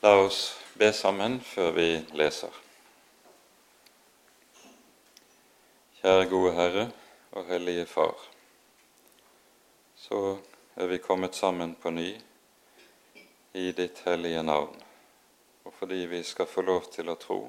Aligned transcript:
La 0.00 0.12
oss 0.14 0.54
be 0.78 0.92
sammen 0.94 1.40
før 1.42 1.72
vi 1.74 1.86
leser. 2.14 2.54
Kjære 5.98 6.28
gode 6.30 6.52
Herre 6.54 6.84
og 7.34 7.48
Hellige 7.48 7.86
Far. 7.90 8.14
Så 9.98 10.20
er 10.78 10.86
vi 10.86 11.00
kommet 11.02 11.34
sammen 11.34 11.72
på 11.82 11.90
ny 11.90 12.12
i 13.58 13.72
ditt 13.74 13.98
hellige 14.06 14.44
navn, 14.46 14.76
og 15.66 15.74
fordi 15.80 16.06
vi 16.12 16.22
skal 16.22 16.46
få 16.46 16.62
lov 16.62 16.86
til 16.94 17.10
å 17.10 17.18
tro 17.18 17.40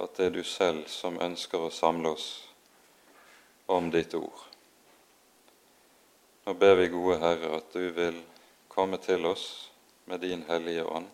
at 0.00 0.16
det 0.16 0.30
er 0.30 0.34
du 0.38 0.40
selv 0.40 0.88
som 0.88 1.20
ønsker 1.20 1.66
å 1.66 1.74
samle 1.82 2.14
oss 2.16 2.30
om 3.68 3.92
ditt 3.92 4.16
ord. 4.16 4.40
Nå 6.48 6.56
ber 6.56 6.80
vi, 6.80 6.88
gode 6.96 7.20
Herre, 7.20 7.58
at 7.60 7.76
du 7.76 7.92
vil 7.92 8.24
komme 8.72 8.96
til 9.04 9.28
oss 9.28 9.68
med 10.08 10.24
din 10.24 10.48
Hellige 10.48 10.88
Ånd 10.88 11.12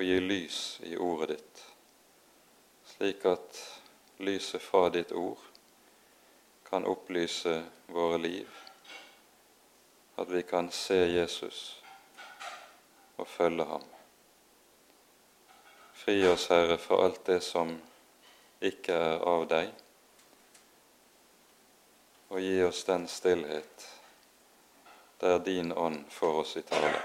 og 0.00 0.06
gi 0.06 0.20
lys 0.20 0.58
i 0.88 0.94
ordet 0.96 1.34
ditt, 1.34 1.58
slik 2.88 3.24
at 3.28 3.58
lyset 4.24 4.62
fra 4.64 4.86
ditt 4.88 5.10
ord 5.12 5.42
kan 6.64 6.86
opplyse 6.88 7.58
våre 7.92 8.16
liv, 8.22 8.48
at 10.16 10.30
vi 10.32 10.40
kan 10.48 10.70
se 10.72 10.96
Jesus 10.96 11.58
og 13.20 13.28
følge 13.28 13.66
ham. 13.68 13.84
Fri 16.00 16.16
oss, 16.30 16.46
Herre, 16.48 16.78
fra 16.80 17.02
alt 17.04 17.20
det 17.28 17.42
som 17.44 17.74
ikke 18.64 18.96
er 18.96 19.26
av 19.28 19.44
deg, 19.52 19.68
og 22.30 22.40
gi 22.40 22.56
oss 22.64 22.86
den 22.88 23.04
stillhet 23.04 23.84
der 25.20 25.44
din 25.44 25.76
ånd 25.76 26.06
får 26.08 26.40
oss 26.46 26.56
i 26.56 26.64
tale. 26.72 27.04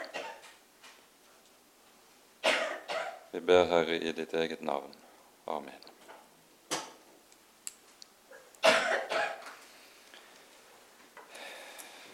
Vi 3.36 3.42
ber, 3.42 3.66
Herre, 3.66 3.96
i 3.96 4.12
ditt 4.16 4.34
eget 4.34 4.62
navn. 4.64 4.94
Amen. 5.46 5.82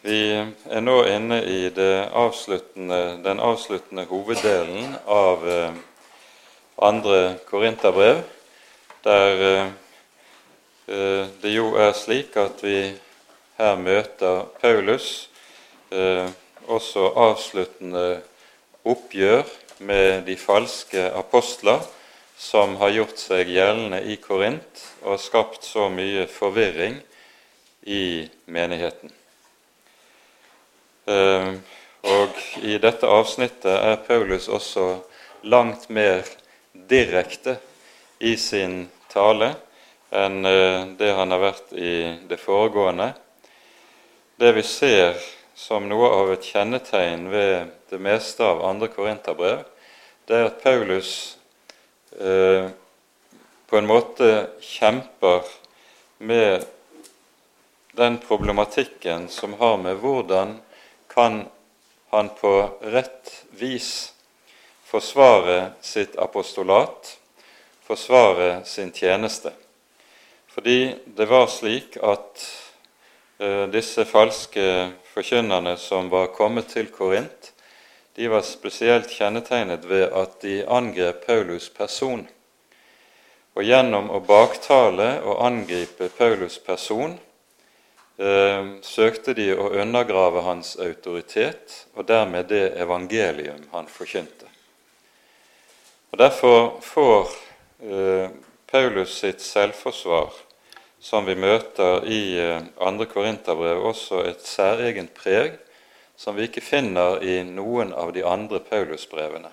Vi 0.02 0.18
er 0.66 0.82
nå 0.82 0.96
inne 1.06 1.38
i 1.46 1.70
avsluttende, 2.24 3.20
den 3.22 3.38
avsluttende 3.38 4.08
hoveddelen 4.10 4.98
av 5.06 5.46
eh, 5.46 5.78
andre 6.90 7.22
korinterbrev, 7.46 8.26
der 9.06 9.46
eh, 9.52 9.72
eh, 10.90 11.26
det 11.46 11.54
jo 11.54 11.76
er 11.78 11.94
slik 12.02 12.34
at 12.42 12.66
vi 12.66 12.80
her 13.62 13.78
møter 13.78 14.48
Paulus 14.58 15.30
også 16.66 17.12
avsluttende 17.30 18.24
oppgjør 18.82 19.61
med 19.82 20.24
de 20.28 20.36
falske 20.38 21.08
apostler 21.18 21.82
som 22.38 22.76
har 22.82 22.94
gjort 22.96 23.20
seg 23.22 23.50
gjeldende 23.54 24.02
i 24.10 24.18
Korint 24.22 24.86
og 25.06 25.20
skapt 25.22 25.66
så 25.66 25.90
mye 25.94 26.28
forvirring 26.30 27.00
i 27.86 28.28
menigheten. 28.46 29.12
Ehm, 31.06 31.60
og 32.02 32.38
i 32.66 32.78
dette 32.82 33.10
avsnittet 33.10 33.74
er 33.74 34.02
Paulus 34.08 34.48
også 34.50 34.88
langt 35.44 35.90
mer 35.90 36.26
direkte 36.74 37.58
i 38.20 38.36
sin 38.38 38.88
tale 39.10 39.54
enn 40.12 40.46
eh, 40.46 40.88
det 40.98 41.14
han 41.18 41.32
har 41.34 41.42
vært 41.42 41.74
i 41.78 41.94
det 42.30 42.38
foregående. 42.42 43.12
Det 44.42 44.52
vi 44.58 44.64
ser 44.66 45.18
som 45.56 45.88
noe 45.90 46.10
av 46.10 46.32
et 46.34 46.46
kjennetegn 46.46 47.28
ved 47.32 47.72
det 47.92 48.00
meste 48.02 48.46
av 48.46 48.64
andre 48.66 48.90
korinterbrev, 48.92 49.64
det 50.28 50.38
er 50.38 50.48
at 50.48 50.62
Paulus 50.64 51.38
eh, 52.20 52.70
på 53.68 53.78
en 53.78 53.90
måte 53.90 54.30
kjemper 54.64 55.48
med 56.20 56.66
den 57.98 58.18
problematikken 58.24 59.28
som 59.32 59.54
har 59.60 59.78
med 59.78 60.00
hvordan 60.00 60.58
kan 61.12 61.44
han 62.12 62.30
på 62.40 62.54
rett 62.82 63.32
vis 63.60 64.14
forsvare 64.88 65.72
sitt 65.82 66.16
apostolat, 66.20 67.18
forsvare 67.88 68.66
sin 68.66 68.92
tjeneste. 68.92 69.52
Fordi 70.52 70.96
det 71.06 71.26
var 71.32 71.48
slik 71.48 71.96
at 72.04 72.44
eh, 73.40 73.68
disse 73.72 74.04
falske 74.06 74.66
forkynnerne 75.14 75.78
som 75.78 76.10
var 76.10 76.32
kommet 76.36 76.72
til 76.74 76.92
Korint, 76.92 77.54
de 78.16 78.28
var 78.28 78.44
spesielt 78.44 79.12
kjennetegnet 79.12 79.86
ved 79.88 80.12
at 80.12 80.42
de 80.44 80.62
angrep 80.68 81.26
Paulus' 81.28 81.72
person. 81.74 82.26
Og 83.56 83.64
gjennom 83.68 84.10
å 84.12 84.20
baktale 84.24 85.18
og 85.24 85.44
angripe 85.46 86.10
Paulus' 86.18 86.60
person 86.64 87.18
eh, 88.20 88.68
søkte 88.84 89.36
de 89.36 89.52
å 89.56 89.72
undergrave 89.84 90.44
hans 90.48 90.76
autoritet 90.80 91.86
og 91.96 92.08
dermed 92.08 92.52
det 92.52 92.72
evangelium 92.80 93.64
han 93.72 93.88
forkynte. 93.92 94.48
Og 96.12 96.20
Derfor 96.20 96.80
får 96.84 97.36
eh, 97.80 98.32
Paulus 98.72 99.18
sitt 99.20 99.42
selvforsvar, 99.44 100.32
som 101.02 101.26
vi 101.26 101.36
møter 101.36 102.06
i 102.06 102.22
eh, 102.40 102.62
2. 102.78 103.06
Korinterbrev, 103.10 103.82
også 103.90 104.22
et 104.30 104.46
særegent 104.46 105.16
preg 105.18 105.58
som 106.22 106.38
vi 106.38 106.46
ikke 106.46 106.62
finner 106.62 107.24
i 107.26 107.40
noen 107.48 107.96
av 107.98 108.14
de 108.14 108.22
andre 108.28 108.60
Paulusbrevene. 108.62 109.50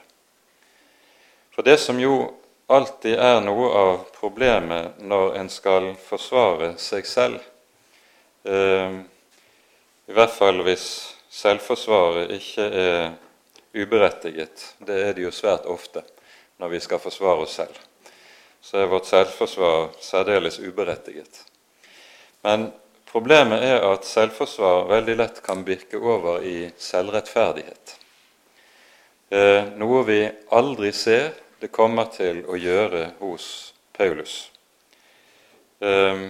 For 1.54 1.64
det 1.64 1.78
som 1.80 1.96
jo 1.98 2.26
alltid 2.68 3.16
er 3.16 3.40
noe 3.40 3.70
av 3.72 3.94
problemet 4.18 5.00
når 5.00 5.38
en 5.40 5.48
skal 5.48 5.94
forsvare 6.04 6.74
seg 6.76 7.08
selv, 7.08 7.40
eh, 8.44 9.00
i 10.08 10.16
hvert 10.16 10.36
fall 10.36 10.60
hvis 10.66 10.84
selvforsvaret 11.32 12.36
ikke 12.36 12.68
er 12.84 13.02
uberettiget, 13.72 14.74
det 14.84 15.00
er 15.06 15.16
det 15.16 15.24
jo 15.24 15.32
svært 15.32 15.64
ofte 15.68 16.04
når 16.60 16.76
vi 16.76 16.80
skal 16.84 17.00
forsvare 17.00 17.44
oss 17.46 17.56
selv, 17.62 17.74
så 18.60 18.82
er 18.82 18.90
vårt 18.90 19.06
selvforsvar 19.08 19.94
særdeles 20.02 20.58
uberettiget. 20.60 21.44
Men 22.42 22.70
Problemet 23.08 23.62
er 23.64 23.80
at 23.88 24.04
selvforsvar 24.04 24.82
veldig 24.90 25.14
lett 25.16 25.38
kan 25.40 25.62
virke 25.64 25.96
over 25.96 26.42
i 26.44 26.68
selvrettferdighet. 26.76 27.94
Eh, 29.32 29.70
noe 29.80 30.02
vi 30.04 30.18
aldri 30.52 30.90
ser 30.92 31.30
det 31.60 31.70
kommer 31.72 32.10
til 32.12 32.42
å 32.44 32.58
gjøre 32.60 33.06
hos 33.22 33.46
Paulus. 33.96 34.34
Eh, 35.80 36.20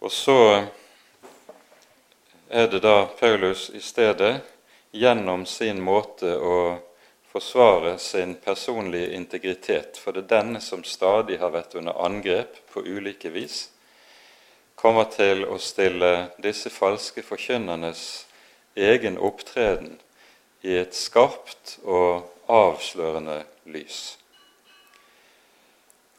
og 0.00 0.12
så 0.12 0.38
er 2.48 2.72
det 2.72 2.80
da 2.80 2.96
Paulus 3.20 3.68
i 3.76 3.80
stedet 3.84 4.38
gjennom 4.90 5.44
sin 5.44 5.84
måte 5.84 6.32
å 6.32 6.56
forsvare 7.32 7.98
sin 7.98 8.34
personlige 8.34 9.14
integritet, 9.16 9.96
for 9.98 10.12
det 10.12 10.26
er 10.26 10.42
denne 10.42 10.60
som 10.60 10.84
stadig 10.84 11.38
har 11.40 11.54
vært 11.54 11.74
under 11.80 11.96
angrep 12.04 12.58
på 12.72 12.84
ulike 12.84 13.32
vis, 13.32 13.70
kommer 14.76 15.08
til 15.08 15.46
å 15.46 15.56
stille 15.62 16.28
disse 16.42 16.70
falske 16.72 17.22
forkynnernes 17.24 18.26
egen 18.76 19.16
opptreden 19.18 19.96
i 20.66 20.76
et 20.80 20.94
skarpt 20.96 21.78
og 21.84 22.28
avslørende 22.52 23.42
lys. 23.64 24.18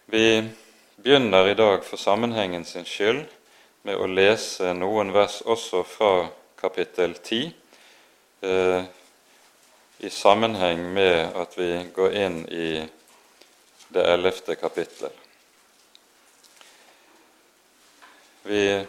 Vi 0.10 0.44
begynner 0.98 1.48
i 1.48 1.58
dag 1.58 1.86
for 1.86 2.02
sammenhengen 2.02 2.66
sin 2.66 2.88
skyld 2.90 3.26
med 3.84 4.00
å 4.00 4.08
lese 4.08 4.74
noen 4.78 5.14
vers 5.14 5.42
også 5.46 5.84
fra 5.88 6.12
kapittel 6.60 7.16
10, 7.20 7.54
eh, 8.42 8.84
i 10.04 10.10
sammenheng 10.10 10.94
med 10.94 11.36
at 11.36 11.58
vi 11.58 11.86
går 11.96 12.14
inn 12.14 12.48
i 12.50 12.88
det 13.88 14.04
ellevte 14.14 14.56
kapittel. 14.56 15.10
Vi 18.44 18.86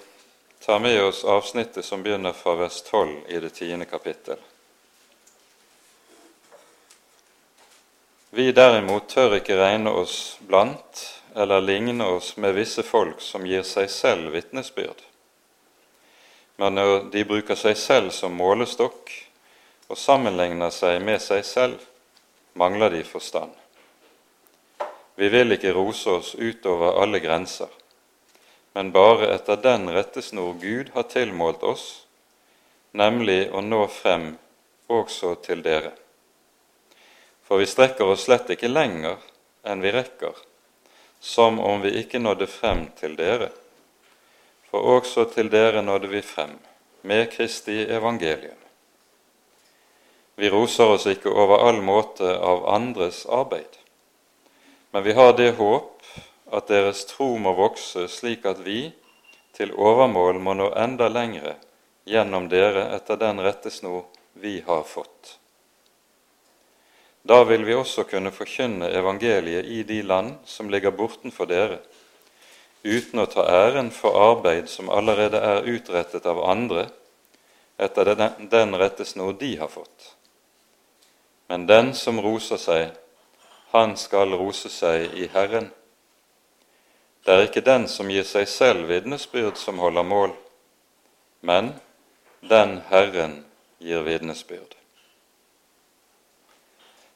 tar 0.59 0.81
med 0.81 1.03
oss 1.03 1.25
avsnittet 1.25 1.85
som 1.85 2.03
begynner 2.03 2.33
fra 2.33 2.55
vers 2.55 2.83
12 2.83 3.21
i 3.29 3.41
det 3.41 3.51
tiende 3.51 3.85
kapittel. 3.85 4.37
Vi 8.31 8.53
derimot 8.53 9.07
tør 9.09 9.37
ikke 9.39 9.59
regne 9.61 9.93
oss 9.95 10.39
blant 10.43 11.05
eller 11.35 11.61
ligne 11.61 12.09
oss 12.17 12.37
med 12.37 12.57
visse 12.59 12.83
folk 12.83 13.23
som 13.23 13.47
gir 13.47 13.63
seg 13.63 13.87
selv 13.91 14.35
vitnesbyrd. 14.35 14.99
Men 16.57 16.75
når 16.75 17.07
de 17.15 17.23
bruker 17.25 17.55
seg 17.55 17.79
selv 17.79 18.11
som 18.11 18.35
målestokk 18.35 19.15
og 19.89 19.99
sammenligner 19.99 20.73
seg 20.75 21.03
med 21.03 21.23
seg 21.23 21.45
selv, 21.45 21.79
mangler 22.55 22.91
de 22.95 23.05
forstand. 23.05 23.53
Vi 25.15 25.29
vil 25.31 25.55
ikke 25.55 25.75
rose 25.75 26.11
oss 26.11 26.35
utover 26.35 27.01
alle 27.03 27.21
grenser 27.23 27.71
men 28.75 28.93
bare 28.93 29.35
etter 29.35 29.57
den 29.57 29.91
rettesnor 29.91 30.55
Gud 30.61 30.91
har 30.95 31.03
tilmålt 31.03 31.63
oss, 31.63 32.07
nemlig 32.91 33.47
å 33.55 33.61
nå 33.63 33.85
frem 33.87 34.33
også 34.91 35.37
til 35.47 35.63
dere. 35.63 35.93
For 37.47 37.63
vi 37.63 37.69
strekker 37.71 38.11
oss 38.11 38.25
slett 38.27 38.51
ikke 38.51 38.73
lenger 38.73 39.23
enn 39.63 39.85
vi 39.85 39.95
rekker, 39.95 40.35
som 41.21 41.61
om 41.63 41.85
vi 41.87 41.95
ikke 42.03 42.19
nådde 42.19 42.51
frem 42.51 42.89
til 42.99 43.15
dere. 43.21 43.53
For 44.73 44.99
også 44.99 45.29
til 45.37 45.55
dere 45.55 45.85
nådde 45.87 46.11
vi 46.11 46.27
frem, 46.27 46.59
med 47.07 47.31
Kristi 47.31 47.79
evangelium. 47.87 48.64
Vi 50.37 50.51
roser 50.51 50.97
oss 50.97 51.07
ikke 51.07 51.31
over 51.31 51.63
all 51.69 51.79
måte 51.83 52.37
av 52.39 52.67
andres 52.75 53.23
arbeid, 53.27 53.79
men 54.91 55.05
vi 55.07 55.15
har 55.15 55.37
det 55.39 55.53
håp 55.61 56.03
at 56.55 56.69
deres 56.69 57.05
tro 57.07 57.37
må 57.39 57.55
vokse 57.55 58.09
slik 58.11 58.47
at 58.47 58.59
vi 58.67 58.89
til 59.55 59.71
overmål 59.79 60.41
må 60.43 60.57
nå 60.59 60.73
enda 60.75 61.07
lengre 61.09 61.55
gjennom 62.11 62.49
dere 62.51 62.89
etter 62.97 63.19
den 63.21 63.41
rettesnor 63.47 64.05
vi 64.43 64.61
har 64.67 64.83
fått. 64.83 65.39
Da 67.23 67.45
vil 67.49 67.65
vi 67.65 67.75
også 67.75 68.05
kunne 68.05 68.35
forkynne 68.35 68.91
evangeliet 68.93 69.65
i 69.65 69.83
de 69.87 70.03
land 70.03 70.35
som 70.45 70.69
ligger 70.71 70.93
bortenfor 70.93 71.49
dere, 71.49 71.79
uten 72.85 73.23
å 73.23 73.31
ta 73.31 73.47
æren 73.49 73.89
for 73.95 74.19
arbeid 74.21 74.69
som 74.69 74.91
allerede 74.93 75.41
er 75.41 75.71
utrettet 75.71 76.27
av 76.29 76.43
andre 76.45 76.89
etter 77.81 78.13
den, 78.15 78.77
rettesnor 78.77 79.33
de 79.41 79.55
har 79.57 79.73
fått. 79.73 80.13
Men 81.47 81.67
den 81.67 81.95
som 81.95 82.21
roser 82.21 82.61
seg, 82.61 82.93
han 83.75 83.97
skal 84.01 84.37
rose 84.39 84.71
seg 84.71 85.13
i 85.19 85.27
Herren. 85.33 85.71
Det 87.25 87.33
er 87.35 87.47
ikke 87.49 87.65
den 87.65 87.89
som 87.89 88.11
gir 88.13 88.25
seg 88.29 88.49
selv 88.49 88.89
vitnesbyrd, 88.89 89.57
som 89.57 89.81
holder 89.81 90.05
mål, 90.07 90.33
men 91.41 91.73
den 92.45 92.79
Herren 92.91 93.41
gir 93.81 94.05
vitnesbyrd. 94.05 94.77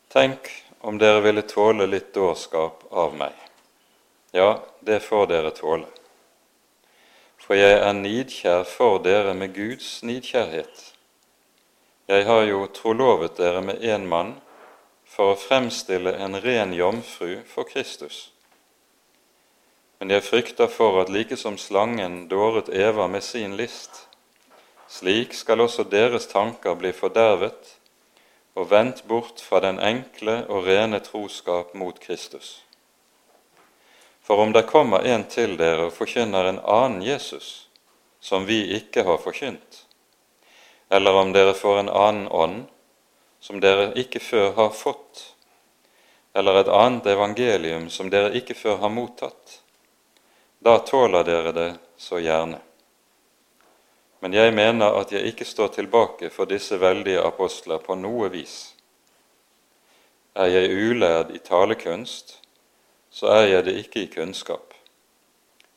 Tenk 0.08 0.48
om 0.80 0.98
dere 0.98 1.20
ville 1.20 1.44
tåle 1.44 1.86
litt 1.86 2.14
dårskap 2.16 2.86
av 2.90 3.16
meg. 3.16 3.34
Ja, 4.32 4.62
det 4.80 5.02
får 5.04 5.26
dere 5.28 5.52
tåle. 5.56 5.88
For 7.44 7.56
jeg 7.56 7.78
er 7.80 7.92
nidkjær 7.96 8.64
for 8.68 9.00
dere 9.04 9.34
med 9.36 9.54
Guds 9.56 10.02
nidkjærhet. 10.04 10.97
Jeg 12.08 12.24
har 12.24 12.46
jo 12.48 12.62
trolovet 12.72 13.34
dere 13.36 13.60
med 13.60 13.82
én 13.84 14.06
mann 14.08 14.30
for 15.04 15.34
å 15.34 15.40
fremstille 15.40 16.14
en 16.16 16.38
ren 16.40 16.70
jomfru 16.72 17.42
for 17.44 17.68
Kristus. 17.68 18.30
Men 20.00 20.14
jeg 20.14 20.24
frykter 20.24 20.70
for 20.72 21.02
at 21.02 21.10
like 21.12 21.36
som 21.36 21.58
slangen 21.60 22.22
dåret 22.30 22.70
Eva 22.72 23.10
med 23.12 23.20
sin 23.26 23.58
list, 23.60 24.06
slik 24.88 25.34
skal 25.36 25.60
også 25.60 25.84
deres 25.84 26.30
tanker 26.30 26.78
bli 26.80 26.94
fordervet 26.96 27.74
og 28.56 28.70
vendt 28.70 29.02
bort 29.10 29.42
fra 29.44 29.60
den 29.66 29.76
enkle 29.76 30.38
og 30.48 30.64
rene 30.64 31.02
troskap 31.04 31.74
mot 31.76 32.00
Kristus. 32.00 32.62
For 34.24 34.40
om 34.40 34.56
det 34.56 34.64
kommer 34.70 35.04
en 35.04 35.26
til 35.28 35.58
dere 35.60 35.90
og 35.90 35.92
forkynner 35.98 36.48
en 36.48 36.62
annen 36.64 37.04
Jesus, 37.04 37.68
som 38.20 38.48
vi 38.48 38.62
ikke 38.80 39.04
har 39.04 39.20
forkynt, 39.20 39.84
eller 40.88 41.14
om 41.14 41.32
dere 41.32 41.54
får 41.54 41.78
en 41.78 41.88
annen 41.88 42.28
ånd 42.28 42.66
som 43.40 43.60
dere 43.60 43.92
ikke 44.00 44.20
før 44.20 44.52
har 44.56 44.70
fått, 44.70 45.34
eller 46.34 46.60
et 46.60 46.70
annet 46.72 47.06
evangelium 47.06 47.88
som 47.90 48.10
dere 48.10 48.32
ikke 48.38 48.54
før 48.54 48.80
har 48.82 48.92
mottatt, 48.92 49.60
da 50.58 50.78
tåler 50.78 51.24
dere 51.24 51.52
det 51.52 51.68
så 51.96 52.18
gjerne. 52.18 52.58
Men 54.20 54.34
jeg 54.34 54.54
mener 54.54 54.96
at 54.98 55.12
jeg 55.14 55.30
ikke 55.30 55.46
står 55.46 55.76
tilbake 55.76 56.30
for 56.34 56.50
disse 56.50 56.78
veldige 56.80 57.22
apostler 57.22 57.78
på 57.78 57.94
noe 57.94 58.30
vis. 58.32 58.74
Er 60.34 60.50
jeg 60.50 60.74
ulærd 60.74 61.30
i 61.34 61.38
talekunst, 61.38 62.40
så 63.10 63.30
er 63.36 63.46
jeg 63.46 63.66
det 63.68 63.76
ikke 63.84 64.02
i 64.02 64.10
kunnskap. 64.10 64.74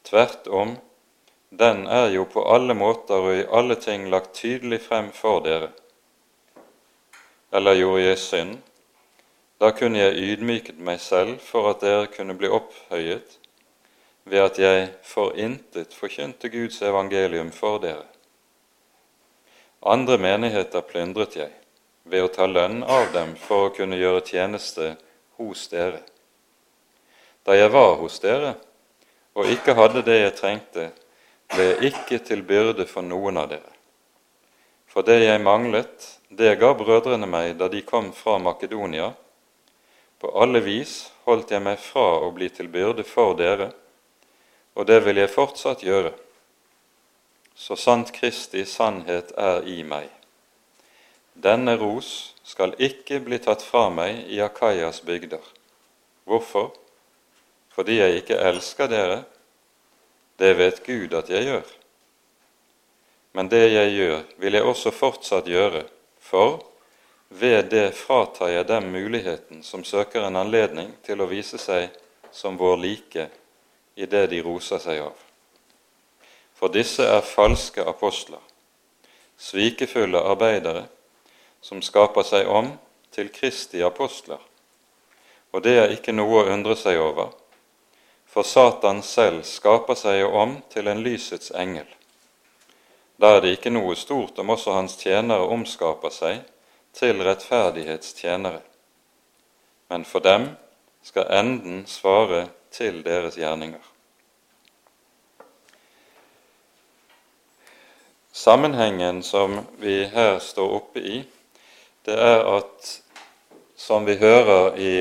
Tvert 0.05 0.49
om 0.49 0.73
den 1.51 1.87
er 1.87 2.09
jo 2.09 2.23
på 2.31 2.45
alle 2.47 2.73
måter 2.73 3.19
og 3.19 3.35
i 3.35 3.47
alle 3.51 3.75
ting 3.75 4.05
lagt 4.09 4.37
tydelig 4.39 4.79
frem 4.85 5.09
for 5.11 5.43
dere. 5.43 5.67
Eller 7.51 7.75
gjorde 7.75 8.05
jeg 8.05 8.19
synd? 8.23 8.53
Da 9.59 9.73
kunne 9.75 9.99
jeg 9.99 10.15
ydmyket 10.15 10.79
meg 10.79 11.01
selv 11.03 11.41
for 11.43 11.67
at 11.73 11.83
dere 11.83 12.07
kunne 12.13 12.37
bli 12.39 12.47
opphøyet 12.47 13.35
ved 14.23 14.39
at 14.39 14.59
jeg 14.63 14.87
for 15.03 15.35
intet 15.35 15.93
forkynte 15.93 16.49
Guds 16.49 16.79
evangelium 16.81 17.51
for 17.51 17.83
dere. 17.83 18.07
Andre 19.83 20.17
menigheter 20.17 20.87
plyndret 20.87 21.35
jeg 21.35 21.51
ved 22.07 22.23
å 22.23 22.31
ta 22.31 22.47
lønn 22.47 22.79
av 22.87 23.11
dem 23.11 23.35
for 23.35 23.67
å 23.67 23.75
kunne 23.75 23.99
gjøre 23.99 24.23
tjeneste 24.23 24.95
hos 25.35 25.67
dere. 25.67 25.99
Da 27.43 27.59
jeg 27.59 27.75
var 27.75 27.97
hos 27.99 28.21
dere 28.23 28.55
og 29.35 29.51
ikke 29.51 29.75
hadde 29.75 30.07
det 30.07 30.19
jeg 30.21 30.37
trengte, 30.39 30.91
ble 31.51 31.67
ikke 31.87 32.21
til 32.23 32.43
byrde 32.47 32.87
for 32.87 33.05
noen 33.05 33.39
av 33.41 33.51
dere. 33.51 33.73
For 34.91 35.07
det 35.07 35.21
jeg 35.23 35.43
manglet, 35.43 36.07
det 36.27 36.57
ga 36.59 36.73
brødrene 36.75 37.27
meg 37.27 37.55
da 37.59 37.69
de 37.71 37.83
kom 37.87 38.11
fra 38.15 38.37
Makedonia. 38.39 39.11
På 40.19 40.31
alle 40.43 40.59
vis 40.63 41.11
holdt 41.27 41.51
jeg 41.51 41.63
meg 41.63 41.79
fra 41.79 42.07
å 42.25 42.31
bli 42.35 42.49
til 42.51 42.67
byrde 42.71 43.05
for 43.07 43.35
dere, 43.39 43.71
og 44.75 44.87
det 44.87 45.01
vil 45.05 45.19
jeg 45.19 45.31
fortsatt 45.31 45.83
gjøre, 45.83 46.11
så 47.55 47.75
sant 47.75 48.11
Kristi 48.15 48.63
sannhet 48.65 49.33
er 49.37 49.67
i 49.67 49.81
meg. 49.83 50.07
Denne 51.35 51.75
ros 51.79 52.33
skal 52.47 52.75
ikke 52.79 53.21
bli 53.23 53.39
tatt 53.43 53.63
fra 53.63 53.89
meg 53.93 54.27
i 54.31 54.39
Akaias 54.43 55.01
bygder. 55.07 55.43
Hvorfor? 56.27 56.71
Fordi 57.71 57.99
jeg 57.99 58.21
ikke 58.21 58.39
elsker 58.39 58.91
dere, 58.91 59.21
det 60.41 60.53
vet 60.57 60.81
Gud 60.85 61.13
at 61.13 61.29
jeg 61.29 61.45
gjør. 61.45 61.67
Men 63.37 63.49
det 63.51 63.67
jeg 63.69 63.93
gjør, 63.93 64.21
vil 64.41 64.57
jeg 64.57 64.65
også 64.67 64.91
fortsatt 64.91 65.47
gjøre, 65.47 65.83
for 66.19 66.63
ved 67.29 67.69
det 67.71 67.91
fratar 67.95 68.49
jeg 68.51 68.67
dem 68.67 68.89
muligheten 68.91 69.61
som 69.63 69.85
søker 69.87 70.25
en 70.27 70.39
anledning 70.41 70.89
til 71.05 71.21
å 71.21 71.29
vise 71.29 71.61
seg 71.61 71.93
som 72.33 72.57
vår 72.59 72.79
like 72.81 73.27
i 73.95 74.07
det 74.09 74.25
de 74.33 74.41
roser 74.43 74.81
seg 74.83 75.03
av. 75.05 75.13
For 76.57 76.73
disse 76.73 77.05
er 77.05 77.23
falske 77.25 77.85
apostler, 77.87 78.41
svikefulle 79.37 80.19
arbeidere, 80.33 80.87
som 81.61 81.81
skaper 81.85 82.25
seg 82.25 82.49
om 82.49 82.73
til 83.13 83.29
Kristi 83.33 83.83
apostler. 83.85 84.41
Og 85.53 85.63
det 85.63 85.77
er 85.77 85.93
ikke 85.93 86.15
noe 86.15 86.41
å 86.41 86.49
undre 86.51 86.75
seg 86.79 86.99
over, 86.99 87.31
for 88.31 88.43
Satan 88.43 89.01
selv 89.03 89.43
skaper 89.43 89.97
seg 89.99 90.21
jo 90.21 90.29
om 90.39 90.53
til 90.71 90.87
en 90.87 91.01
lysets 91.03 91.51
engel. 91.51 91.87
Da 93.19 93.35
er 93.35 93.43
det 93.43 93.57
ikke 93.57 93.73
noe 93.75 93.97
stort 93.99 94.39
om 94.39 94.53
også 94.55 94.77
hans 94.77 94.95
tjenere 95.01 95.49
omskaper 95.51 96.13
seg 96.15 96.39
til 96.95 97.19
rettferdighetstjenere. 97.27 98.61
Men 99.91 100.07
for 100.07 100.23
dem 100.23 100.47
skal 101.03 101.27
enden 101.41 101.83
svare 101.91 102.45
til 102.71 103.03
deres 103.03 103.35
gjerninger. 103.35 103.83
Sammenhengen 108.31 109.23
som 109.27 109.59
vi 109.83 110.05
her 110.07 110.39
står 110.39 110.77
oppe 110.79 111.03
i, 111.03 111.23
det 112.07 112.15
er 112.15 112.45
at, 112.47 112.93
som 113.75 114.07
vi 114.07 114.15
hører 114.23 114.77
i 114.79 114.93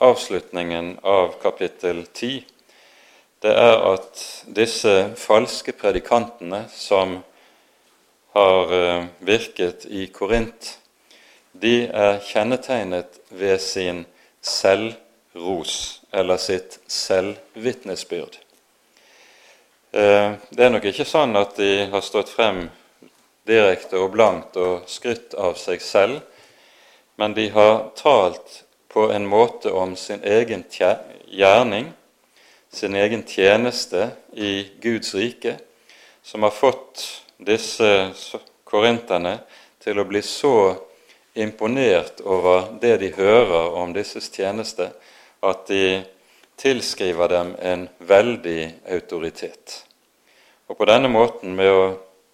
avslutningen 0.00 0.94
av 1.04 1.36
kapittel 1.42 2.06
10, 2.06 2.46
det 3.42 3.54
er 3.54 3.76
at 3.92 4.22
disse 4.50 4.94
falske 5.16 5.72
predikantene 5.78 6.64
som 6.74 7.20
har 8.34 8.72
eh, 8.74 9.04
virket 9.22 9.86
i 9.86 10.06
Korint, 10.14 10.78
de 11.52 11.86
er 11.86 12.18
kjennetegnet 12.22 13.20
ved 13.30 13.58
sin 13.62 14.04
selvros, 14.42 16.02
eller 16.12 16.38
sitt 16.42 16.78
selvvitnesbyrd. 16.90 18.38
Eh, 19.92 20.34
det 20.50 20.64
er 20.64 20.74
nok 20.74 20.88
ikke 20.90 21.06
sånn 21.08 21.38
at 21.38 21.54
de 21.58 21.86
har 21.92 22.04
stått 22.04 22.32
frem 22.34 22.66
direkte 23.48 24.02
og 24.02 24.12
blankt 24.12 24.58
og 24.60 24.90
skrytt 24.90 25.38
av 25.38 25.54
seg 25.60 25.82
selv, 25.82 26.20
men 27.18 27.38
de 27.38 27.48
har 27.54 27.88
talt 27.98 28.64
på 28.92 29.08
en 29.14 29.26
måte 29.30 29.70
om 29.72 29.94
sin 29.96 30.20
egen 30.26 30.66
gjerning 30.74 31.92
sin 32.70 32.94
egen 32.94 33.22
tjeneste 33.26 34.10
i 34.32 34.68
Guds 34.80 35.14
rike, 35.14 35.56
som 36.22 36.42
har 36.42 36.50
fått 36.50 37.24
disse 37.38 38.12
korinterne 38.64 39.38
til 39.80 39.98
å 39.98 40.06
bli 40.08 40.22
så 40.22 40.76
imponert 41.38 42.20
over 42.20 42.74
det 42.80 42.96
de 43.00 43.12
hører 43.16 43.74
om 43.78 43.92
disses 43.94 44.30
tjeneste, 44.34 44.90
at 45.40 45.66
de 45.70 46.02
tilskriver 46.58 47.30
dem 47.30 47.54
en 47.62 47.86
veldig 47.98 48.62
autoritet. 48.90 49.84
Og 50.66 50.76
på 50.76 50.88
denne 50.88 51.08
måten, 51.08 51.54
med 51.56 51.70
å 51.70 51.84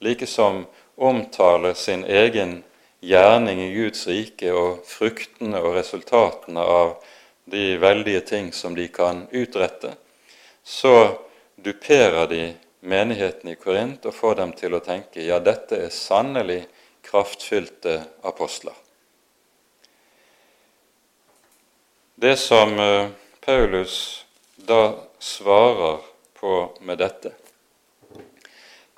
likesom 0.02 0.64
omtale 0.96 1.74
sin 1.74 2.04
egen 2.04 2.62
gjerning 3.04 3.60
i 3.60 3.72
Guds 3.74 4.06
rike 4.08 4.52
og 4.56 4.86
fruktene 4.88 5.60
og 5.60 5.76
resultatene 5.76 6.64
av 6.64 6.96
de 7.44 7.76
veldige 7.76 8.24
ting 8.24 8.52
som 8.56 8.74
de 8.74 8.88
kan 8.88 9.26
utrette, 9.30 9.92
så 10.64 11.18
duperer 11.56 12.26
de 12.26 12.54
menigheten 12.80 13.50
i 13.50 13.54
Korint 13.54 14.04
og 14.06 14.14
får 14.14 14.40
dem 14.40 14.52
til 14.56 14.76
å 14.76 14.82
tenke 14.84 15.24
ja, 15.24 15.38
dette 15.40 15.86
er 15.86 15.92
sannelig 15.92 16.64
kraftfylte 17.04 18.00
apostler. 18.24 18.74
Det 22.14 22.36
som 22.40 22.78
eh, 22.80 23.08
Paulus 23.44 24.24
da 24.56 24.94
svarer 25.18 26.04
på 26.38 26.54
med 26.80 27.00
dette, 27.02 27.34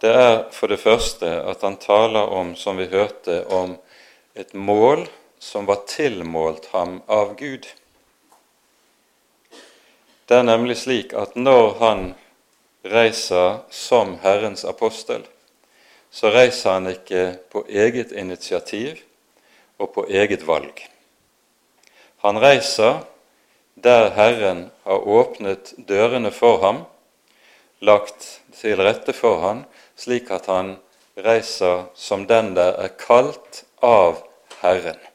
det 0.00 0.12
er 0.12 0.34
for 0.52 0.68
det 0.68 0.76
første 0.82 1.30
at 1.48 1.62
han 1.64 1.78
taler 1.80 2.28
om, 2.28 2.52
som 2.54 2.76
vi 2.76 2.84
hørte, 2.92 3.40
om 3.48 3.78
et 4.36 4.52
mål 4.52 5.06
som 5.40 5.64
var 5.66 5.86
tilmålt 5.88 6.68
ham 6.74 7.00
av 7.06 7.32
Gud. 7.38 7.64
Det 10.26 10.40
er 10.40 10.46
nemlig 10.46 10.76
slik 10.80 11.12
at 11.14 11.36
når 11.38 11.76
han 11.78 12.06
reiser 12.86 13.60
som 13.70 14.16
Herrens 14.22 14.64
apostel, 14.66 15.22
så 16.10 16.32
reiser 16.34 16.78
han 16.78 16.90
ikke 16.90 17.36
på 17.52 17.62
eget 17.68 18.12
initiativ 18.12 18.98
og 19.78 19.92
på 19.94 20.06
eget 20.10 20.46
valg. 20.48 20.82
Han 22.24 22.40
reiser 22.42 23.04
der 23.76 24.10
Herren 24.16 24.70
har 24.84 25.08
åpnet 25.08 25.74
dørene 25.88 26.32
for 26.32 26.58
ham, 26.64 26.84
lagt 27.80 28.40
til 28.56 28.80
rette 28.82 29.12
for 29.12 29.38
ham, 29.44 29.64
slik 29.94 30.30
at 30.34 30.48
han 30.50 30.78
reiser 31.16 31.86
som 31.94 32.24
den 32.26 32.54
der 32.56 32.80
er 32.82 32.96
kalt 32.98 33.62
av 33.84 34.24
Herren. 34.62 35.05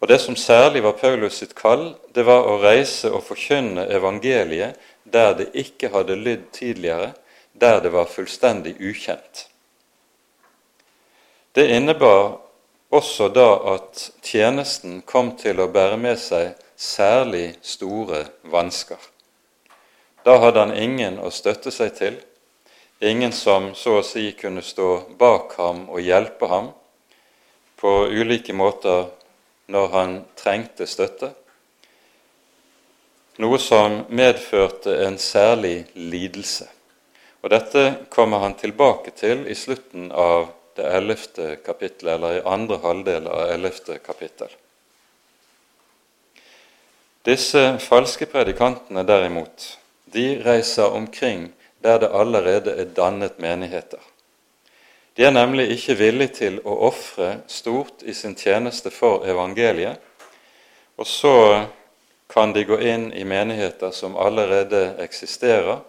Og 0.00 0.08
Det 0.08 0.18
som 0.18 0.36
særlig 0.36 0.82
var 0.82 0.92
Paulus 0.92 1.40
sitt 1.40 1.54
kall, 1.54 1.96
det 2.14 2.22
var 2.22 2.46
å 2.46 2.60
reise 2.62 3.10
og 3.10 3.24
forkynne 3.26 3.88
evangeliet 3.90 4.78
der 5.04 5.34
det 5.34 5.48
ikke 5.58 5.90
hadde 5.90 6.14
lydd 6.14 6.50
tidligere, 6.52 7.12
der 7.52 7.80
det 7.80 7.90
var 7.92 8.06
fullstendig 8.06 8.76
ukjent. 8.78 9.48
Det 11.52 11.66
innebar 11.74 12.38
også 12.94 13.28
da 13.28 13.48
at 13.74 14.10
tjenesten 14.22 15.02
kom 15.02 15.34
til 15.36 15.60
å 15.60 15.68
bære 15.72 15.98
med 15.98 16.18
seg 16.22 16.54
særlig 16.78 17.56
store 17.62 18.28
vansker. 18.46 19.00
Da 20.24 20.38
hadde 20.38 20.60
han 20.60 20.76
ingen 20.76 21.18
å 21.18 21.32
støtte 21.34 21.72
seg 21.74 21.94
til, 21.98 22.16
ingen 23.00 23.32
som 23.32 23.72
så 23.74 23.98
å 23.98 24.06
si 24.06 24.30
kunne 24.38 24.62
stå 24.62 25.16
bak 25.18 25.58
ham 25.58 25.88
og 25.88 26.04
hjelpe 26.06 26.46
ham 26.46 26.70
på 27.78 27.92
ulike 28.10 28.54
måter 28.54 29.08
når 29.68 29.88
han 29.92 30.16
trengte 30.36 30.86
støtte, 30.88 31.30
noe 33.38 33.58
som 33.62 34.00
medførte 34.08 34.94
en 35.04 35.18
særlig 35.22 35.86
lidelse. 35.94 36.66
Og 37.42 37.52
Dette 37.52 37.84
kommer 38.10 38.42
han 38.42 38.56
tilbake 38.58 39.12
til 39.14 39.44
i 39.46 39.54
slutten 39.54 40.10
av 40.10 40.48
det 40.78 40.88
ellevte 40.94 41.56
kapittelet, 41.62 42.14
eller 42.16 42.38
i 42.38 42.46
andre 42.46 42.80
halvdel 42.82 43.28
av 43.30 43.52
ellevte 43.52 43.98
kapittel. 44.02 44.50
Disse 47.28 47.62
falske 47.82 48.26
predikantene 48.30 49.04
derimot, 49.06 49.76
de 50.14 50.38
reiser 50.42 50.94
omkring 50.96 51.50
der 51.84 52.00
det 52.02 52.10
allerede 52.14 52.74
er 52.74 52.94
dannet 52.96 53.38
menigheter. 53.38 54.00
De 55.18 55.24
er 55.26 55.32
nemlig 55.34 55.72
ikke 55.74 55.96
villige 55.98 56.34
til 56.36 56.56
å 56.62 56.76
ofre 56.86 57.40
stort 57.50 58.04
i 58.06 58.12
sin 58.14 58.36
tjeneste 58.38 58.92
for 58.94 59.24
evangeliet, 59.26 59.98
og 60.94 61.06
så 61.10 61.32
kan 62.30 62.52
de 62.54 62.62
gå 62.68 62.78
inn 62.86 63.08
i 63.10 63.24
menigheter 63.26 63.90
som 63.90 64.14
allerede 64.14 64.92
eksisterer, 65.02 65.80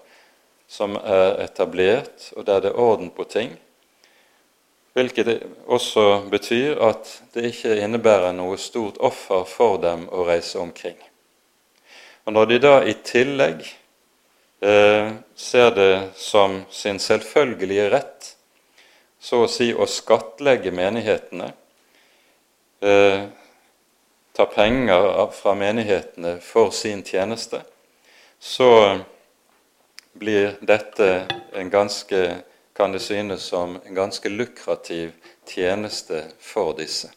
som 0.65 0.97
er 0.97 1.43
etablert, 1.43 2.31
og 2.33 2.47
der 2.47 2.63
det 2.65 2.71
er 2.71 2.81
orden 2.81 3.11
på 3.13 3.27
ting, 3.29 3.53
hvilket 4.97 5.45
også 5.69 6.07
betyr 6.33 6.81
at 6.89 7.13
det 7.37 7.51
ikke 7.51 7.77
innebærer 7.83 8.33
noe 8.33 8.57
stort 8.57 8.97
offer 8.97 9.45
for 9.45 9.77
dem 9.85 10.07
å 10.09 10.25
reise 10.25 10.57
omkring. 10.57 10.97
Og 12.25 12.33
Når 12.33 12.49
de 12.49 12.59
da 12.65 12.73
i 12.81 12.97
tillegg 13.05 13.61
eh, 13.61 15.13
ser 15.37 15.71
det 15.77 15.93
som 16.17 16.63
sin 16.73 16.97
selvfølgelige 16.97 17.91
rett 17.93 18.33
så 19.19 19.43
å 19.43 19.51
si 19.51 19.73
å 19.73 19.87
skattlegge 19.87 20.71
menighetene, 20.71 21.51
eh, 22.81 23.25
ta 24.33 24.45
penger 24.45 25.31
fra 25.35 25.55
menighetene 25.55 26.37
for 26.41 26.71
sin 26.71 27.03
tjeneste, 27.03 27.61
så 28.39 28.99
blir 30.13 30.55
dette 30.61 31.27
en 31.53 31.69
ganske, 31.69 32.41
kan 32.73 32.91
det 32.91 32.99
synes 32.99 33.41
som, 33.41 33.79
en 33.85 33.95
ganske 33.95 34.29
lukrativ 34.29 35.11
tjeneste 35.47 36.23
for 36.39 36.73
disse. 36.77 37.11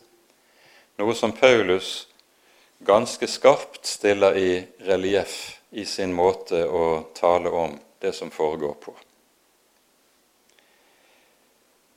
Noe 0.99 1.15
som 1.15 1.33
Paulus 1.33 2.09
ganske 2.79 3.27
skarpt 3.27 3.87
stiller 3.87 4.37
i 4.37 4.67
relieff 4.79 5.61
i 5.71 5.85
sin 5.85 6.13
måte 6.15 6.65
å 6.67 7.07
tale 7.15 7.51
om 7.51 7.79
det 8.03 8.13
som 8.13 8.31
foregår 8.31 8.75
på. 8.83 8.95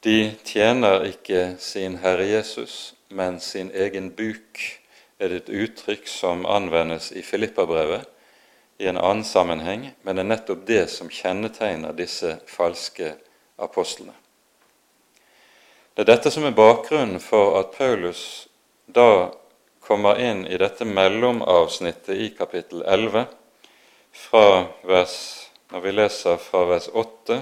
De 0.06 0.36
tjener 0.46 1.02
ikke 1.10 1.56
sin 1.58 1.96
Herre 1.98 2.28
Jesus, 2.30 2.94
men 3.10 3.40
sin 3.42 3.72
egen 3.74 4.12
buk, 4.14 4.60
er 5.18 5.32
det 5.32 5.40
et 5.40 5.48
uttrykk 5.50 6.06
som 6.06 6.44
anvendes 6.46 7.08
i 7.10 7.24
Filippabrevet 7.26 8.06
i 8.78 8.86
en 8.86 9.00
annen 9.02 9.26
sammenheng, 9.26 9.88
men 10.06 10.20
det 10.20 10.22
er 10.22 10.30
nettopp 10.30 10.62
det 10.68 10.84
som 10.94 11.10
kjennetegner 11.10 11.96
disse 11.98 12.36
falske 12.46 13.16
apostlene. 13.58 14.14
Det 15.96 16.06
er 16.06 16.12
dette 16.12 16.30
som 16.30 16.46
er 16.46 16.54
bakgrunnen 16.54 17.18
for 17.24 17.58
at 17.64 17.74
Paulus 17.74 18.46
da 18.86 19.32
kommer 19.82 20.22
inn 20.22 20.46
i 20.46 20.62
dette 20.62 20.86
mellomavsnittet 20.86 22.14
i 22.14 22.30
kapittel 22.38 22.86
11, 22.86 23.26
fra 24.14 24.46
vers, 24.86 25.18
når 25.74 25.88
vi 25.88 25.98
leser 25.98 26.38
fra 26.38 26.62
vers 26.76 26.92
8 26.94 27.42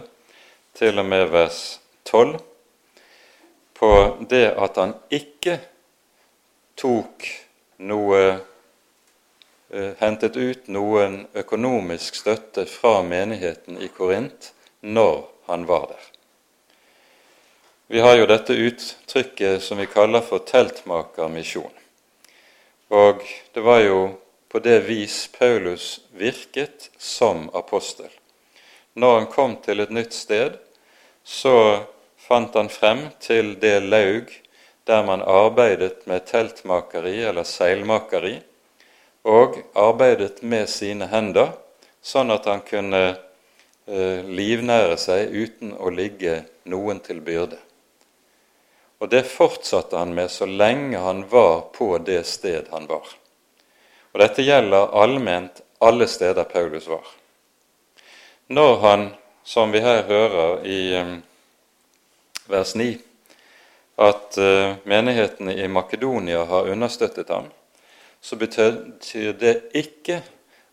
til 0.79 1.03
og 1.03 1.11
med 1.11 1.27
vers 1.35 1.61
12 2.07 2.52
på 3.73 3.91
det 4.29 4.47
at 4.55 4.77
han 4.77 4.95
ikke 5.13 5.57
tok 6.79 7.27
noe 7.83 8.21
eh, 8.29 9.93
hentet 9.99 10.37
ut 10.37 10.67
noen 10.71 11.23
økonomisk 11.33 12.17
støtte 12.21 12.65
fra 12.69 13.01
menigheten 13.05 13.79
i 13.81 13.89
Korint 13.93 14.53
når 14.81 15.23
han 15.49 15.67
var 15.69 15.87
der. 15.93 16.09
Vi 17.87 17.99
har 17.99 18.15
jo 18.17 18.25
dette 18.25 18.55
uttrykket 18.57 19.61
som 19.63 19.77
vi 19.77 19.85
kaller 19.91 20.23
for 20.25 20.41
teltmakermisjon. 20.47 21.71
Og 22.93 23.21
det 23.53 23.61
var 23.61 23.83
jo 23.83 23.99
på 24.49 24.61
det 24.63 24.79
vis 24.87 25.27
Paulus 25.33 25.99
virket 26.13 26.89
som 26.97 27.49
apostel. 27.53 28.09
Når 28.93 29.19
han 29.19 29.27
kom 29.27 29.55
til 29.61 29.81
et 29.81 29.93
nytt 29.93 30.13
sted, 30.13 30.57
så 31.23 31.83
fant 32.27 32.55
han 32.55 32.69
frem 32.71 33.07
til 33.19 33.55
det 33.59 33.79
laug 33.83 34.31
der 34.87 35.03
man 35.03 35.21
arbeidet 35.21 36.07
med 36.07 36.25
teltmakeri 36.27 37.21
eller 37.23 37.43
seilmakeri, 37.47 38.39
og 39.23 39.59
arbeidet 39.79 40.41
med 40.43 40.67
sine 40.67 41.07
hender, 41.07 41.53
sånn 42.03 42.33
at 42.35 42.47
han 42.51 42.63
kunne 42.67 43.03
eh, 43.07 44.19
livnære 44.27 44.97
seg 44.99 45.31
uten 45.31 45.71
å 45.79 45.91
ligge 45.93 46.41
noen 46.67 46.99
til 47.03 47.21
byrde. 47.23 47.59
Og 48.99 49.09
det 49.11 49.23
fortsatte 49.27 49.99
han 49.99 50.13
med 50.15 50.31
så 50.31 50.47
lenge 50.47 50.99
han 50.99 51.23
var 51.31 51.69
på 51.75 51.95
det 52.03 52.21
sted 52.27 52.67
han 52.71 52.87
var. 52.91 53.07
Og 54.11 54.19
dette 54.19 54.43
gjelder 54.43 54.91
allment 54.99 55.63
alle 55.83 56.07
steder 56.07 56.43
Paulus 56.47 56.87
var. 56.87 57.07
Når 58.47 58.75
han, 58.83 59.09
som 59.43 59.71
vi 59.71 59.79
her 59.83 60.03
hører 60.07 60.67
i 60.67 60.81
eh, 60.99 61.15
vers 62.47 62.75
9, 62.75 62.97
at 63.95 64.37
uh, 64.37 64.75
menighetene 64.83 65.53
i 65.53 65.67
Makedonia 65.67 66.43
har 66.49 66.69
understøttet 66.71 67.29
ham, 67.29 67.49
så 68.21 68.35
betyr 68.35 69.33
det 69.39 69.53
ikke 69.75 70.21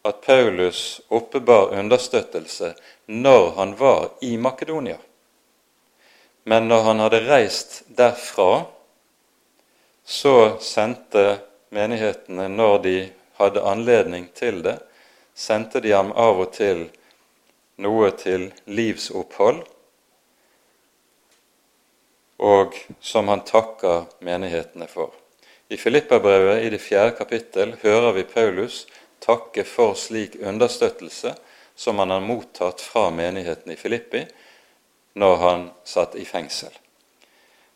at 0.06 0.20
Paulus 0.24 1.00
oppebar 1.08 1.74
understøttelse 1.78 2.74
når 3.06 3.50
han 3.56 3.74
var 3.78 4.10
i 4.20 4.36
Makedonia. 4.36 4.98
Men 6.44 6.68
når 6.68 6.82
han 6.82 7.00
hadde 7.04 7.24
reist 7.26 7.82
derfra, 7.86 8.64
så 10.04 10.56
sendte 10.60 11.40
menighetene, 11.70 12.48
når 12.48 12.78
de 12.78 12.94
hadde 13.38 13.66
anledning 13.66 14.30
til 14.34 14.62
det, 14.64 14.78
sendte 15.34 15.82
de 15.84 15.92
ham 15.92 16.14
av 16.16 16.40
og 16.40 16.54
til 16.56 16.86
noe 17.80 18.10
til 18.16 18.48
livsopphold 18.66 19.62
og 22.40 22.76
som 23.00 23.28
han 23.28 23.44
takker 23.44 24.06
menighetene 24.24 24.88
for. 24.88 25.12
I 25.68 25.76
Filippabrevet 25.76 26.64
i 26.64 26.70
det 26.72 26.80
fjerde 26.82 27.14
kapittel 27.18 27.76
hører 27.82 28.14
vi 28.16 28.24
Paulus 28.26 28.86
takke 29.20 29.64
for 29.68 29.94
slik 29.94 30.38
understøttelse 30.40 31.34
som 31.76 32.00
han 32.00 32.10
har 32.10 32.24
mottatt 32.24 32.80
fra 32.80 33.10
menigheten 33.12 33.72
i 33.72 33.76
Filippi 33.76 34.24
når 35.20 35.36
han 35.44 35.68
satt 35.84 36.16
i 36.16 36.24
fengsel. 36.24 36.72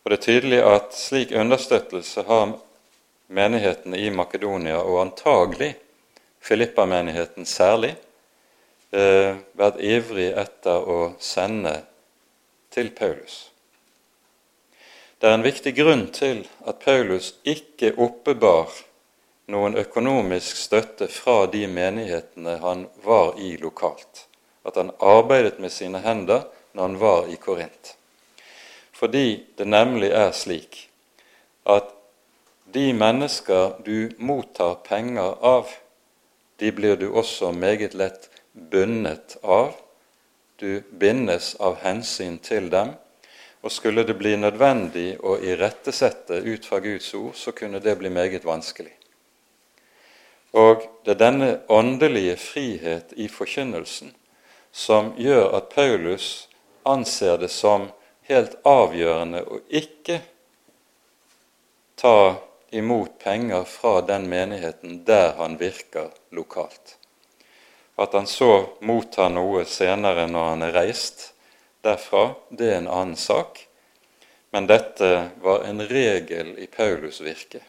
Og 0.05 0.11
Det 0.11 0.19
er 0.19 0.25
tydelig 0.25 0.61
at 0.65 0.97
slik 0.97 1.33
understøttelse 1.33 2.25
har 2.29 2.57
menighetene 3.29 3.99
i 3.99 4.11
Makedonia, 4.11 4.81
og 4.81 5.01
antagelig 5.01 5.75
Filippa-menigheten 6.45 7.47
særlig, 7.47 7.97
eh, 8.93 9.37
vært 9.57 9.81
ivrig 9.81 10.33
etter 10.37 10.85
å 10.89 11.15
sende 11.19 11.83
til 12.71 12.91
Paulus. 12.91 13.54
Det 15.19 15.29
er 15.31 15.35
en 15.39 15.47
viktig 15.47 15.75
grunn 15.77 16.07
til 16.13 16.43
at 16.67 16.83
Paulus 16.85 17.35
ikke 17.45 17.95
oppebar 18.01 18.73
noen 19.53 19.77
økonomisk 19.77 20.57
støtte 20.57 21.09
fra 21.13 21.45
de 21.53 21.67
menighetene 21.69 22.57
han 22.63 22.87
var 23.05 23.37
i 23.41 23.55
lokalt. 23.61 24.27
At 24.65 24.77
han 24.81 24.95
arbeidet 25.01 25.61
med 25.61 25.73
sine 25.73 26.01
hender 26.05 26.49
når 26.73 26.83
han 26.83 26.99
var 27.01 27.29
i 27.29 27.37
Korint. 27.37 27.95
Fordi 28.93 29.45
det 29.57 29.67
nemlig 29.69 30.11
er 30.11 30.33
slik 30.33 30.89
at 31.67 31.93
de 32.75 32.93
mennesker 32.93 33.79
du 33.87 34.11
mottar 34.19 34.75
penger 34.87 35.37
av, 35.45 35.69
de 36.59 36.73
blir 36.73 36.97
du 36.97 37.11
også 37.13 37.53
meget 37.53 37.95
lett 37.95 38.29
bundet 38.53 39.37
av. 39.43 39.75
Du 40.57 40.83
bindes 40.91 41.55
av 41.61 41.79
hensyn 41.83 42.39
til 42.39 42.71
dem. 42.71 42.95
Og 43.65 43.73
skulle 43.73 44.05
det 44.05 44.19
bli 44.21 44.35
nødvendig 44.37 45.15
å 45.25 45.39
irettesette 45.41 46.43
ut 46.45 46.67
fra 46.69 46.83
Guds 46.85 47.09
ord, 47.17 47.33
så 47.33 47.53
kunne 47.57 47.81
det 47.81 47.97
bli 47.97 48.11
meget 48.13 48.45
vanskelig. 48.45 48.93
Og 50.53 50.85
det 51.05 51.17
er 51.17 51.23
denne 51.23 51.49
åndelige 51.73 52.37
frihet 52.37 53.17
i 53.17 53.25
forkynnelsen 53.33 54.13
som 54.75 55.15
gjør 55.17 55.57
at 55.57 55.73
Paulus 55.73 56.47
anser 56.85 57.41
det 57.41 57.49
som 57.51 57.89
helt 58.29 58.55
avgjørende 58.69 59.43
å 59.49 59.61
ikke 59.73 60.21
ta 61.97 62.37
imot 62.75 63.19
penger 63.19 63.65
fra 63.65 64.01
den 64.05 64.29
menigheten 64.29 65.03
der 65.09 65.35
han 65.41 65.57
virker 65.59 66.13
lokalt. 66.31 66.99
At 67.97 68.13
han 68.13 68.27
så 68.27 68.77
mottar 68.83 69.31
noe 69.33 69.65
senere 69.65 70.27
når 70.29 70.51
han 70.53 70.67
er 70.69 70.77
reist 70.83 71.31
derfra, 71.85 72.35
det 72.51 72.73
er 72.73 72.81
en 72.81 72.91
annen 72.91 73.17
sak. 73.21 73.61
Men 74.55 74.67
dette 74.71 75.31
var 75.43 75.65
en 75.67 75.83
regel 75.87 76.55
i 76.59 76.67
Paulus' 76.71 77.23
virke. 77.23 77.61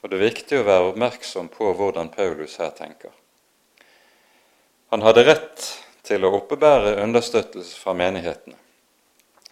Og 0.00 0.10
det 0.10 0.16
er 0.16 0.26
viktig 0.30 0.58
å 0.60 0.66
være 0.66 0.88
oppmerksom 0.90 1.50
på 1.52 1.72
hvordan 1.76 2.10
Paulus 2.14 2.56
her 2.60 2.72
tenker. 2.76 3.12
Han 4.90 5.04
hadde 5.06 5.26
rett 5.28 5.66
til 6.02 6.24
å 6.24 6.32
oppebære 6.40 6.96
understøttelse 7.04 7.76
fra 7.78 7.94
menighetene. 7.94 8.56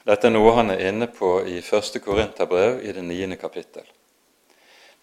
Dette 0.09 0.27
er 0.27 0.33
noe 0.33 0.55
han 0.57 0.73
er 0.73 0.87
inne 0.89 1.07
på 1.13 1.43
i 1.47 1.61
1. 1.61 2.01
Korinterbrev 2.03 2.81
i 2.83 2.95
det 2.97 3.05
niende 3.05 3.37
kapittel. 3.37 3.85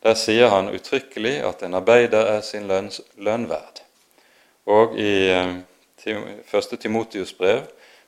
Der 0.03 0.17
sier 0.17 0.49
han 0.51 0.71
uttrykkelig 0.73 1.37
at 1.45 1.63
en 1.63 1.77
arbeider 1.77 2.27
er 2.35 2.41
sin 2.45 2.67
lønn 2.67 3.47
verd. 3.49 3.79
Og 4.65 4.97
i 4.97 5.29
1. 5.31 5.63
Eh, 6.05 6.77
Timotius 6.81 7.31
brev 7.37 7.63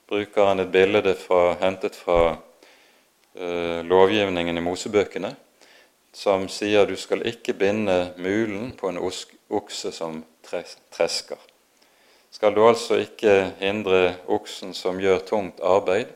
bruker 0.08 0.46
han 0.50 0.64
et 0.64 0.72
bilde 0.72 1.14
fra, 1.20 1.58
hentet 1.62 1.96
fra 1.96 2.38
eh, 3.36 3.84
lovgivningen 3.86 4.58
i 4.58 4.64
Mosebøkene, 4.64 5.34
som 6.14 6.48
sier 6.50 6.88
du 6.88 6.96
skal 6.98 7.26
ikke 7.28 7.54
binde 7.54 7.98
mulen 8.18 8.72
på 8.78 8.90
en 8.90 9.02
okse 9.02 9.92
som 9.92 10.24
tresker. 10.48 11.38
Skal 12.32 12.56
du 12.56 12.64
altså 12.68 13.00
ikke 13.02 13.52
hindre 13.60 14.16
oksen 14.28 14.74
som 14.78 15.00
gjør 15.02 15.24
tungt 15.28 15.62
arbeid, 15.64 16.10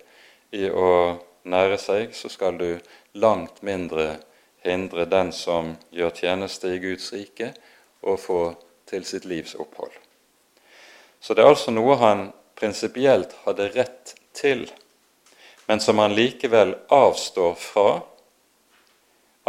i 0.52 0.68
å 0.68 1.20
nære 1.48 1.78
seg, 1.80 2.12
så 2.12 2.28
skal 2.30 2.58
du 2.60 2.68
langt 3.16 3.62
mindre 3.64 4.18
hindre 4.62 5.06
den 5.10 5.32
som 5.34 5.76
gjør 5.96 6.12
tjeneste 6.16 6.74
i 6.76 6.82
Guds 6.84 7.12
rike, 7.16 7.54
å 8.02 8.18
få 8.18 8.42
til 8.90 9.06
sitt 9.06 9.26
livs 9.26 9.56
opphold. 9.56 9.94
Så 11.22 11.34
det 11.38 11.44
er 11.44 11.54
altså 11.54 11.74
noe 11.74 11.98
han 12.02 12.28
prinsipielt 12.62 13.34
hadde 13.44 13.72
rett 13.74 14.14
til, 14.38 14.68
men 15.66 15.82
som 15.82 15.98
han 15.98 16.14
likevel 16.14 16.76
avstår 16.94 17.56
fra 17.58 17.90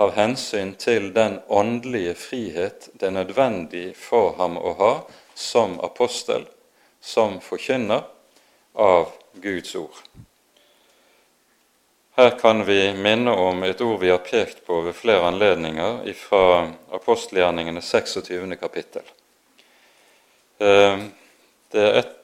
av 0.01 0.15
hensyn 0.17 0.73
til 0.81 1.11
den 1.13 1.37
åndelige 1.53 2.15
frihet 2.17 2.89
det 2.97 3.11
er 3.11 3.17
nødvendig 3.19 3.91
for 4.01 4.33
ham 4.39 4.57
å 4.57 4.73
ha 4.81 4.93
som 5.37 5.77
apostel, 5.85 6.47
som 7.01 7.41
forkynner 7.45 8.07
av 8.73 9.13
Guds 9.45 9.75
ord. 9.77 9.99
Her 12.17 12.39
kan 12.41 12.65
vi 12.65 12.93
minne 12.97 13.33
om 13.33 13.63
et 13.65 13.81
ord 13.81 14.01
vi 14.01 14.11
har 14.13 14.25
pekt 14.25 14.65
på 14.67 14.81
ved 14.85 14.97
flere 14.97 15.29
anledninger 15.29 16.13
fra 16.17 16.71
apostelgjerningene 16.93 17.81
26. 17.81 18.57
kapittel. 18.61 19.05
Eh, 20.61 21.05
det 21.73 21.87
er 21.87 22.01
et 22.03 22.19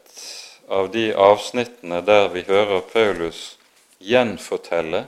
av 0.68 0.90
de 0.92 1.10
avsnittene 1.14 2.00
der 2.04 2.28
vi 2.32 2.44
hører 2.48 2.84
Paulus 2.92 3.56
gjenfortelle 3.98 5.06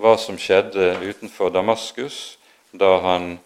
hva 0.00 0.16
som 0.20 0.38
skjedde 0.40 0.96
utenfor 1.04 1.52
Damaskus 1.54 2.36
da 2.72 2.96
han 3.04 3.36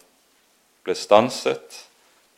ble 0.83 0.95
stanset 0.97 1.83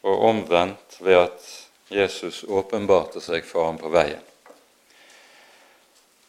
og 0.04 0.26
omvendt 0.30 1.00
ved 1.00 1.22
at 1.28 1.48
Jesus 1.94 2.44
åpenbarte 2.44 3.22
seg 3.24 3.46
for 3.46 3.70
ham 3.70 3.80
på 3.80 3.92
veien. 3.94 4.22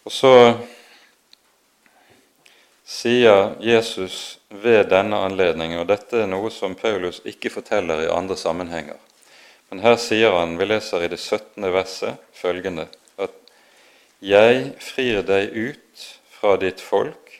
Og 0.04 0.12
så 0.12 0.34
sier 2.84 3.54
Jesus 3.64 4.38
ved 4.48 4.90
denne 4.92 5.18
anledningen, 5.24 5.80
og 5.80 5.88
dette 5.88 6.20
er 6.22 6.28
noe 6.30 6.52
som 6.52 6.76
Paulus 6.76 7.22
ikke 7.24 7.52
forteller 7.52 8.04
i 8.04 8.12
andre 8.12 8.36
sammenhenger, 8.36 9.00
men 9.70 9.82
her 9.84 9.96
sier 10.00 10.34
han, 10.36 10.56
vi 10.58 10.68
leser 10.68 11.04
i 11.04 11.10
det 11.12 11.18
17. 11.20 11.64
verset, 11.72 12.20
følgende 12.32 12.86
at 13.20 13.34
jeg 14.24 14.72
frir 14.82 15.22
deg 15.26 15.54
ut 15.54 16.08
fra 16.36 16.56
ditt 16.60 16.82
folk 16.84 17.38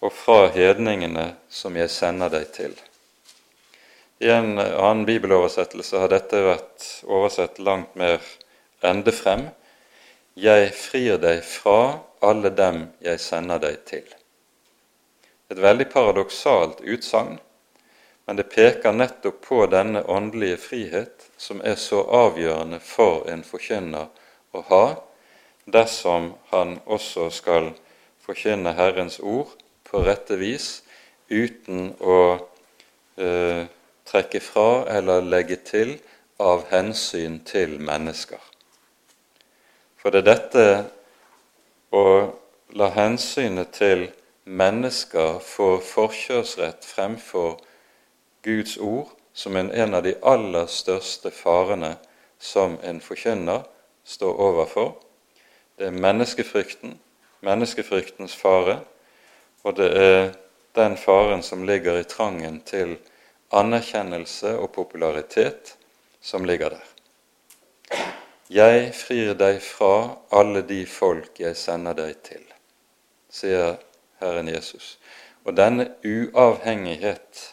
og 0.00 0.14
fra 0.14 0.46
hedningene 0.54 1.32
som 1.50 1.76
jeg 1.76 1.90
sender 1.90 2.30
deg 2.32 2.52
til. 2.54 2.76
I 4.18 4.30
en 4.34 4.58
annen 4.58 5.04
bibeloversettelse 5.06 6.00
har 6.02 6.10
dette 6.10 6.40
vært 6.42 6.86
oversett 7.06 7.58
langt 7.62 7.94
mer 7.98 8.22
ende 8.82 9.14
frem. 9.14 9.48
Jeg 10.38 10.72
frir 10.74 11.18
deg 11.22 11.42
fra 11.46 12.00
alle 12.22 12.50
dem 12.50 12.88
jeg 13.04 13.20
sender 13.22 13.62
deg 13.62 13.82
til. 13.86 14.06
Et 15.48 15.58
veldig 15.58 15.86
paradoksalt 15.92 16.82
utsagn, 16.82 17.38
men 18.28 18.36
det 18.36 18.50
peker 18.52 18.92
nettopp 18.92 19.40
på 19.40 19.62
denne 19.72 20.02
åndelige 20.04 20.58
frihet 20.60 21.22
som 21.40 21.62
er 21.64 21.78
så 21.80 22.02
avgjørende 22.12 22.76
for 22.84 23.22
en 23.32 23.40
forkynner 23.40 24.10
å 24.52 24.60
ha 24.68 24.82
dersom 25.64 26.34
han 26.50 26.74
også 26.84 27.30
skal 27.32 27.70
forkynne 28.20 28.74
Herrens 28.76 29.16
ord 29.24 29.54
på 29.88 30.02
rette 30.04 30.36
vis 30.36 30.82
uten 31.32 31.94
å 32.04 32.18
eh, 33.16 33.62
trekke 34.12 34.42
fra 34.44 34.84
eller 34.92 35.24
legge 35.24 35.56
til 35.64 35.94
av 36.36 36.66
hensyn 36.68 37.38
til 37.48 37.78
mennesker. 37.80 38.42
For 39.96 40.12
det 40.12 40.20
er 40.20 40.28
dette 40.28 40.66
å 41.96 42.04
la 42.76 42.90
hensynet 42.92 43.72
til 43.80 44.04
mennesker 44.44 45.40
få 45.40 45.78
forkjørsrett 45.94 46.84
fremfor 46.84 47.56
Guds 48.42 48.76
ord 48.78 49.08
som 49.32 49.56
en, 49.56 49.70
en 49.70 49.94
av 49.94 50.02
de 50.02 50.14
aller 50.22 50.66
største 50.66 51.30
farene 51.30 51.96
som 52.38 52.76
en 52.82 53.00
forkynner 53.00 53.64
står 54.04 54.40
overfor. 54.40 54.94
Det 55.78 55.86
er 55.86 55.94
menneskefrykten, 55.94 56.96
menneskefryktens 57.46 58.34
fare, 58.36 58.80
og 59.62 59.76
det 59.78 59.88
er 59.94 60.30
den 60.74 60.96
faren 60.96 61.42
som 61.42 61.64
ligger 61.66 62.00
i 62.00 62.06
trangen 62.08 62.60
til 62.66 62.96
anerkjennelse 63.54 64.56
og 64.58 64.72
popularitet, 64.72 65.76
som 66.20 66.44
ligger 66.44 66.74
der. 66.74 66.86
Jeg 68.50 68.94
frir 68.96 69.34
deg 69.38 69.60
fra 69.62 70.16
alle 70.32 70.62
de 70.66 70.84
folk 70.86 71.38
jeg 71.40 71.56
sender 71.56 71.94
deg 71.98 72.16
til, 72.24 72.42
sier 73.30 73.76
Herren 74.22 74.48
Jesus. 74.48 74.96
Og 75.44 75.56
denne 75.56 75.90
uavhengighet 76.04 77.44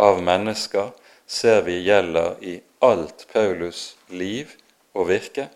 av 0.00 0.22
mennesker 0.24 0.90
ser 1.26 1.62
vi 1.62 1.78
gjelder 1.84 2.36
i 2.40 2.60
alt 2.80 3.26
Paulus' 3.32 3.96
liv 4.08 4.56
og 4.96 5.10
virke, 5.12 5.48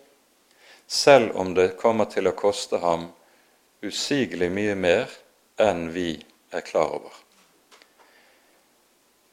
selv 0.87 1.35
om 1.35 1.53
det 1.57 1.73
kommer 1.81 2.05
til 2.05 2.29
å 2.29 2.35
koste 2.37 2.77
ham 2.83 3.09
usigelig 3.81 4.51
mye 4.53 4.75
mer 4.77 5.11
enn 5.61 5.89
vi 5.95 6.11
er 6.53 6.61
klar 6.61 6.93
over. 6.99 7.11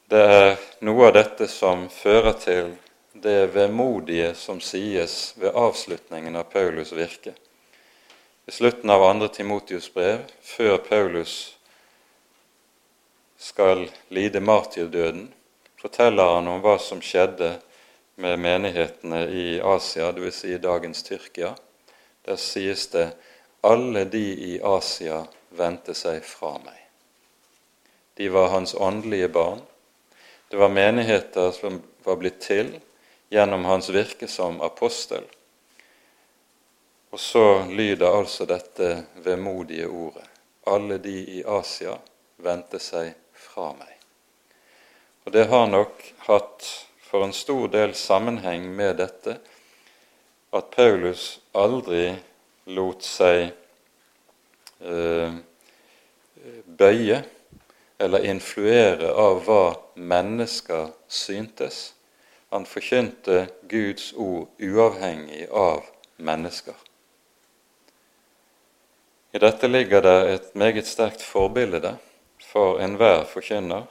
Det 0.09 0.23
er 0.33 0.57
noe 0.85 1.07
av 1.07 1.15
dette 1.15 1.47
som 1.49 1.87
fører 1.93 2.33
til 2.41 2.73
det 3.13 3.53
vemodige 3.53 4.33
som 4.35 4.59
sies 4.61 5.33
ved 5.37 5.53
avslutningen 5.53 6.35
av 6.35 6.49
Paulus' 6.53 6.93
virke. 6.97 7.37
I 8.45 8.51
slutten 8.51 8.89
av 8.89 9.05
2. 9.21 9.27
Timotius 9.37 9.93
brev, 9.93 10.25
før 10.41 10.77
Paulus 10.77 11.52
skal 13.43 13.89
lide 14.07 14.39
martyrdøden, 14.39 15.33
forteller 15.81 16.35
han 16.35 16.47
om 16.47 16.61
hva 16.63 16.77
som 16.79 17.01
skjedde 17.03 17.49
med 18.15 18.39
menighetene 18.39 19.25
i 19.27 19.47
Asia, 19.59 20.11
dvs. 20.15 20.37
Si 20.39 20.57
dagens 20.63 21.03
Tyrkia. 21.03 21.49
Der 22.23 22.39
sies 22.39 22.87
det 22.93 23.09
alle 23.67 24.05
de 24.05 24.23
i 24.47 24.53
Asia 24.63 25.25
vendte 25.59 25.91
seg 25.91 26.23
fra 26.23 26.53
meg. 26.63 26.77
De 28.15 28.29
var 28.31 28.53
hans 28.53 28.75
åndelige 28.79 29.27
barn. 29.35 29.59
Det 30.47 30.57
var 30.57 30.71
menigheter 30.71 31.51
som 31.51 31.81
var 32.03 32.19
blitt 32.21 32.39
til 32.45 32.69
gjennom 33.33 33.65
hans 33.67 33.89
virke 33.91 34.29
som 34.31 34.61
apostel. 34.61 35.25
Og 37.11 37.19
så 37.19 37.65
lyder 37.67 38.07
altså 38.07 38.47
dette 38.47 39.03
vemodige 39.25 39.89
ordet. 39.91 40.29
Alle 40.63 40.97
de 41.03 41.17
i 41.39 41.43
Asia 41.43 41.97
vendte 42.39 42.79
seg 42.79 43.11
fra 43.43 43.71
meg. 43.77 43.91
Og 45.23 45.35
det 45.35 45.47
har 45.51 45.67
nok 45.71 46.03
hatt 46.27 46.67
for 47.03 47.25
en 47.25 47.35
stor 47.35 47.67
del 47.71 47.93
sammenheng 47.95 48.65
med 48.75 48.97
dette 48.99 49.37
at 50.53 50.69
Paulus 50.73 51.39
aldri 51.57 52.11
lot 52.73 53.05
seg 53.05 53.51
eh, 54.83 55.35
bøye 56.65 57.23
eller 58.03 58.25
influere 58.27 59.11
av 59.13 59.43
hva 59.47 59.63
mennesker 59.95 60.91
syntes. 61.07 61.93
Han 62.53 62.67
forkynte 62.69 63.47
Guds 63.69 64.11
ord 64.13 64.49
uavhengig 64.61 65.47
av 65.49 65.85
mennesker. 66.17 66.75
I 69.33 69.41
dette 69.41 69.67
ligger 69.67 70.03
det 70.05 70.17
et 70.33 70.49
meget 70.55 70.85
sterkt 70.87 71.23
forbilde 71.25 71.79
for 72.53 72.77
enhver 72.85 73.25
forkynner, 73.25 73.87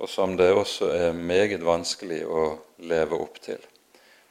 og 0.00 0.08
som 0.08 0.32
det 0.36 0.48
også 0.56 0.88
er 0.96 1.12
meget 1.12 1.60
vanskelig 1.60 2.22
å 2.24 2.44
leve 2.88 3.18
opp 3.20 3.36
til. 3.44 3.60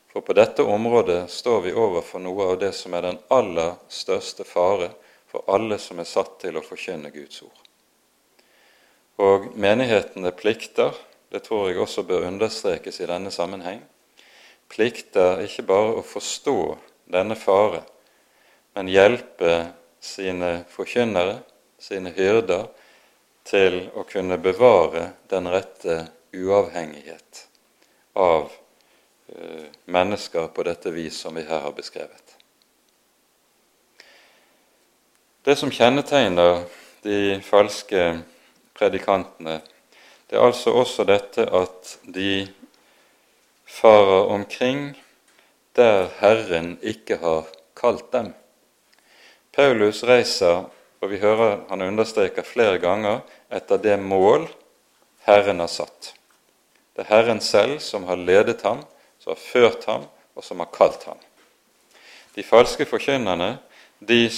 For 0.09 0.25
på 0.25 0.33
dette 0.33 0.65
området 0.65 1.27
står 1.29 1.61
vi 1.67 1.75
overfor 1.77 2.23
noe 2.23 2.47
av 2.49 2.57
det 2.63 2.71
som 2.73 2.95
er 2.97 3.05
den 3.05 3.19
aller 3.29 3.75
største 3.93 4.47
fare 4.47 4.89
for 5.29 5.45
alle 5.53 5.77
som 5.77 6.01
er 6.01 6.09
satt 6.09 6.39
til 6.41 6.57
å 6.57 6.65
forkynne 6.65 7.13
Guds 7.13 7.43
ord. 7.45 7.61
Og 9.21 9.51
menighetene 9.53 10.31
plikter 10.33 10.97
det 11.29 11.43
tror 11.45 11.67
jeg 11.69 11.77
også 11.77 12.07
bør 12.09 12.25
understrekes 12.25 12.97
i 13.03 13.07
denne 13.09 13.29
sammenheng, 13.29 13.83
plikter 14.69 15.43
ikke 15.45 15.67
bare 15.69 15.99
å 15.99 16.05
forstå 16.05 16.57
denne 17.13 17.37
fare, 17.37 17.83
men 18.73 18.89
hjelpe 18.89 19.69
sine 20.01 20.63
forkynnere, 20.73 21.43
sine 21.77 22.09
hyrder, 22.15 22.65
til 23.49 23.81
å 23.97 24.05
kunne 24.05 24.37
bevare 24.41 25.09
den 25.31 25.49
rette 25.49 26.03
uavhengighet 26.35 27.45
av 28.13 28.51
uh, 28.51 29.65
mennesker 29.89 30.51
på 30.53 30.65
dette 30.67 30.93
vis 30.93 31.17
som 31.23 31.35
vi 31.35 31.45
her 31.47 31.63
har 31.65 31.73
beskrevet. 31.73 32.35
Det 35.43 35.55
som 35.57 35.71
kjennetegner 35.73 36.65
de 37.01 37.39
falske 37.41 38.19
predikantene, 38.77 39.61
det 40.29 40.37
er 40.37 40.45
altså 40.45 40.75
også 40.77 41.07
dette 41.09 41.47
at 41.47 41.95
de 42.05 42.43
farer 43.65 44.29
omkring 44.35 44.91
der 45.77 46.09
Herren 46.19 46.75
ikke 46.81 47.17
har 47.23 47.47
kalt 47.77 48.11
dem. 48.13 48.33
Paulus 49.55 50.03
reiser, 50.03 50.67
og 51.01 51.09
vi 51.09 51.17
hører 51.23 51.63
han 51.69 51.81
understreker 51.81 52.45
flere 52.45 52.77
ganger, 52.83 53.21
etter 53.49 53.77
det 53.77 53.97
mål 53.97 54.47
Herren 55.25 55.59
har 55.59 55.67
satt. 55.67 56.13
Det 56.95 57.05
er 57.05 57.09
Herren 57.09 57.41
selv 57.41 57.79
som 57.79 58.03
har 58.09 58.19
ledet 58.19 58.61
ham, 58.61 58.83
som 59.19 59.31
har 59.31 59.41
ført 59.41 59.85
ham, 59.89 60.05
og 60.35 60.43
som 60.43 60.59
har 60.59 60.69
kalt 60.73 61.03
ham. 61.03 61.17
De 62.35 62.43
falske 62.43 62.85
forkynnerne 62.85 63.57
de 63.99 64.29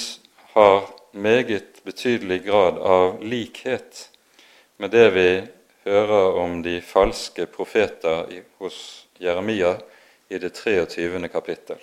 har 0.53 0.89
meget 1.11 1.83
betydelig 1.83 2.43
grad 2.45 2.77
av 2.77 3.21
likhet 3.23 4.09
med 4.77 4.91
det 4.91 5.09
vi 5.15 5.29
hører 5.83 6.37
om 6.39 6.61
de 6.63 6.81
falske 6.81 7.45
profeter 7.45 8.25
hos 8.57 9.07
Jeremia 9.19 9.75
i 10.29 10.37
det 10.37 10.53
23. 10.55 11.27
kapittel. 11.27 11.77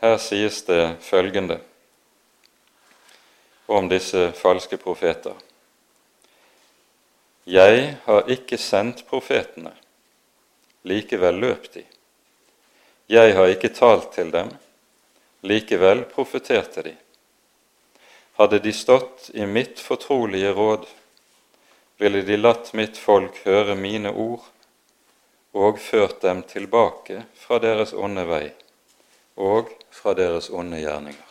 Her 0.00 0.18
sies 0.18 0.62
det 0.66 0.96
følgende 1.00 1.58
om 3.66 3.88
disse 3.88 4.32
falske 4.36 4.76
profeter. 4.76 5.34
Jeg 7.44 7.96
har 8.04 8.30
ikke 8.32 8.56
sendt 8.56 9.02
profetene, 9.04 9.74
likevel 10.88 11.42
løp 11.42 11.66
de. 11.74 11.82
Jeg 13.12 13.34
har 13.36 13.50
ikke 13.52 13.68
talt 13.68 14.14
til 14.16 14.30
dem, 14.32 14.48
likevel 15.44 16.06
profeterte 16.08 16.86
de. 16.86 16.94
Hadde 18.40 18.62
de 18.64 18.72
stått 18.72 19.28
i 19.34 19.44
mitt 19.44 19.76
fortrolige 19.76 20.54
råd, 20.56 20.88
ville 22.00 22.24
de 22.24 22.40
latt 22.40 22.72
mitt 22.72 22.96
folk 22.96 23.36
høre 23.44 23.76
mine 23.76 24.10
ord 24.10 24.48
og 25.52 25.78
ført 25.78 26.22
dem 26.24 26.42
tilbake 26.48 27.26
fra 27.36 27.60
deres 27.60 27.92
onde 27.92 28.24
vei 28.26 28.48
og 29.36 29.68
fra 29.92 30.16
deres 30.16 30.48
onde 30.50 30.80
gjerninger. 30.80 31.30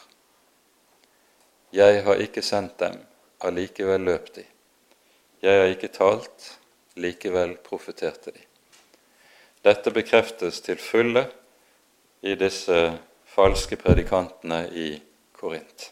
Jeg 1.74 2.04
har 2.06 2.22
ikke 2.22 2.46
sendt 2.46 2.78
dem, 2.80 3.02
allikevel 3.42 4.06
løp 4.06 4.36
de. 4.38 4.46
Jeg 5.44 5.60
har 5.60 5.74
ikke 5.74 5.92
talt, 5.92 6.44
likevel 6.96 7.58
profeterte 7.66 8.32
de. 8.32 8.44
Dette 9.68 9.92
bekreftes 9.92 10.62
til 10.64 10.78
fulle 10.80 11.26
i 12.24 12.38
disse 12.40 12.78
falske 13.28 13.76
predikantene 13.76 14.62
i 14.72 14.88
Korint. 15.36 15.90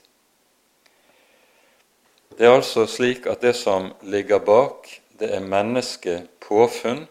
Det 2.37 2.47
er 2.47 2.55
altså 2.55 2.85
slik 2.87 3.27
at 3.27 3.43
det 3.43 3.51
som 3.59 3.89
ligger 4.07 4.39
bak, 4.39 4.87
det 5.19 5.33
er 5.35 5.43
menneskepåfunn, 5.43 7.03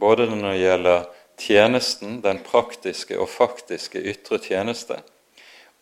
både 0.00 0.30
når 0.32 0.46
det 0.48 0.62
gjelder 0.62 1.04
tjenesten, 1.36 2.22
den 2.24 2.40
praktiske 2.46 3.18
og 3.20 3.28
faktiske 3.28 4.00
ytre 4.00 4.40
tjeneste, 4.40 5.02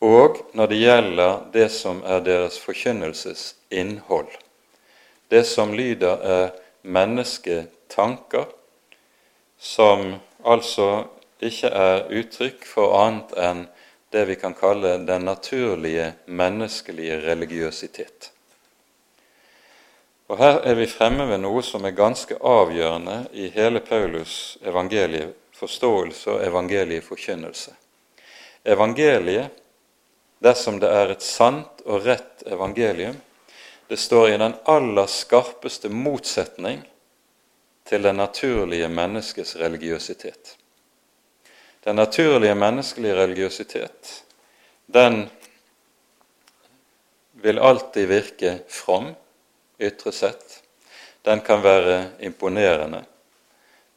og 0.02 0.42
når 0.58 0.72
det 0.72 0.80
gjelder 0.82 1.46
det 1.54 1.68
som 1.70 2.02
er 2.02 2.26
deres 2.26 2.58
forkynnelsesinnhold. 2.58 4.34
Det 5.34 5.42
som 5.44 5.72
lyder, 5.74 6.20
er 6.22 6.50
mennesketanker, 6.86 8.44
som 9.58 10.12
altså 10.46 11.08
ikke 11.42 11.72
er 11.74 12.04
uttrykk 12.20 12.62
for 12.62 12.94
annet 13.00 13.34
enn 13.42 13.64
det 14.14 14.22
vi 14.28 14.36
kan 14.38 14.54
kalle 14.54 14.92
den 15.08 15.26
naturlige 15.26 16.12
menneskelige 16.30 17.18
religiøsitet. 17.24 18.30
Og 20.30 20.38
Her 20.38 20.62
er 20.62 20.78
vi 20.78 20.86
fremme 20.86 21.26
ved 21.26 21.42
noe 21.42 21.66
som 21.66 21.82
er 21.82 21.98
ganske 21.98 22.38
avgjørende 22.38 23.24
i 23.34 23.50
hele 23.58 23.82
Paulus' 23.82 24.54
evangelieforståelse 24.62 26.30
og 26.30 26.46
evangelieforkynnelse. 26.46 27.74
Evangeliet, 28.64 29.50
dersom 30.38 30.78
det 30.78 30.94
er 30.94 31.18
et 31.18 31.26
sant 31.26 31.82
og 31.84 32.06
rett 32.06 32.46
evangelium, 32.46 33.18
det 33.88 33.96
står 33.96 34.30
i 34.30 34.38
den 34.38 34.54
aller 34.64 35.06
skarpeste 35.06 35.88
motsetning 35.88 36.82
til 37.84 38.02
det 38.02 38.14
naturlige 38.16 38.88
menneskets 38.88 39.56
religiøsitet. 39.56 40.56
Den 41.84 41.96
naturlige 41.96 42.54
menneskelige 42.54 43.14
religiøsitet, 43.14 44.24
den 44.86 45.26
vil 47.32 47.58
alltid 47.58 48.06
virke 48.06 48.58
from, 48.68 49.12
ytre 49.80 50.12
sett. 50.12 50.62
Den 51.24 51.40
kan 51.40 51.62
være 51.62 52.10
imponerende. 52.20 53.04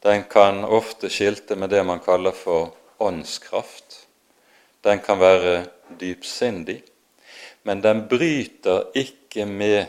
Den 0.02 0.24
kan 0.30 0.64
ofte 0.64 1.10
skilte 1.10 1.56
med 1.56 1.68
det 1.68 1.84
man 1.86 2.00
kaller 2.04 2.32
for 2.36 2.74
åndskraft. 2.98 4.06
Den 4.84 5.00
kan 5.00 5.20
være 5.20 5.64
dypsindig, 6.00 6.82
men 7.62 7.82
den 7.82 8.04
bryter 8.08 8.90
ikke 8.94 9.17
med 9.36 9.86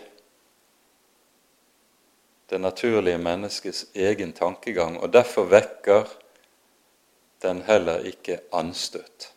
det 2.50 2.58
naturlige 2.58 3.18
menneskets 3.18 3.86
egen 3.94 4.34
tankegang, 4.34 4.98
og 5.00 5.14
derfor 5.14 5.46
vekker 5.46 6.08
den 7.42 7.62
heller 7.62 8.06
ikke 8.06 8.40
anstøt. 8.54 9.32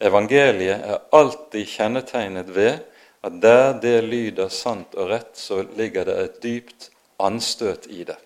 Evangeliet 0.00 0.84
er 0.84 1.02
alltid 1.12 1.66
kjennetegnet 1.66 2.54
ved 2.54 2.78
at 3.22 3.42
der 3.42 3.72
det 3.80 4.04
lyder 4.04 4.48
sant 4.48 4.94
og 4.94 5.10
rett, 5.10 5.34
så 5.34 5.64
ligger 5.76 6.04
det 6.04 6.18
et 6.18 6.42
dypt 6.42 6.90
anstøt 7.18 7.86
i 7.90 8.04
det. 8.04 8.18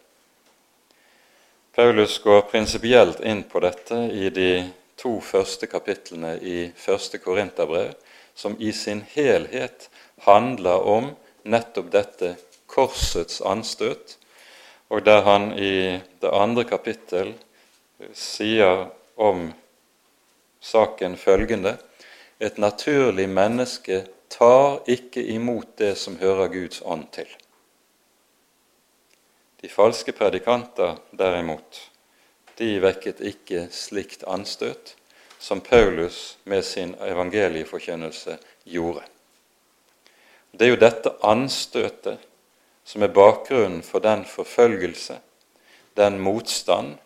Paulus 1.72 2.18
går 2.18 2.42
prinsipielt 2.50 3.22
inn 3.24 3.44
på 3.48 3.60
dette 3.64 3.96
i 4.12 4.28
de 4.28 4.50
to 5.00 5.14
første 5.24 5.66
kapitlene 5.66 6.34
i 6.40 6.56
første 6.76 7.18
Korinterbrev, 7.18 7.94
som 8.34 8.56
i 8.60 8.72
sin 8.72 9.00
helhet 9.14 9.88
handler 10.26 10.86
om 10.86 11.10
nettopp 11.42 11.90
dette 11.92 12.34
korsets 12.66 13.40
anstøt, 13.40 14.16
og 14.88 15.04
der 15.04 15.22
han 15.26 15.52
i 15.58 16.00
det 16.20 16.32
andre 16.32 16.64
kapittel 16.68 17.32
sier 18.14 18.88
om 19.16 19.50
saken 20.60 21.16
følgende 21.16 21.78
Et 22.42 22.58
naturlig 22.58 23.28
menneske 23.28 24.00
tar 24.28 24.80
ikke 24.90 25.22
imot 25.22 25.76
det 25.78 25.94
som 25.98 26.16
hører 26.18 26.48
Guds 26.50 26.80
ånd 26.82 27.04
til. 27.14 27.28
De 29.62 29.70
falske 29.70 30.10
predikanter, 30.12 30.96
derimot, 31.14 31.78
de 32.58 32.80
vekket 32.82 33.22
ikke 33.22 33.68
slikt 33.70 34.26
anstøt 34.26 34.96
som 35.38 35.62
Paulus 35.62 36.38
med 36.44 36.66
sin 36.66 36.96
evangelieforkynnelse 36.98 38.38
gjorde. 38.64 39.06
Det 40.52 40.66
er 40.66 40.74
jo 40.74 40.80
dette 40.80 41.14
anstøtet 41.24 42.20
som 42.84 43.02
er 43.02 43.14
bakgrunnen 43.14 43.82
for 43.86 44.04
den 44.04 44.24
forfølgelse, 44.28 45.18
den 45.96 46.18
motstand, 46.20 46.96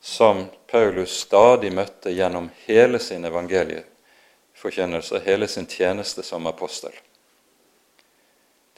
som 0.00 0.44
Paulus 0.70 1.16
stadig 1.24 1.72
møtte 1.74 2.12
gjennom 2.14 2.50
hele 2.66 3.00
sin 3.02 3.24
evangelieforkjennelse, 3.26 5.20
hele 5.26 5.48
sin 5.50 5.66
tjeneste 5.66 6.22
som 6.22 6.46
apostel. 6.46 6.94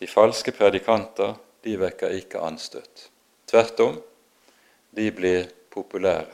De 0.01 0.09
falske 0.09 0.53
predikanter 0.57 1.35
de 1.65 1.77
vekker 1.77 2.15
ikke 2.17 2.41
anstøt. 2.41 3.11
Tvert 3.51 3.81
om, 3.85 3.99
de 4.97 5.11
blir 5.13 5.51
populære. 5.71 6.33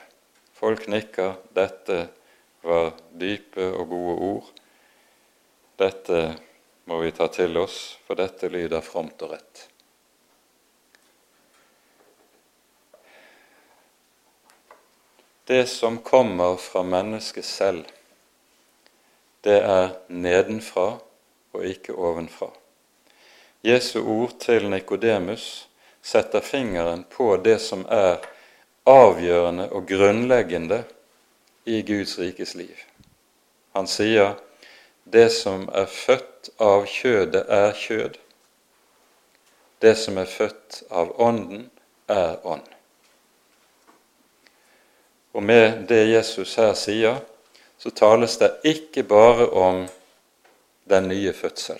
Folk 0.56 0.86
nikker. 0.88 1.34
Dette 1.56 2.06
var 2.62 2.92
dype 3.10 3.66
og 3.66 3.88
gode 3.90 4.14
ord. 4.30 4.52
Dette 5.82 6.20
må 6.86 6.98
vi 7.02 7.10
ta 7.10 7.26
til 7.28 7.56
oss, 7.58 7.98
for 8.06 8.18
dette 8.18 8.48
lyder 8.48 8.80
fromt 8.80 9.22
og 9.26 9.34
rett. 9.34 9.64
Det 15.46 15.66
som 15.70 15.98
kommer 16.02 16.56
fra 16.58 16.82
mennesket 16.82 17.44
selv, 17.44 17.84
det 19.46 19.58
er 19.62 19.92
nedenfra 20.10 20.86
og 21.54 21.66
ikke 21.66 21.94
ovenfra. 21.94 22.48
Jesu 23.66 24.00
ord 24.02 24.38
til 24.42 24.66
Nikodemus 24.70 25.68
setter 26.02 26.42
fingeren 26.42 27.04
på 27.10 27.32
det 27.42 27.58
som 27.62 27.82
er 27.90 28.22
avgjørende 28.86 29.68
og 29.74 29.86
grunnleggende 29.90 30.84
i 31.66 31.82
Guds 31.82 32.18
rikes 32.18 32.54
liv. 32.54 32.74
Han 33.74 33.90
sier 33.90 34.34
det 35.12 35.30
som 35.30 35.68
er 35.74 35.86
født 35.86 36.50
av 36.58 36.86
kjødet, 36.90 37.44
er 37.48 37.72
kjød. 37.78 38.16
Det 39.82 39.94
som 39.98 40.18
er 40.18 40.26
født 40.26 40.82
av 40.90 41.12
Ånden, 41.22 41.70
er 42.08 42.38
ånd. 42.46 42.66
Og 45.34 45.42
med 45.42 45.86
det 45.88 46.06
Jesus 46.08 46.54
her 46.58 46.72
sier, 46.78 47.20
så 47.78 47.90
tales 47.90 48.38
det 48.40 48.50
ikke 48.64 49.02
bare 49.06 49.48
om 49.50 49.84
den 50.90 51.08
nye 51.08 51.32
fødsel. 51.32 51.78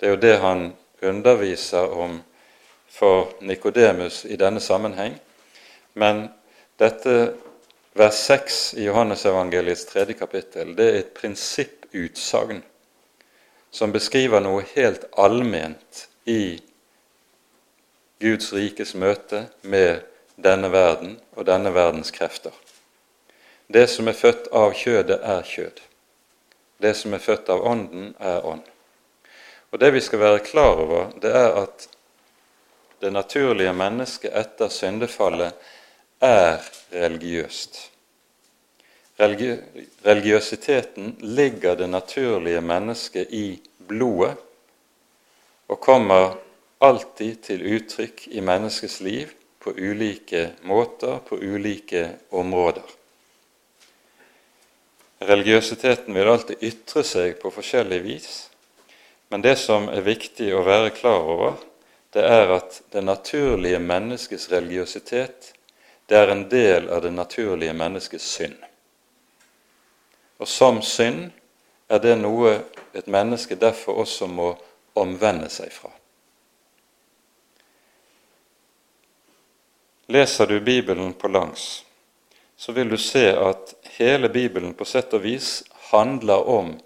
Det 0.00 0.08
er 0.08 0.16
jo 0.16 0.20
det 0.20 0.36
han 0.42 0.64
underviser 1.02 1.92
om 1.92 2.18
for 2.88 3.32
Nikodemus 3.40 4.24
i 4.24 4.36
denne 4.36 4.60
sammenheng. 4.60 5.14
Men 5.94 6.26
dette 6.80 7.34
vers 7.96 8.18
6 8.28 8.74
i 8.74 8.84
Johannesevangeliets 8.84 9.86
tredje 9.88 10.16
kapittel 10.18 10.74
det 10.76 10.88
er 10.90 10.98
et 11.00 11.14
prinsipputsagn 11.96 12.62
som 13.70 13.92
beskriver 13.92 14.40
noe 14.40 14.64
helt 14.74 15.04
allment 15.16 16.08
i 16.24 16.60
Guds 18.20 18.52
rikes 18.52 18.94
møte 18.94 19.46
med 19.62 20.04
denne 20.36 20.70
verden 20.72 21.18
og 21.36 21.46
denne 21.48 21.72
verdens 21.74 22.10
krefter. 22.10 22.52
Det 23.68 23.86
som 23.90 24.08
er 24.08 24.16
født 24.16 24.48
av 24.52 24.72
kjødet, 24.72 25.20
er 25.20 25.42
kjød. 25.42 25.80
Det 26.78 26.94
som 26.96 27.12
er 27.14 27.20
født 27.20 27.48
av 27.50 27.64
Ånden, 27.66 28.14
er 28.20 28.44
ånd. 28.46 28.62
Og 29.72 29.78
Det 29.78 29.92
vi 29.92 30.00
skal 30.00 30.18
være 30.18 30.44
klar 30.44 30.80
over, 30.80 31.10
det 31.20 31.32
er 31.32 31.52
at 31.64 31.88
det 33.00 33.12
naturlige 33.12 33.72
mennesket 33.72 34.32
etter 34.32 34.68
syndefallet 34.68 35.52
er 36.20 36.62
religiøst. 36.92 37.95
Religi 39.16 39.56
religiøsiteten 40.04 41.16
ligger 41.20 41.76
det 41.76 41.88
naturlige 41.88 42.60
mennesket 42.60 43.32
i 43.32 43.60
blodet 43.88 44.34
og 45.72 45.80
kommer 45.80 46.36
alltid 46.84 47.40
til 47.46 47.64
uttrykk 47.78 48.26
i 48.28 48.42
menneskets 48.44 49.00
liv 49.00 49.32
på 49.58 49.72
ulike 49.72 50.50
måter, 50.62 51.18
på 51.24 51.38
ulike 51.40 52.10
områder. 52.30 52.84
Religiøsiteten 55.24 56.14
vil 56.14 56.28
alltid 56.28 56.60
ytre 56.68 57.02
seg 57.02 57.40
på 57.40 57.50
forskjellig 57.50 58.02
vis, 58.04 58.30
men 59.32 59.42
det 59.42 59.56
som 59.58 59.88
er 59.88 60.04
viktig 60.06 60.52
å 60.54 60.62
være 60.66 60.92
klar 60.94 61.24
over, 61.24 61.56
det 62.12 62.22
er 62.22 62.52
at 62.60 62.82
det 62.92 63.02
naturlige 63.04 63.80
menneskets 63.80 64.50
religiøsitet 64.52 65.52
det 66.06 66.20
er 66.20 66.30
en 66.30 66.46
del 66.52 66.86
av 66.92 67.02
det 67.02 67.10
naturlige 67.16 67.74
menneskets 67.74 68.28
synd. 68.36 68.65
Og 70.38 70.48
som 70.48 70.82
synd 70.82 71.30
er 71.88 72.02
det 72.02 72.16
noe 72.18 72.58
et 72.96 73.06
menneske 73.06 73.56
derfor 73.56 74.02
også 74.02 74.28
må 74.28 74.50
omvende 74.96 75.48
seg 75.52 75.72
fra. 75.72 75.90
Leser 80.12 80.46
du 80.46 80.60
Bibelen 80.60 81.14
på 81.18 81.28
langs, 81.28 81.84
så 82.56 82.72
vil 82.72 82.88
du 82.88 82.96
se 82.96 83.26
at 83.34 83.74
hele 83.98 84.28
Bibelen 84.28 84.74
på 84.74 84.86
sett 84.86 85.14
og 85.16 85.24
vis 85.24 85.64
handler 85.90 86.46
om 86.48 86.76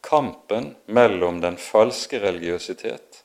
kampen 0.00 0.76
mellom 0.86 1.40
den 1.42 1.58
falske 1.58 2.20
religiøsitet 2.22 3.22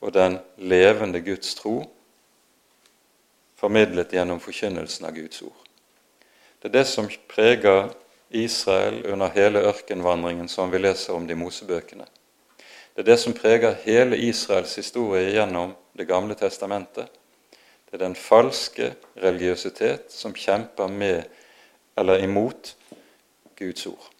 og 0.00 0.14
den 0.16 0.38
levende 0.56 1.20
Guds 1.20 1.54
tro, 1.58 1.82
formidlet 3.58 4.14
gjennom 4.14 4.40
forkynnelsen 4.40 5.06
av 5.08 5.16
Guds 5.18 5.42
ord. 5.42 5.64
Det 6.62 6.70
er 6.70 6.76
det 6.80 6.86
som 6.88 7.10
preger 7.30 7.90
Israel 8.30 9.06
under 9.06 9.28
hele 9.32 9.62
ørkenvandringen 9.68 10.48
som 10.48 10.70
vi 10.70 10.78
leser 10.78 11.14
om 11.14 11.26
de 11.26 11.36
Mosebøkene. 11.38 12.04
Det 12.94 13.04
er 13.04 13.12
det 13.12 13.20
som 13.20 13.34
preger 13.36 13.76
hele 13.84 14.18
Israels 14.18 14.74
historie 14.76 15.30
gjennom 15.30 15.76
Det 15.98 16.06
gamle 16.06 16.34
testamentet. 16.34 17.08
Det 17.90 17.94
er 17.96 18.04
den 18.04 18.14
falske 18.14 18.92
religiøsitet 19.16 20.12
som 20.12 20.34
kjemper 20.34 20.86
med 20.86 21.22
eller 21.96 22.22
imot 22.22 22.76
Guds 23.58 23.86
ord. 23.86 24.10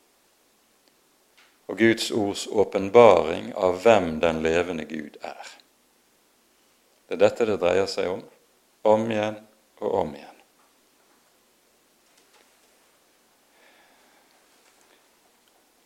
Og 1.68 1.78
Guds 1.78 2.10
ords 2.10 2.46
åpenbaring 2.50 3.52
av 3.54 3.78
hvem 3.82 4.18
den 4.20 4.42
levende 4.42 4.84
Gud 4.84 5.20
er. 5.22 5.52
Det 7.06 7.14
er 7.14 7.22
dette 7.28 7.46
det 7.46 7.60
dreier 7.60 7.86
seg 7.86 8.10
om, 8.10 8.24
om 8.82 9.06
igjen 9.10 9.38
og 9.78 9.94
om 10.00 10.10
igjen. 10.16 10.37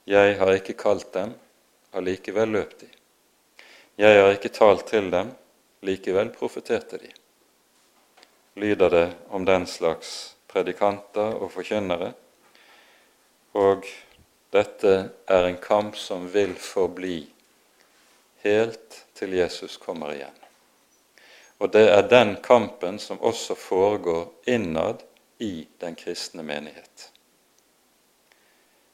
Jeg 0.04 0.38
har 0.38 0.52
ikke 0.56 0.76
kalt 0.78 1.12
dem, 1.14 1.34
allikevel 1.92 2.54
løp 2.58 2.78
de. 2.80 2.88
Jeg 4.00 4.22
har 4.22 4.32
ikke 4.34 4.52
talt 4.52 4.86
til 4.90 5.10
dem, 5.12 5.34
likevel 5.82 6.32
profeterte 6.34 6.98
de 6.98 7.12
lyder 8.54 8.90
det 8.90 9.12
om 9.28 9.44
den 9.44 9.66
slags 9.66 10.36
predikanter 10.46 11.34
og 11.34 11.52
forkynnere. 11.52 12.12
Og 13.52 13.86
dette 14.52 14.92
er 15.26 15.48
en 15.48 15.56
kamp 15.56 15.96
som 15.96 16.28
vil 16.32 16.54
forbli 16.60 17.24
helt 18.44 19.04
til 19.16 19.36
Jesus 19.38 19.76
kommer 19.80 20.12
igjen. 20.12 20.36
Og 21.62 21.70
det 21.72 21.86
er 21.88 22.08
den 22.08 22.36
kampen 22.42 22.98
som 22.98 23.20
også 23.20 23.54
foregår 23.54 24.28
innad 24.50 25.04
i 25.38 25.66
den 25.80 25.94
kristne 25.94 26.42
menighet. 26.42 27.11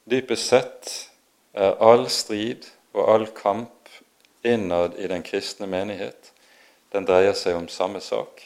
Dypest 0.09 0.47
sett 0.49 0.91
er 1.53 1.75
all 1.85 2.07
strid 2.09 2.65
og 2.97 3.09
all 3.13 3.27
kamp 3.37 3.91
innad 4.41 4.95
i 4.97 5.07
den 5.11 5.21
kristne 5.21 5.67
menighet 5.69 6.31
den 6.89 7.05
dreier 7.05 7.35
seg 7.37 7.57
om 7.57 7.67
samme 7.69 8.01
sak, 8.01 8.41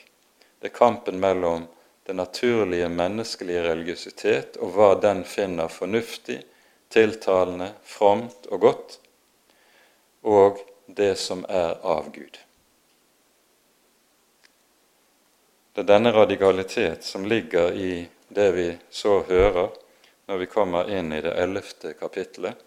det 0.60 0.72
er 0.72 0.76
kampen 0.76 1.20
mellom 1.24 1.68
den 2.08 2.20
naturlige 2.20 2.90
menneskelige 2.92 3.64
religiøsitet 3.64 4.58
og 4.60 4.74
hva 4.76 4.90
den 5.00 5.24
finner 5.24 5.72
fornuftig, 5.72 6.42
tiltalende, 6.92 7.72
fromt 7.88 8.50
og 8.52 8.66
godt, 8.66 8.98
og 10.24 10.60
det 10.88 11.14
som 11.20 11.46
er 11.48 11.80
av 11.80 12.12
Gud. 12.12 12.40
Det 15.74 15.82
er 15.82 15.90
denne 15.90 16.12
radikalitet 16.14 17.08
som 17.08 17.26
ligger 17.26 17.72
i 17.74 17.94
det 18.28 18.50
vi 18.54 18.68
så 18.92 19.22
hører 19.26 19.72
når 20.26 20.38
vi 20.38 20.46
kommer 20.52 20.90
inn 20.92 21.14
i 21.14 21.22
det 21.22 21.34
ellevte 21.40 21.94
kapittelet 22.00 22.60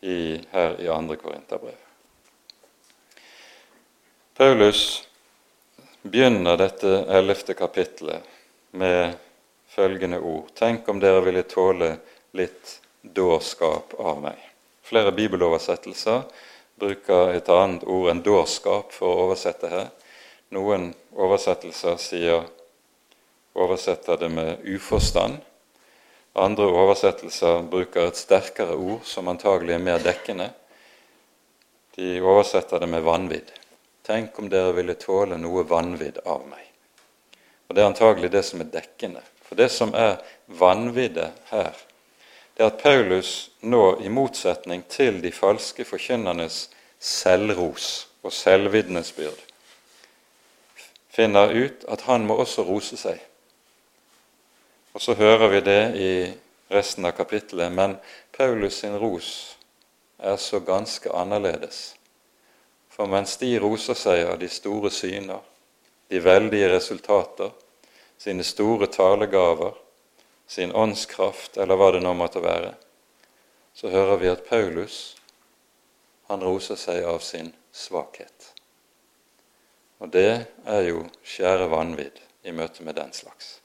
i, 0.00 0.40
her 0.50 0.80
i 0.80 0.88
andre 0.88 1.16
Korinterbrev. 1.16 1.76
Paulus 4.38 4.82
begynner 6.02 6.56
dette 6.56 6.90
ellevte 7.10 7.54
kapittelet 7.58 8.22
med 8.70 9.16
følgende 9.68 10.20
ord.: 10.20 10.52
Tenk 10.54 10.88
om 10.88 11.00
dere 11.00 11.24
ville 11.26 11.42
tåle 11.42 11.96
litt 12.38 12.78
dårskap 13.02 13.94
av 13.98 14.20
meg. 14.22 14.38
Flere 14.82 15.12
bibeloversettelser 15.12 16.22
bruker 16.78 17.34
et 17.34 17.48
annet 17.50 17.84
ord 17.84 18.10
enn 18.12 18.22
dårskap 18.22 18.94
for 18.94 19.10
å 19.10 19.26
oversette 19.26 19.68
her. 19.68 19.90
Noen 20.54 20.92
oversettelser 21.12 21.98
sier, 22.00 22.46
oversetter 23.58 24.16
det 24.16 24.30
med 24.32 24.64
uforstand. 24.64 25.42
Andre 26.38 26.68
oversettelser 26.70 27.64
bruker 27.66 28.06
et 28.06 28.18
sterkere 28.18 28.76
ord 28.78 29.06
som 29.08 29.26
antagelig 29.30 29.74
er 29.74 29.82
mer 29.82 30.02
dekkende. 30.02 30.52
De 31.98 32.20
oversetter 32.22 32.78
det 32.78 32.88
med 32.90 33.02
vanvidd. 33.02 33.50
Tenk 34.06 34.38
om 34.38 34.46
dere 34.48 34.76
ville 34.76 34.94
tåle 34.94 35.36
noe 35.40 35.64
vanvidd 35.66 36.20
av 36.24 36.46
meg. 36.46 36.62
Og 37.68 37.74
Det 37.74 37.82
er 37.82 37.90
antagelig 37.90 38.30
det 38.30 38.44
som 38.46 38.62
er 38.62 38.70
dekkende. 38.72 39.22
For 39.48 39.58
det 39.58 39.68
som 39.72 39.94
er 39.94 40.20
vanviddet 40.46 41.34
her, 41.50 41.74
det 42.54 42.64
er 42.64 42.70
at 42.70 42.82
Paulus 42.82 43.50
nå, 43.60 43.98
i 44.00 44.08
motsetning 44.08 44.84
til 44.88 45.20
de 45.22 45.32
falske 45.32 45.84
forkynnernes 45.84 46.68
selvros 46.98 48.08
og 48.22 48.32
selvvitnesbyrd, 48.34 49.42
finner 51.10 51.50
ut 51.54 51.84
at 51.88 52.06
han 52.06 52.26
må 52.26 52.38
også 52.38 52.62
rose 52.66 52.98
seg. 53.00 53.18
Og 54.98 55.02
så 55.02 55.14
hører 55.14 55.48
vi 55.48 55.58
det 55.62 55.82
i 55.94 56.12
resten 56.74 57.06
av 57.06 57.12
kapittelet, 57.14 57.70
men 57.70 57.92
Paulus 58.34 58.80
sin 58.80 58.96
ros 58.98 59.28
er 60.18 60.34
så 60.42 60.58
ganske 60.58 61.12
annerledes. 61.14 61.92
For 62.90 63.06
mens 63.06 63.36
de 63.38 63.52
roser 63.62 63.94
seg 63.94 64.24
av 64.26 64.40
de 64.40 64.48
store 64.50 64.90
syner, 64.90 65.38
de 66.10 66.18
veldige 66.18 66.72
resultater, 66.72 67.52
sine 68.18 68.42
store 68.42 68.88
talegaver, 68.90 69.78
sin 70.50 70.74
åndskraft, 70.74 71.60
eller 71.62 71.78
hva 71.78 71.92
det 71.94 72.02
nå 72.02 72.16
måtte 72.18 72.42
være, 72.42 72.74
så 73.78 73.94
hører 73.94 74.18
vi 74.18 74.32
at 74.32 74.42
Paulus 74.50 74.98
han 76.26 76.42
roser 76.42 76.74
seg 76.74 77.06
av 77.06 77.22
sin 77.22 77.54
svakhet. 77.70 78.50
Og 80.02 80.10
det 80.10 80.42
er 80.66 80.84
jo 80.90 81.06
skjære 81.22 81.70
vanvidd 81.70 82.18
i 82.42 82.50
møte 82.50 82.82
med 82.82 82.98
den 82.98 83.14
slags. 83.14 83.60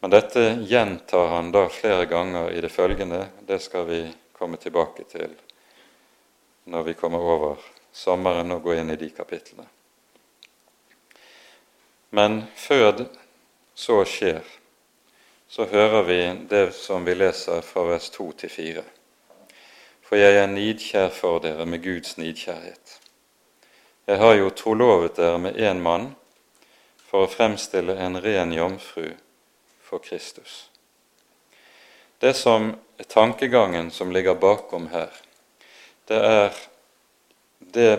Men 0.00 0.10
dette 0.10 0.42
gjentar 0.64 1.28
han 1.28 1.52
da 1.52 1.68
flere 1.68 2.06
ganger 2.06 2.50
i 2.50 2.60
det 2.60 2.68
følgende. 2.68 3.26
Det 3.46 3.58
skal 3.58 3.86
vi 3.86 4.00
komme 4.32 4.56
tilbake 4.56 5.04
til 5.04 5.34
når 6.64 6.82
vi 6.82 6.94
kommer 6.94 7.18
over 7.18 7.60
sommeren 7.92 8.52
og 8.54 8.62
går 8.62 8.80
inn 8.80 8.94
i 8.94 8.96
de 8.96 9.10
kapitlene. 9.12 9.66
Men 12.16 12.42
før 12.56 13.04
så 13.74 14.00
skjer, 14.08 14.40
så 15.48 15.66
hører 15.68 16.02
vi 16.08 16.20
det 16.48 16.64
som 16.74 17.04
vi 17.04 17.14
leser 17.14 17.60
fra 17.60 17.84
vers 17.90 18.10
2 18.16 18.32
til 18.40 18.56
4. 18.56 18.84
For 20.06 20.18
jeg 20.18 20.40
er 20.40 20.50
nidkjær 20.50 21.10
for 21.14 21.42
dere 21.44 21.66
med 21.66 21.84
Guds 21.84 22.16
nidkjærhet. 22.16 23.00
Jeg 24.06 24.18
har 24.18 24.34
jo 24.34 24.50
trolovet 24.50 25.18
dere 25.20 25.38
med 25.38 25.58
én 25.60 25.82
mann 25.82 26.14
for 27.10 27.26
å 27.26 27.30
fremstille 27.30 27.98
en 28.00 28.16
ren 28.22 28.54
jomfru 28.56 29.12
for 29.90 29.98
Kristus. 29.98 30.70
Det 32.18 32.34
som 32.38 32.74
er 33.00 33.04
tankegangen 33.04 33.90
som 33.90 34.12
ligger 34.12 34.34
bakom 34.38 34.86
her, 34.92 35.10
det 36.06 36.20
er 36.26 36.54
det 37.58 37.94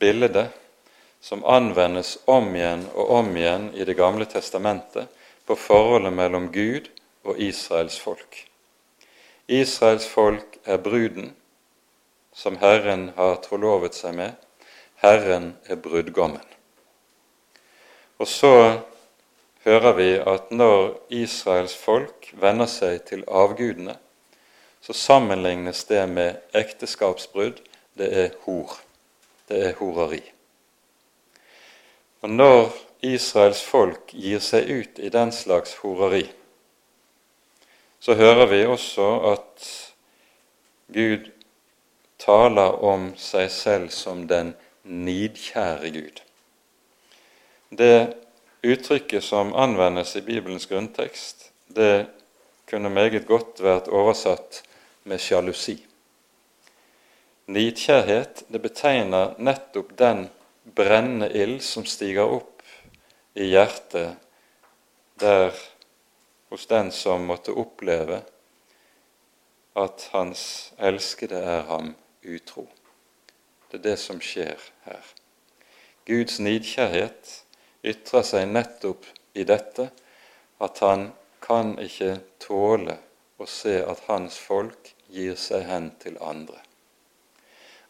bildet 0.00 0.48
som 1.20 1.44
anvendes 1.44 2.16
om 2.24 2.48
igjen 2.56 2.86
og 2.94 3.10
om 3.20 3.30
igjen 3.36 3.70
i 3.74 3.84
Det 3.84 3.94
gamle 3.94 4.24
testamentet 4.24 5.06
på 5.46 5.56
forholdet 5.56 6.12
mellom 6.12 6.48
Gud 6.52 6.88
og 7.22 7.38
Israels 7.38 7.98
folk. 8.00 8.46
Israels 9.46 10.06
folk 10.08 10.58
er 10.64 10.78
bruden, 10.78 11.34
som 12.32 12.56
Herren 12.56 13.10
har 13.16 13.36
trolovet 13.44 13.94
seg 13.94 14.14
med. 14.16 14.32
Herren 15.02 15.52
er 15.66 15.76
brudgommen. 15.76 16.46
Og 18.18 18.28
så 18.28 18.80
hører 19.64 19.92
vi 19.96 20.10
at 20.18 20.50
når 20.50 20.94
Israels 21.12 21.74
folk 21.76 22.30
venner 22.40 22.68
seg 22.70 23.02
til 23.08 23.24
avgudene, 23.28 23.96
så 24.80 24.96
sammenlignes 24.96 25.84
det 25.84 26.06
med 26.08 26.40
ekteskapsbrudd. 26.56 27.60
Det 27.98 28.08
er 28.16 28.30
hor. 28.46 28.78
Det 29.48 29.58
er 29.66 29.74
horeri. 29.80 30.22
Og 32.22 32.30
når 32.30 32.70
Israels 33.04 33.62
folk 33.64 34.12
gir 34.12 34.40
seg 34.44 34.68
ut 34.70 35.00
i 35.00 35.10
den 35.12 35.32
slags 35.32 35.74
horeri, 35.82 36.24
så 38.00 38.14
hører 38.16 38.46
vi 38.48 38.64
også 38.64 39.08
at 39.34 39.68
Gud 40.92 41.28
taler 42.20 42.80
om 42.84 43.10
seg 43.20 43.50
selv 43.52 43.92
som 43.92 44.24
den 44.28 44.54
nidkjære 44.84 45.92
Gud. 45.92 46.20
Det 47.70 47.94
uttrykket 48.62 49.24
som 49.24 49.54
anvendes 49.54 50.16
i 50.16 50.22
Bibelens 50.22 50.66
grunntekst, 50.66 51.50
det 51.66 52.06
kunne 52.70 52.90
meget 52.92 53.26
godt 53.26 53.62
vært 53.64 53.88
oversatt 53.88 54.62
med 55.08 55.20
sjalusi. 55.20 55.78
Nidkjærhet 57.50 58.44
det 58.48 58.60
betegner 58.62 59.34
nettopp 59.42 59.96
den 59.98 60.28
brennende 60.76 61.30
ild 61.34 61.62
som 61.66 61.86
stiger 61.88 62.30
opp 62.30 62.62
i 63.34 63.48
hjertet 63.50 64.14
der 65.20 65.54
hos 66.50 66.66
den 66.70 66.92
som 66.94 67.26
måtte 67.26 67.54
oppleve 67.54 68.20
at 69.78 70.08
hans 70.12 70.72
elskede 70.78 71.38
er 71.38 71.66
ham 71.70 71.94
utro. 72.22 72.68
Det 73.70 73.80
er 73.80 73.84
det 73.90 73.98
som 74.02 74.20
skjer 74.22 74.58
her. 74.86 75.04
Guds 76.06 76.38
nidkjærhet 76.42 77.36
ytrer 77.82 78.24
seg 78.26 78.48
nettopp 78.48 79.06
i 79.34 79.44
dette 79.48 79.90
at 80.60 80.82
han 80.84 81.10
kan 81.40 81.76
ikke 81.80 82.18
tåle 82.42 82.98
å 83.40 83.46
se 83.48 83.78
at 83.80 84.02
hans 84.08 84.36
folk 84.38 84.92
gir 85.10 85.36
seg 85.40 85.64
hen 85.68 85.90
til 86.02 86.18
andre. 86.20 86.60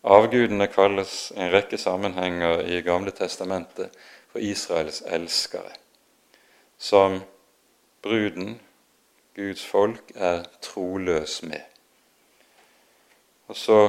Avgudene 0.00 0.70
kalles 0.72 1.32
en 1.36 1.50
rekke 1.52 1.76
sammenhenger 1.78 2.62
i 2.64 2.80
Gamle 2.86 3.12
testamentet 3.12 3.92
for 4.30 4.40
Israels 4.40 5.02
elskere, 5.02 5.74
som 6.78 7.18
bruden, 8.00 8.54
Guds 9.36 9.64
folk, 9.66 10.14
er 10.14 10.46
troløs 10.64 11.42
med. 11.42 11.66
Og 13.50 13.58
så 13.58 13.80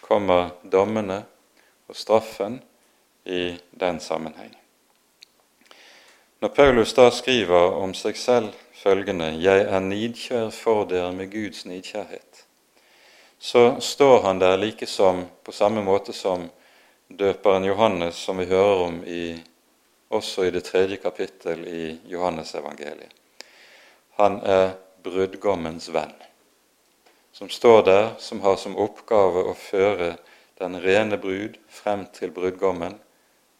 kommer 0.00 0.54
dommene 0.72 1.24
og 1.88 1.96
straffen 1.98 2.62
i 3.24 3.56
den 3.80 4.00
sammenheng. 4.00 4.54
Når 6.44 6.48
Paulus 6.48 6.90
da 6.92 7.06
skriver 7.08 7.72
om 7.80 7.94
seg 7.96 8.18
selv 8.20 8.56
følgende 8.76 9.30
'Jeg 9.40 9.62
er 9.64 9.80
nidkjær 9.80 10.50
for 10.52 10.84
dere 10.84 11.12
med 11.12 11.30
Guds 11.32 11.64
nidkjærhet', 11.64 12.44
så 13.38 13.80
står 13.80 14.20
han 14.22 14.40
der 14.40 14.56
like 14.56 14.86
som 14.86 15.24
på 15.44 15.52
samme 15.52 15.82
måte 15.82 16.12
som 16.12 16.50
døperen 17.18 17.64
Johannes, 17.64 18.14
som 18.14 18.38
vi 18.38 18.44
hører 18.44 18.84
om 18.84 19.02
i, 19.06 19.40
også 20.10 20.42
i 20.42 20.50
det 20.50 20.64
tredje 20.64 20.96
kapittel 20.96 21.64
i 21.68 21.98
Johannesevangeliet. 22.12 23.12
Han 24.18 24.40
er 24.44 24.70
brudgommens 25.02 25.92
venn 25.92 26.12
som 27.32 27.48
står 27.48 27.82
der, 27.82 28.14
som 28.18 28.40
har 28.40 28.56
som 28.56 28.76
oppgave 28.76 29.48
å 29.48 29.54
føre 29.54 30.16
den 30.58 30.76
rene 30.76 31.16
brud 31.16 31.56
frem 31.68 32.06
til 32.12 32.30
brudgommen 32.30 33.00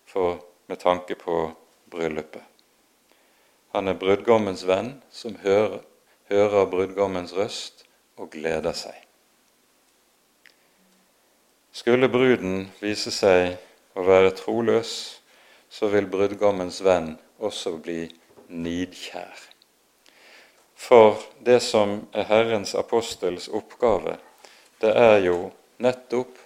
for, 0.07 0.45
med 0.67 0.77
tanke 0.79 1.15
på 1.15 1.53
bryllupet. 1.91 2.54
Han 3.75 3.91
er 3.91 3.99
brudgommens 3.99 4.63
venn 4.69 4.93
som 5.11 5.35
hører, 5.43 5.81
hører 6.31 6.69
brudgommens 6.71 7.33
røst 7.35 7.83
og 8.15 8.31
gleder 8.31 8.77
seg. 8.79 8.95
Skulle 11.75 12.07
bruden 12.07 12.69
vise 12.79 13.11
seg 13.11 13.57
å 13.99 14.05
være 14.07 14.31
troløs, 14.39 14.93
så 15.67 15.91
vil 15.91 16.07
brudgommens 16.07 16.79
venn 16.87 17.17
også 17.43 17.75
bli 17.83 18.07
nidkjær. 18.47 19.43
For 20.79 21.19
det 21.43 21.59
som 21.65 22.05
er 22.15 22.29
Herrens 22.31 22.77
apostels 22.79 23.49
oppgave, 23.51 24.21
det 24.79 24.93
er 24.95 25.19
jo 25.27 25.39
nettopp 25.83 26.39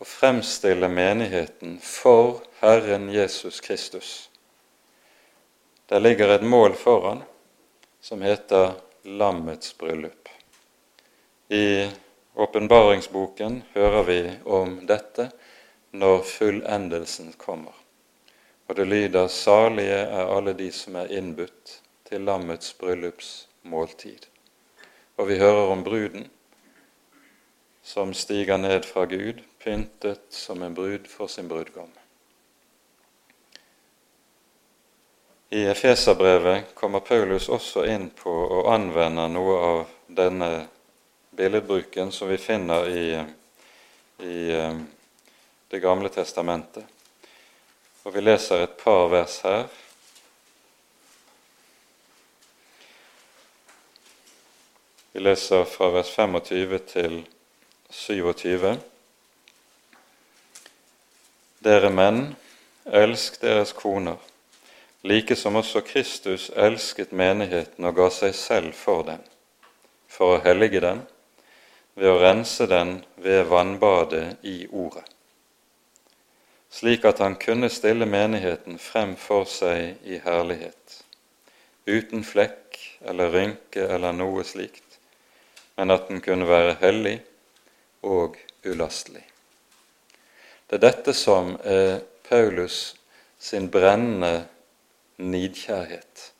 å 0.00 0.04
fremstille 0.04 0.92
menigheten 0.92 1.78
for 1.80 2.42
Herren 2.60 3.08
Jesus 3.14 3.62
Kristus. 3.64 4.29
Der 5.90 6.00
ligger 6.00 6.28
et 6.28 6.42
mål 6.42 6.74
foran 6.74 7.22
som 8.00 8.22
heter 8.22 8.72
lammets 9.02 9.72
bryllup. 9.78 10.28
I 11.48 11.90
åpenbaringsboken 12.34 13.62
hører 13.72 14.02
vi 14.02 14.18
om 14.44 14.76
dette 14.86 15.26
når 15.90 16.22
fullendelsen 16.22 17.32
kommer. 17.32 17.74
Og 18.68 18.76
det 18.76 18.86
lyder 18.86 19.26
'Salige 19.28 19.98
er 20.06 20.36
alle 20.36 20.52
de 20.52 20.72
som 20.72 20.94
er 20.96 21.10
innbudt 21.10 21.82
til 22.04 22.20
lammets 22.20 22.72
bryllupsmåltid'. 22.72 24.28
Og 25.16 25.28
vi 25.28 25.38
hører 25.38 25.72
om 25.72 25.84
bruden 25.84 26.30
som 27.82 28.14
stiger 28.14 28.56
ned 28.56 28.82
fra 28.82 29.04
Gud, 29.04 29.42
pyntet 29.64 30.20
som 30.30 30.62
en 30.62 30.74
brud 30.74 31.08
for 31.08 31.26
sin 31.26 31.48
brudgom. 31.48 31.90
I 35.52 35.66
Efeserbrevet 35.66 36.74
kommer 36.74 37.00
Paulus 37.00 37.48
også 37.48 37.82
inn 37.90 38.04
på 38.14 38.30
å 38.30 38.60
anvende 38.70 39.24
noe 39.34 39.56
av 39.58 39.80
denne 40.06 40.50
billedbruken 41.34 42.12
som 42.14 42.30
vi 42.30 42.36
finner 42.38 42.86
i, 42.86 43.06
i 44.22 44.36
eh, 44.54 44.78
Det 45.70 45.82
gamle 45.82 46.08
testamentet. 46.14 46.86
Og 48.02 48.14
Vi 48.14 48.22
leser 48.22 48.62
et 48.62 48.78
par 48.78 49.10
vers 49.10 49.40
her. 49.42 49.66
Vi 55.12 55.26
leser 55.26 55.66
fra 55.66 55.90
vers 55.98 56.14
25 56.14 56.78
til 56.94 57.20
27. 57.90 58.72
Dere 61.58 61.90
menn, 61.90 62.28
elsk 62.86 63.42
deres 63.42 63.74
koner 63.74 64.29
like 65.02 65.36
som 65.36 65.56
også 65.56 65.80
Kristus 65.80 66.50
elsket 66.56 67.12
menigheten 67.12 67.84
og 67.88 67.96
ga 67.96 68.08
seg 68.12 68.34
selv 68.36 68.74
for 68.76 69.04
den, 69.08 69.22
for 70.08 70.36
å 70.36 70.42
hellige 70.44 70.82
den 70.84 71.04
ved 71.96 72.10
å 72.10 72.20
rense 72.20 72.66
den 72.68 72.98
ved 73.20 73.46
vannbadet 73.50 74.44
i 74.46 74.66
Ordet, 74.68 75.06
slik 76.70 77.04
at 77.08 77.22
han 77.24 77.38
kunne 77.40 77.70
stille 77.72 78.06
menigheten 78.06 78.78
frem 78.78 79.16
for 79.18 79.48
seg 79.48 79.98
i 80.04 80.20
herlighet, 80.24 81.00
uten 81.88 82.24
flekk 82.24 82.78
eller 83.00 83.32
rynke 83.32 83.88
eller 83.88 84.14
noe 84.14 84.44
slikt, 84.44 85.00
men 85.76 85.90
at 85.90 86.08
den 86.08 86.20
kunne 86.20 86.48
være 86.48 86.76
hellig 86.82 87.18
og 88.04 88.36
ulastelig. 88.68 89.24
Det 90.68 90.78
er 90.78 90.86
dette 90.86 91.12
som 91.16 91.56
er 91.64 92.02
Paulus 92.28 92.94
sin 93.40 93.70
brennende 93.72 94.44
nidkjærhet. 95.20 96.30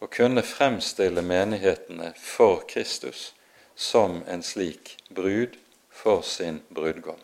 Å 0.00 0.08
kunne 0.08 0.42
fremstille 0.46 1.22
menighetene 1.22 2.12
for 2.16 2.62
Kristus 2.70 3.30
som 3.74 4.22
en 4.26 4.42
slik 4.42 4.96
brud 5.08 5.58
for 5.90 6.22
sin 6.22 6.62
brudgom. 6.68 7.18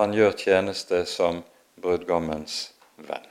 Han 0.00 0.14
gjør 0.16 0.34
tjeneste 0.38 1.04
som 1.06 1.42
brudgommens 1.76 2.72
venn. 2.96 3.28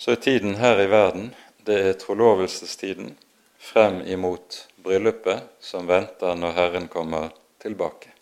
Så 0.00 0.14
er 0.14 0.22
tiden 0.24 0.56
her 0.62 0.80
i 0.80 0.88
verden 0.88 1.32
det 1.66 1.80
er 1.88 1.98
trolovelsestiden 2.00 3.16
frem 3.60 4.00
imot 4.08 4.62
bryllupet 4.80 5.50
som 5.60 5.90
venter 5.90 6.38
når 6.40 6.56
Herren 6.56 6.88
kommer 6.88 7.34
tilbake. 7.60 8.14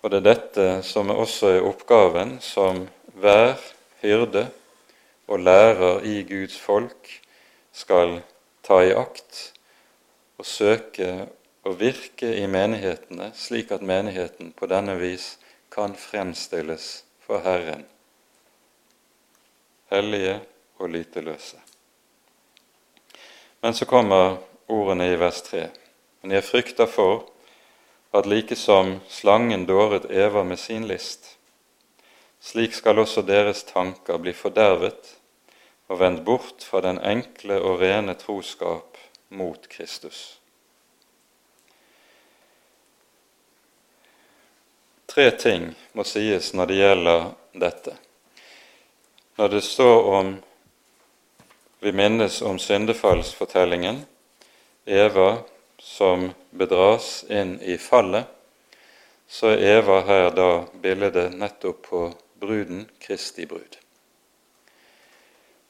Og 0.00 0.10
det 0.10 0.20
er 0.20 0.28
dette 0.30 0.66
som 0.86 1.12
også 1.12 1.54
er 1.58 1.66
oppgaven 1.68 2.38
som 2.44 2.86
hver 3.20 3.58
hyrde 4.00 4.46
og 5.28 5.42
lærer 5.44 6.00
i 6.08 6.22
Guds 6.28 6.56
folk 6.58 7.10
skal 7.76 8.20
ta 8.64 8.80
i 8.84 8.94
akt 8.96 9.42
og 10.40 10.48
søke 10.48 11.28
å 11.68 11.74
virke 11.76 12.30
i 12.40 12.46
menighetene, 12.48 13.30
slik 13.36 13.72
at 13.76 13.84
menigheten 13.84 14.54
på 14.56 14.68
denne 14.70 14.96
vis 15.00 15.34
kan 15.70 15.92
fremstilles 15.94 17.02
for 17.20 17.44
Herren, 17.44 17.84
hellige 19.92 20.38
og 20.80 20.88
lyteløse. 20.94 21.60
Men 23.60 23.76
så 23.76 23.84
kommer 23.84 24.38
ordene 24.72 25.10
i 25.12 25.18
vers 25.20 25.42
3. 25.44 25.66
Men 26.22 26.34
jeg 26.38 26.46
frykter 26.48 26.88
for 26.88 27.28
at 28.10 28.26
like 28.26 28.56
som 28.56 28.98
slangen 29.08 29.66
dåret 29.66 30.10
Eva 30.10 30.44
med 30.44 30.58
sin 30.58 30.86
list, 30.88 31.38
slik 32.40 32.74
skal 32.74 32.98
også 32.98 33.22
deres 33.22 33.62
tanker 33.64 34.18
bli 34.18 34.32
fordervet 34.34 35.16
og 35.90 35.98
vendt 36.00 36.24
bort 36.24 36.64
fra 36.64 36.80
den 36.80 36.98
enkle 37.02 37.60
og 37.60 37.80
rene 37.80 38.14
troskap 38.14 38.98
mot 39.28 39.68
Kristus. 39.68 40.40
Tre 45.10 45.30
ting 45.30 45.72
må 45.92 46.04
sies 46.06 46.52
når 46.54 46.70
det 46.70 46.76
gjelder 46.78 47.24
dette. 47.58 47.96
Når 49.38 49.48
det 49.56 49.64
står 49.66 50.12
om 50.18 50.36
Vi 51.80 51.92
minnes 51.96 52.42
om 52.42 52.58
syndefallsfortellingen. 52.60 54.02
Eva 54.84 55.38
som 55.80 56.30
bedras 56.50 57.24
inn 57.28 57.56
i 57.62 57.78
fallet, 57.78 58.24
så 59.30 59.52
er 59.54 59.62
Eva 59.78 60.00
her 60.06 60.30
da 60.34 60.48
bildet 60.82 61.34
nettopp 61.38 61.82
på 61.86 62.02
bruden, 62.40 62.84
Kristi 63.00 63.46
brud. 63.46 63.78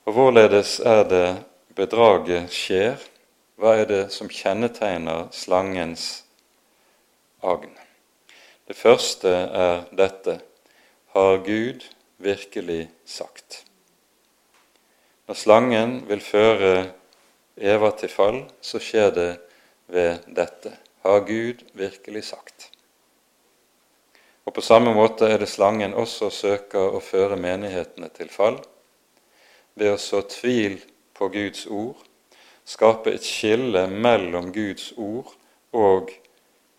Og 0.09 0.17
hvorledes 0.17 0.79
er 0.81 1.05
det 1.05 1.27
bedraget 1.77 2.51
skjer? 2.53 2.97
Hva 3.61 3.77
er 3.83 3.87
det 3.91 4.05
som 4.15 4.31
kjennetegner 4.33 5.29
slangens 5.37 6.25
agn? 7.45 7.75
Det 8.67 8.79
første 8.79 9.29
er 9.29 9.85
dette 9.93 10.39
har 11.13 11.43
Gud 11.45 11.85
virkelig 12.17 12.89
sagt. 13.05 13.65
Når 15.29 15.39
slangen 15.39 15.95
vil 16.09 16.23
føre 16.25 16.73
Eva 17.61 17.91
til 17.99 18.09
fall, 18.09 18.41
så 18.63 18.81
skjer 18.81 19.13
det 19.15 19.31
ved 19.91 20.27
dette 20.27 20.73
har 21.05 21.25
Gud 21.27 21.65
virkelig 21.75 22.25
sagt. 22.25 22.71
Og 24.45 24.55
På 24.55 24.61
samme 24.61 24.95
måte 24.95 25.29
er 25.29 25.39
det 25.39 25.49
slangen 25.49 25.95
også 25.95 26.31
søker 26.31 26.97
å 26.97 27.01
føre 27.05 27.37
menighetene 27.39 28.09
til 28.15 28.31
fall 28.33 28.59
ved 29.79 29.93
å 29.93 29.99
så 30.01 30.23
tvil 30.27 30.81
på 31.15 31.29
Guds 31.31 31.67
ord, 31.67 31.99
skape 32.65 33.13
et 33.15 33.27
skille 33.27 33.85
mellom 33.91 34.51
Guds 34.53 34.91
ord 34.97 35.31
og 35.77 36.11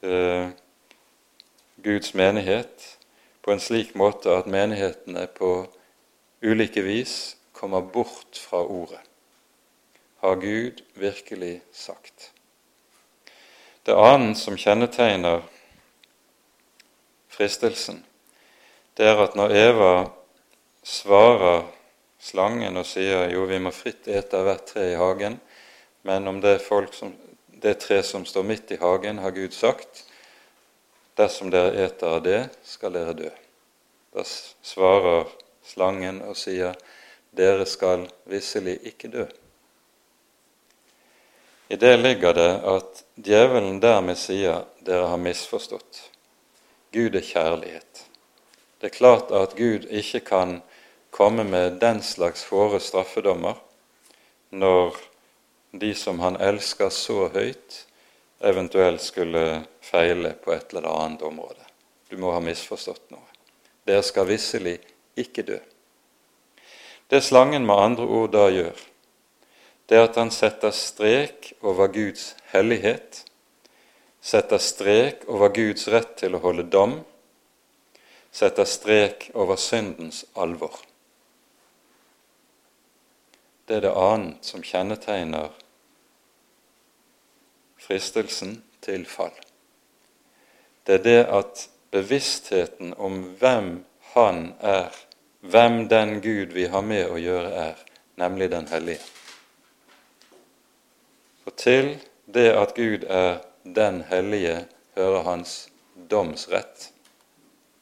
eh, 0.03 0.49
Guds 1.81 2.13
menighet 2.13 2.87
på 3.41 3.53
en 3.53 3.63
slik 3.63 3.95
måte 3.97 4.33
at 4.35 4.49
menighetene 4.51 5.27
på 5.37 5.53
ulike 6.43 6.83
vis 6.85 7.37
kommer 7.53 7.81
bort 7.81 8.37
fra 8.37 8.61
ordet. 8.65 9.01
Har 10.21 10.35
Gud 10.41 10.83
virkelig 10.95 11.61
sagt? 11.71 12.30
Det 13.83 13.95
annet 13.97 14.37
som 14.37 14.57
kjennetegner 14.57 15.41
fristelsen, 17.33 18.03
det 18.93 19.07
er 19.09 19.21
at 19.23 19.33
når 19.39 19.55
Eva 19.57 19.93
svarer 20.85 21.63
slangen 22.21 22.77
og 22.77 22.85
sier 22.85 23.31
jo, 23.33 23.47
vi 23.49 23.57
må 23.57 23.73
fritt 23.73 24.05
ete 24.05 24.37
av 24.37 24.45
hvert 24.45 24.67
tre 24.69 24.91
i 24.91 24.99
hagen, 24.99 25.39
men 26.05 26.29
om 26.29 26.37
det, 26.43 26.59
som, 26.93 27.15
det 27.47 27.79
tre 27.81 28.03
som 28.05 28.25
står 28.25 28.45
midt 28.45 28.75
i 28.75 28.79
hagen, 28.81 29.17
har 29.17 29.33
Gud 29.33 29.57
sagt, 29.57 30.05
dersom 31.17 31.49
dere 31.49 31.73
eter 31.87 32.19
av 32.19 32.23
det, 32.25 32.41
skal 32.61 32.93
dere 32.93 33.17
dø. 33.17 33.33
Da 34.13 34.25
svarer 34.27 35.25
slangen 35.65 36.21
og 36.21 36.37
sier, 36.37 36.77
dere 37.33 37.65
skal 37.65 38.05
visselig 38.29 38.77
ikke 38.93 39.09
dø. 39.09 39.25
I 41.71 41.75
det 41.75 41.97
ligger 41.97 42.33
det 42.33 42.49
at 42.67 42.97
djevelen 43.15 43.77
dermed 43.79 44.17
sier 44.19 44.65
dere 44.83 45.05
har 45.07 45.19
misforstått. 45.23 46.01
Gud 46.91 47.15
er 47.15 47.23
kjærlighet. 47.23 48.01
Det 48.81 48.89
er 48.89 48.97
klart 48.97 49.31
at 49.31 49.55
Gud 49.55 49.85
ikke 49.87 50.19
kan 50.19 50.57
komme 51.15 51.45
med 51.47 51.79
den 51.79 52.01
slags 52.03 52.43
hårde 52.51 52.81
straffedommer 52.83 53.55
når 54.51 54.99
de 55.71 55.93
som 55.95 56.19
han 56.19 56.35
elsker 56.43 56.91
så 56.91 57.29
høyt, 57.31 57.85
eventuelt 58.43 58.99
skulle 59.07 59.63
feile 59.79 60.35
på 60.43 60.51
et 60.51 60.75
eller 60.75 60.91
annet 60.91 61.23
område. 61.23 61.63
Du 62.11 62.19
må 62.19 62.35
ha 62.35 62.43
misforstått 62.43 63.13
noe. 63.15 63.29
Dere 63.87 64.03
skal 64.03 64.27
visselig 64.27 64.75
ikke 65.15 65.47
dø. 65.47 65.63
Det 67.07 67.23
slangen 67.23 67.63
med 67.63 67.79
andre 67.79 68.11
ord 68.11 68.35
da 68.35 68.49
gjør, 68.51 68.87
det 69.91 69.99
er 69.99 70.07
at 70.07 70.15
han 70.15 70.31
setter 70.31 70.71
strek 70.71 71.51
over 71.67 71.91
Guds 71.91 72.31
hellighet 72.53 73.25
setter 74.21 74.57
strek 74.57 75.25
over 75.27 75.49
Guds 75.49 75.87
rett 75.89 76.13
til 76.21 76.37
å 76.37 76.41
holde 76.43 76.67
dom, 76.69 76.99
setter 78.31 78.69
strek 78.69 79.31
over 79.33 79.57
syndens 79.59 80.23
alvor. 80.37 80.77
Det 83.65 83.79
er 83.79 83.87
det 83.87 83.95
annet 83.97 84.45
som 84.45 84.63
kjennetegner 84.63 85.49
fristelsen 87.81 88.59
til 88.83 89.07
fall. 89.09 89.33
Det 90.85 90.99
er 90.99 91.05
det 91.05 91.21
at 91.33 91.67
bevisstheten 91.91 92.93
om 92.97 93.23
hvem 93.39 93.79
Han 94.11 94.57
er, 94.59 94.91
hvem 95.39 95.85
den 95.87 96.17
Gud 96.19 96.51
vi 96.51 96.65
har 96.67 96.81
med 96.83 97.07
å 97.07 97.15
gjøre, 97.15 97.51
er, 97.71 97.77
nemlig 98.19 98.49
den 98.51 98.67
hellige. 98.67 99.20
Og 101.45 101.55
til 101.55 101.95
det 102.25 102.49
at 102.53 102.75
Gud 102.75 103.03
er 103.07 103.41
den 103.63 104.01
hellige, 104.09 104.65
hører 104.95 105.23
hans 105.23 105.69
domsrett 106.11 106.91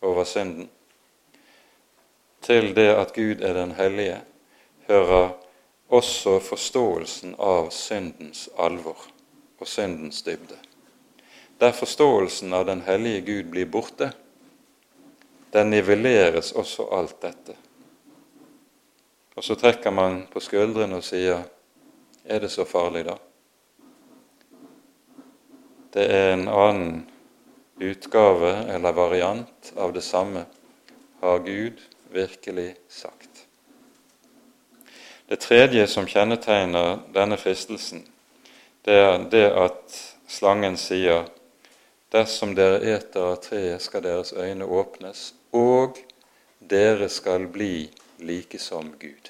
over 0.01 0.23
synden. 0.23 0.69
Til 2.41 2.75
det 2.75 2.89
at 2.95 3.13
Gud 3.13 3.41
er 3.41 3.53
den 3.53 3.71
hellige, 3.71 4.21
hører 4.87 5.29
også 5.89 6.39
forståelsen 6.39 7.35
av 7.39 7.69
syndens 7.73 8.47
alvor 8.57 9.05
og 9.59 9.67
syndens 9.67 10.21
dybde. 10.21 10.57
Der 11.59 11.71
forståelsen 11.71 12.53
av 12.53 12.65
den 12.65 12.81
hellige 12.81 13.21
Gud 13.21 13.51
blir 13.51 13.65
borte, 13.65 14.11
der 15.53 15.63
nivelleres 15.63 16.51
også 16.51 16.87
alt 16.93 17.21
dette. 17.21 17.55
Og 19.35 19.43
så 19.43 19.55
trekker 19.55 19.91
man 19.91 20.21
på 20.31 20.39
skuldrene 20.39 20.99
og 20.99 21.03
sier 21.03 21.43
er 22.25 22.39
det 22.39 22.51
så 22.53 22.65
farlig, 22.67 23.05
da? 23.07 23.17
Det 25.93 26.05
er 26.05 26.33
en 26.33 26.47
annen 26.47 26.93
utgave 27.79 28.53
eller 28.73 28.93
variant 28.93 29.73
av 29.75 29.93
det 29.93 30.03
samme, 30.05 30.45
har 31.19 31.39
Gud 31.39 31.81
virkelig 32.11 32.75
sagt. 32.89 33.45
Det 35.29 35.39
tredje 35.39 35.87
som 35.87 36.07
kjennetegner 36.07 36.99
denne 37.13 37.37
fristelsen, 37.37 38.05
det 38.85 38.95
er 38.95 39.25
det 39.29 39.47
at 39.51 39.99
slangen 40.29 40.77
sier 40.77 41.27
Dersom 42.09 42.55
dere 42.57 42.79
eter 42.89 43.21
av 43.21 43.35
treet, 43.43 43.83
skal 43.85 44.01
deres 44.01 44.31
øyne 44.33 44.65
åpnes, 44.65 45.35
og 45.53 45.99
dere 46.57 47.05
skal 47.09 47.45
bli 47.53 47.91
like 48.17 48.57
som 48.57 48.95
Gud. 48.97 49.29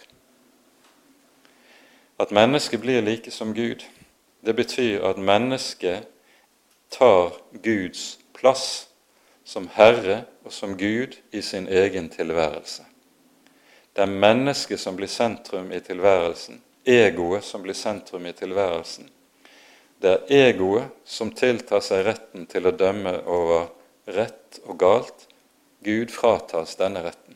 At 2.20 2.32
mennesket 2.32 2.80
blir 2.80 3.01
like 3.03 3.32
som 3.32 3.51
Gud, 3.53 3.84
det 4.45 4.55
betyr 4.55 5.03
at 5.03 5.20
mennesket 5.20 6.07
tar 6.90 7.34
Guds 7.52 8.20
plass 8.34 8.88
som 9.44 9.68
Herre 9.74 10.24
og 10.46 10.54
som 10.54 10.78
Gud 10.78 11.18
i 11.32 11.42
sin 11.42 11.68
egen 11.68 12.10
tilværelse. 12.10 12.86
Det 13.94 14.06
er 14.06 14.20
mennesket 14.26 14.80
som 14.80 14.96
blir 14.96 15.10
sentrum 15.12 15.72
i 15.74 15.80
tilværelsen, 15.84 16.62
egoet 16.86 17.44
som 17.44 17.64
blir 17.66 17.78
sentrum 17.78 18.26
i 18.30 18.34
tilværelsen. 18.34 19.10
Det 20.00 20.12
er 20.14 20.46
egoet 20.50 20.94
som 21.06 21.32
tiltar 21.36 21.84
seg 21.84 22.06
retten 22.08 22.46
til 22.48 22.70
å 22.70 22.76
dømme 22.76 23.18
over 23.28 23.68
rett 24.16 24.62
og 24.64 24.78
galt. 24.80 25.26
Gud 25.84 26.12
fratas 26.12 26.78
denne 26.80 27.04
retten. 27.04 27.36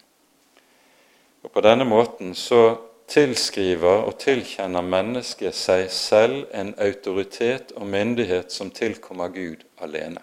Og 1.43 1.51
På 1.51 1.61
denne 1.61 1.83
måten 1.83 2.35
så 2.35 2.77
tilskriver 3.11 4.05
og 4.07 4.17
tilkjenner 4.21 4.85
mennesket 4.85 5.55
seg 5.57 5.89
selv 5.91 6.45
en 6.55 6.73
autoritet 6.81 7.73
og 7.77 7.87
myndighet 7.87 8.51
som 8.53 8.71
tilkommer 8.71 9.33
Gud 9.33 9.65
alene. 9.83 10.21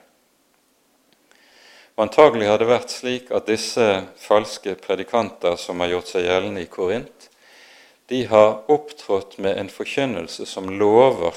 Antagelig 2.01 2.49
har 2.49 2.61
det 2.61 2.71
vært 2.71 2.93
slik 2.95 3.29
at 3.37 3.51
disse 3.51 3.87
falske 4.23 4.73
predikanter 4.81 5.59
som 5.61 5.83
har 5.85 5.93
gjort 5.93 6.09
seg 6.09 6.25
gjeldende 6.25 6.65
i 6.65 6.71
Korint, 6.71 7.27
de 8.09 8.25
har 8.27 8.63
opptrådt 8.73 9.37
med 9.39 9.59
en 9.61 9.69
forkynnelse 9.71 10.47
som 10.49 10.71
lover 10.81 11.37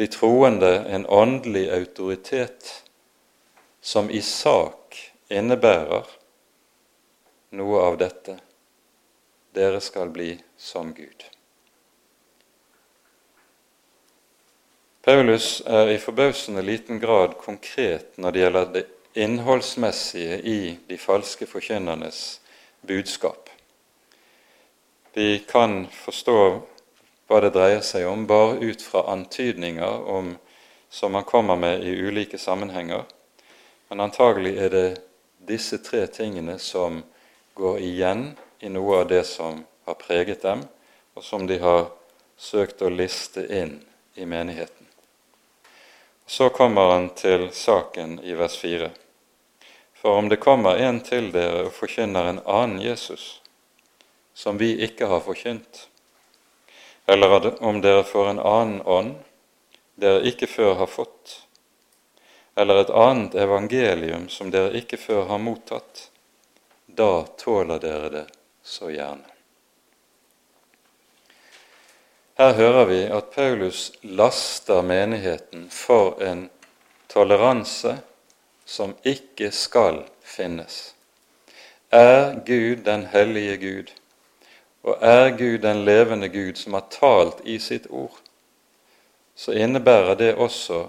de 0.00 0.08
troende 0.10 0.72
en 0.88 1.06
åndelig 1.06 1.68
autoritet 1.76 2.72
som 3.80 4.10
i 4.10 4.20
sak 4.24 4.96
innebærer 5.30 6.08
noe 7.56 7.84
av 7.86 8.00
dette 8.00 8.40
dere 9.56 9.80
skal 9.80 10.12
bli 10.12 10.36
som 10.56 10.92
Gud. 10.94 11.24
Paulus 15.06 15.62
er 15.66 15.88
i 15.94 15.98
forbausende 16.02 16.62
liten 16.66 16.98
grad 16.98 17.36
konkret 17.38 18.16
når 18.18 18.32
det 18.32 18.40
gjelder 18.40 18.70
det 18.74 18.84
innholdsmessige 19.16 20.40
i 20.42 20.60
de 20.88 20.98
falske 20.98 21.46
forkynnernes 21.46 22.40
budskap. 22.82 23.48
Vi 25.14 25.38
kan 25.48 25.86
forstå 25.94 26.40
hva 27.26 27.38
det 27.40 27.52
dreier 27.54 27.84
seg 27.86 28.04
om, 28.10 28.26
bare 28.26 28.58
ut 28.60 28.82
fra 28.82 29.06
antydninger 29.14 30.10
om, 30.10 30.34
som 30.90 31.14
han 31.14 31.24
kommer 31.24 31.56
med 31.56 31.86
i 31.86 31.94
ulike 31.96 32.38
sammenhenger. 32.38 33.06
Men 33.88 34.04
antagelig 34.04 34.56
er 34.58 34.74
det 34.74 34.88
disse 35.46 35.78
tre 35.86 36.02
tingene 36.10 36.58
som 36.58 37.00
går 37.54 37.78
igjen 37.78 38.26
i 38.60 38.68
noe 38.68 39.00
av 39.00 39.08
det 39.08 39.24
som 39.24 39.64
har 39.84 39.94
preget 39.94 40.42
dem, 40.42 40.64
og 41.14 41.24
som 41.24 41.46
de 41.46 41.58
har 41.58 41.86
søkt 42.36 42.82
å 42.82 42.90
liste 42.92 43.46
inn 43.46 43.78
i 44.14 44.26
menigheten. 44.26 44.86
Så 46.26 46.48
kommer 46.48 46.90
han 46.90 47.08
til 47.14 47.48
saken 47.52 48.18
i 48.24 48.34
vers 48.34 48.56
4. 48.58 48.90
For 49.94 50.18
om 50.18 50.28
det 50.28 50.36
kommer 50.42 50.76
en 50.76 51.00
til 51.00 51.30
dere 51.32 51.68
og 51.68 51.74
forkynner 51.76 52.30
en 52.30 52.40
annen 52.44 52.80
Jesus, 52.82 53.40
som 54.34 54.58
vi 54.58 54.74
ikke 54.84 55.06
har 55.06 55.22
forkynt, 55.24 55.88
eller 57.06 57.62
om 57.62 57.80
dere 57.80 58.04
får 58.04 58.30
en 58.30 58.42
annen 58.42 58.80
ånd 58.82 59.14
dere 59.96 60.26
ikke 60.28 60.48
før 60.50 60.74
har 60.82 60.90
fått, 60.90 61.46
eller 62.56 62.82
et 62.82 62.90
annet 62.90 63.34
evangelium 63.34 64.28
som 64.28 64.50
dere 64.50 64.76
ikke 64.76 64.98
før 65.00 65.24
har 65.30 65.40
mottatt, 65.40 66.10
da 66.86 67.24
tåler 67.38 67.80
dere 67.80 68.10
det 68.12 68.26
så 68.66 68.90
gjerne. 68.90 69.24
Her 72.36 72.52
hører 72.52 72.84
vi 72.84 72.98
at 73.08 73.30
Paulus 73.32 73.92
laster 74.02 74.82
menigheten 74.82 75.70
for 75.72 76.18
en 76.20 76.48
toleranse 77.08 77.94
som 78.66 78.92
ikke 79.06 79.48
skal 79.54 80.02
finnes. 80.20 80.92
Er 81.90 82.34
Gud 82.44 82.82
den 82.84 83.06
hellige 83.14 83.56
Gud, 83.62 83.92
og 84.82 84.98
er 85.00 85.30
Gud 85.38 85.58
den 85.62 85.84
levende 85.86 86.28
Gud 86.28 86.58
som 86.60 86.74
har 86.76 86.84
talt 86.90 87.40
i 87.44 87.56
sitt 87.62 87.86
ord, 87.88 88.18
så 89.36 89.54
innebærer 89.56 90.18
det 90.18 90.34
også 90.34 90.88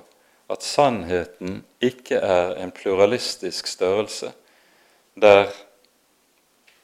at 0.49 0.63
sannheten 0.63 1.61
ikke 1.83 2.17
er 2.17 2.55
en 2.63 2.71
pluralistisk 2.71 3.67
størrelse 3.67 4.33
der 5.15 5.51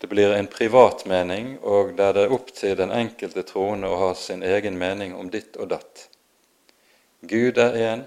det 0.03 0.07
blir 0.07 0.33
en 0.33 0.47
privat 0.47 1.05
mening, 1.05 1.59
og 1.59 1.93
der 1.95 2.11
det 2.13 2.25
er 2.25 2.31
opp 2.35 2.49
til 2.51 2.73
den 2.75 2.91
enkelte 2.91 3.39
troende 3.47 3.87
å 3.87 3.99
ha 4.01 4.09
sin 4.19 4.41
egen 4.43 4.75
mening 4.75 5.13
om 5.15 5.29
ditt 5.31 5.55
og 5.55 5.69
datt. 5.71 6.01
Gud 7.23 7.55
er 7.55 7.77
én, 7.79 8.01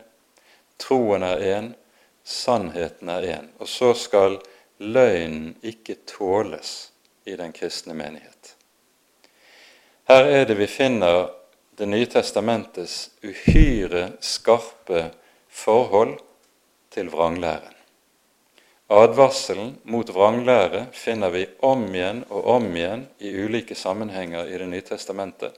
troen 0.77 1.25
er 1.25 1.41
én, 1.41 1.71
sannheten 2.21 3.09
er 3.09 3.25
én. 3.39 3.47
Og 3.57 3.71
så 3.73 3.95
skal 3.97 4.37
løgnen 4.77 5.55
ikke 5.65 5.97
tåles 6.05 6.75
i 7.25 7.33
den 7.41 7.57
kristne 7.57 7.97
menighet. 7.97 8.53
Her 10.05 10.29
er 10.29 10.45
det 10.45 10.59
vi 10.61 10.69
finner 10.69 11.33
Det 11.77 11.89
nye 11.89 12.07
testamentets 12.09 13.11
uhyre 13.21 14.13
skarpe 14.21 15.11
forhold 15.49 16.15
til 16.93 17.11
vranglæren. 17.13 17.76
Advarselen 18.89 19.79
mot 19.83 20.11
vranglære 20.15 20.87
finner 20.93 21.31
vi 21.35 21.47
om 21.67 21.89
igjen 21.91 22.23
og 22.31 22.45
om 22.55 22.69
igjen 22.71 23.07
i 23.19 23.33
ulike 23.35 23.75
sammenhenger 23.75 24.47
i 24.47 24.59
Det 24.59 24.69
nye 24.71 24.85
testamentet. 24.87 25.57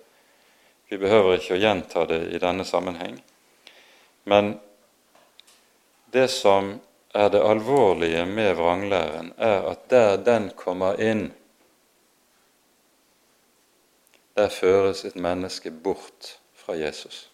Vi 0.88 0.96
behøver 0.96 1.36
ikke 1.36 1.58
å 1.58 1.60
gjenta 1.60 2.06
det 2.08 2.22
i 2.32 2.40
denne 2.40 2.64
sammenheng. 2.64 3.18
Men 4.24 4.54
det 6.12 6.30
som 6.32 6.78
er 7.12 7.28
det 7.28 7.44
alvorlige 7.44 8.24
med 8.24 8.54
vranglæren, 8.56 9.32
er 9.36 9.68
at 9.74 9.88
der 9.92 10.16
den 10.16 10.50
kommer 10.56 10.96
inn, 11.00 11.28
der 14.36 14.48
føres 14.48 15.04
et 15.04 15.16
menneske 15.16 15.70
bort 15.70 16.38
fra 16.54 16.76
Jesus. 16.78 17.28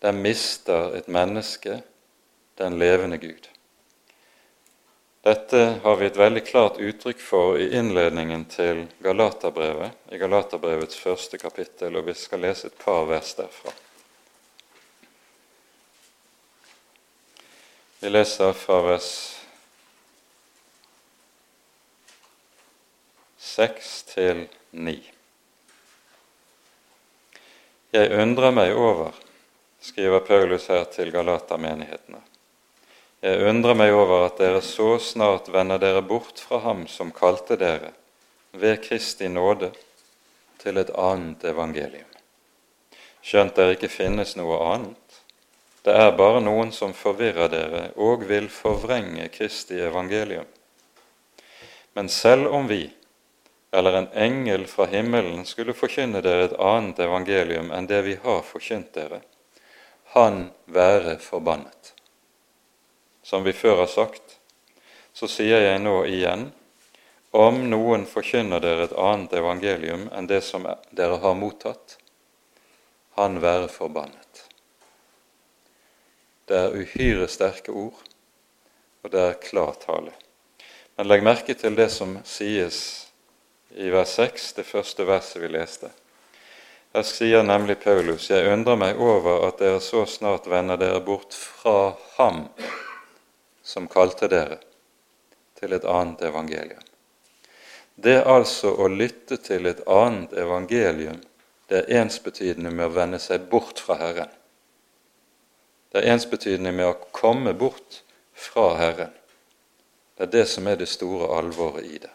Der 0.00 0.12
mister 0.12 0.94
et 0.96 1.08
menneske 1.08 1.82
den 2.58 2.78
levende 2.78 3.18
Gud. 3.18 3.52
Dette 5.22 5.58
har 5.82 5.96
vi 5.96 6.06
et 6.06 6.16
veldig 6.18 6.40
klart 6.46 6.80
uttrykk 6.82 7.20
for 7.22 7.58
i 7.58 7.68
innledningen 7.78 8.42
til 8.50 8.80
Galaterbrevet, 9.04 9.94
i 10.10 10.18
Galaterbrevets 10.18 10.98
første 10.98 11.38
kapittel, 11.38 11.94
og 11.94 12.08
vi 12.08 12.14
skal 12.18 12.42
lese 12.42 12.66
et 12.72 12.78
par 12.82 13.06
vers 13.06 13.30
derfra. 13.38 13.70
Vi 18.02 18.10
leser 18.10 18.50
fra 18.58 18.80
vers 18.82 19.12
6 23.38 23.94
til 24.10 24.42
9. 24.74 24.96
Jeg 27.94 28.10
undrer 28.24 28.58
meg 28.58 28.74
over, 28.74 29.14
skriver 29.78 30.26
Paulus 30.26 30.66
her 30.72 30.82
til 30.90 31.14
Galatermenighetene, 31.14 32.24
jeg 33.22 33.38
undrer 33.46 33.76
meg 33.78 33.94
over 33.94 34.24
at 34.26 34.40
dere 34.42 34.58
så 34.66 34.96
snart 34.98 35.46
vender 35.54 35.78
dere 35.78 36.02
bort 36.02 36.40
fra 36.42 36.58
ham 36.64 36.88
som 36.90 37.12
kalte 37.14 37.54
dere, 37.54 37.92
ved 38.50 38.80
Kristi 38.82 39.28
nåde, 39.30 39.70
til 40.58 40.80
et 40.82 40.90
annet 40.98 41.44
evangelium. 41.46 42.08
Skjønt 43.22 43.54
der 43.54 43.76
ikke 43.76 43.90
finnes 43.90 44.34
noe 44.34 44.58
annet. 44.72 45.20
Det 45.86 45.94
er 45.94 46.10
bare 46.18 46.42
noen 46.42 46.74
som 46.74 46.94
forvirrer 46.94 47.50
dere 47.50 47.84
og 47.94 48.26
vil 48.26 48.50
forvrenge 48.50 49.28
Kristi 49.34 49.78
evangelium. 49.78 50.50
Men 51.94 52.10
selv 52.10 52.50
om 52.50 52.66
vi, 52.66 52.84
eller 53.70 54.00
en 54.00 54.12
engel 54.18 54.66
fra 54.66 54.90
himmelen, 54.90 55.46
skulle 55.46 55.78
forkynne 55.78 56.22
dere 56.26 56.50
et 56.50 56.58
annet 56.58 56.98
evangelium 57.06 57.70
enn 57.70 57.86
det 57.86 58.02
vi 58.06 58.18
har 58.26 58.42
forkynt 58.46 58.94
dere, 58.98 59.22
han 60.18 60.48
være 60.66 61.20
forbannet. 61.22 61.94
Som 63.22 63.44
vi 63.44 63.52
før 63.52 63.76
har 63.84 63.90
sagt, 63.90 64.38
så 65.12 65.28
sier 65.30 65.62
jeg 65.62 65.82
nå 65.82 66.02
igjen 66.10 66.48
om 67.32 67.62
noen 67.70 68.04
forkynner 68.08 68.60
dere 68.60 68.88
et 68.88 68.96
annet 68.98 69.32
evangelium 69.38 70.08
enn 70.12 70.28
det 70.28 70.42
som 70.44 70.66
dere 70.90 71.20
har 71.22 71.36
mottatt, 71.38 71.96
han 73.16 73.38
være 73.40 73.70
forbannet. 73.72 74.42
Det 76.48 76.58
er 76.58 76.76
uhyre 76.76 77.28
sterke 77.30 77.72
ord, 77.72 77.96
og 79.02 79.14
det 79.14 79.22
er 79.22 79.40
klar 79.40 79.78
tale. 79.80 80.12
Men 80.96 81.08
legg 81.08 81.24
merke 81.24 81.56
til 81.56 81.76
det 81.78 81.88
som 81.94 82.18
sies 82.28 82.82
i 83.80 83.88
vers 83.88 84.18
6, 84.18 84.52
det 84.58 84.66
første 84.68 85.06
verset 85.08 85.40
vi 85.40 85.48
leste. 85.54 85.88
Her 86.92 87.06
sier 87.08 87.46
nemlig 87.46 87.78
Paulus.: 87.80 88.28
Jeg 88.28 88.50
undrer 88.52 88.76
meg 88.76 89.00
over 89.00 89.46
at 89.46 89.62
dere 89.62 89.80
så 89.80 90.04
snart 90.04 90.50
vender 90.50 90.76
dere 90.76 91.00
bort 91.00 91.32
fra 91.32 91.94
ham 92.18 92.44
som 93.62 93.88
kalte 93.88 94.28
dere, 94.28 94.58
til 95.58 95.72
et 95.72 95.84
annet 95.84 96.22
evangelium. 96.26 96.82
Det 97.94 98.22
altså 98.26 98.72
å 98.74 98.88
lytte 98.88 99.36
til 99.36 99.66
et 99.70 99.82
annet 99.86 100.32
evangelium, 100.32 101.20
det 101.70 101.82
er 101.82 102.00
ensbetydende 102.02 102.72
med 102.74 102.88
å 102.88 102.94
vende 102.96 103.20
seg 103.22 103.46
bort 103.50 103.80
fra 103.80 103.98
Herren. 104.00 104.32
Det 105.92 106.00
er 106.00 106.14
ensbetydende 106.14 106.72
med 106.72 106.88
å 106.88 107.10
komme 107.12 107.52
bort 107.54 108.02
fra 108.32 108.72
Herren. 108.80 109.12
Det 110.16 110.26
er 110.26 110.32
det 110.32 110.46
som 110.48 110.66
er 110.66 110.80
det 110.80 110.88
store 110.90 111.28
alvoret 111.36 111.84
i 111.84 112.00
det. 112.02 112.10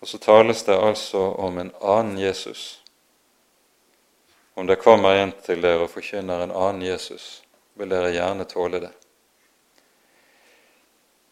Og 0.00 0.08
så 0.08 0.18
tales 0.18 0.62
det 0.64 0.76
altså 0.76 1.20
om 1.20 1.58
en 1.58 1.72
annen 1.80 2.18
Jesus. 2.18 2.80
Om 4.54 4.66
det 4.66 4.80
kommer 4.80 5.16
en 5.16 5.32
til 5.44 5.60
dere 5.62 5.84
og 5.86 5.92
forkynner 5.92 6.42
en 6.44 6.54
annen 6.54 6.82
Jesus, 6.84 7.42
vil 7.74 7.92
dere 7.92 8.12
gjerne 8.14 8.46
tåle 8.48 8.80
det. 8.82 8.92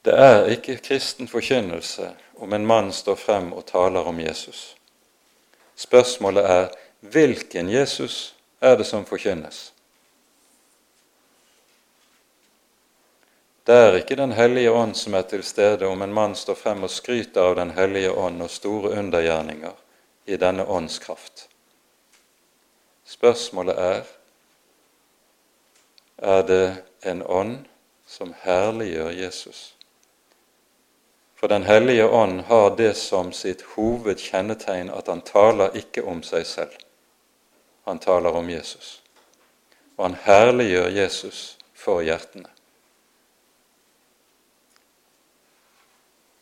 Det 0.04 0.14
er 0.14 0.46
ikke 0.54 0.76
kristen 0.76 1.28
forkynnelse 1.28 2.12
om 2.38 2.52
en 2.52 2.66
mann 2.66 2.92
står 2.92 3.16
frem 3.16 3.52
og 3.52 3.66
taler 3.66 4.06
om 4.06 4.20
Jesus. 4.20 4.76
Spørsmålet 5.76 6.44
er 6.44 6.68
hvilken 7.00 7.70
Jesus 7.70 8.34
er 8.60 8.76
det 8.76 8.86
som 8.86 9.04
forkynnes? 9.06 9.72
Det 13.66 13.74
er 13.76 13.96
ikke 13.98 14.16
Den 14.16 14.32
hellige 14.32 14.70
ånd 14.70 14.94
som 14.96 15.14
er 15.14 15.22
til 15.22 15.42
stede 15.44 15.86
om 15.86 16.02
en 16.02 16.12
mann 16.12 16.34
står 16.34 16.54
frem 16.54 16.82
og 16.82 16.90
skryter 16.90 17.42
av 17.42 17.56
Den 17.56 17.70
hellige 17.70 18.10
ånd 18.10 18.42
og 18.42 18.50
store 18.50 18.90
undergjerninger 18.98 19.74
i 20.26 20.36
denne 20.36 20.64
åndskraft. 20.64 21.48
Spørsmålet 23.04 23.78
er 23.78 24.06
er 26.18 26.42
det 26.42 26.76
en 27.04 27.22
ånd 27.22 27.58
som 28.06 28.34
herliggjør 28.42 29.10
Jesus. 29.10 29.77
For 31.38 31.48
Den 31.48 31.62
hellige 31.62 32.08
ånd 32.08 32.40
har 32.40 32.76
det 32.76 32.94
som 32.94 33.32
sitt 33.32 33.62
hovedkjennetegn 33.62 34.90
at 34.90 35.06
han 35.06 35.20
taler 35.22 35.76
ikke 35.78 36.02
om 36.02 36.18
seg 36.26 36.46
selv. 36.46 36.74
Han 37.86 38.02
taler 38.02 38.34
om 38.34 38.50
Jesus. 38.50 38.96
Og 39.94 40.08
han 40.08 40.16
herliggjør 40.24 40.90
Jesus 40.90 41.42
for 41.78 42.02
hjertene. 42.02 42.50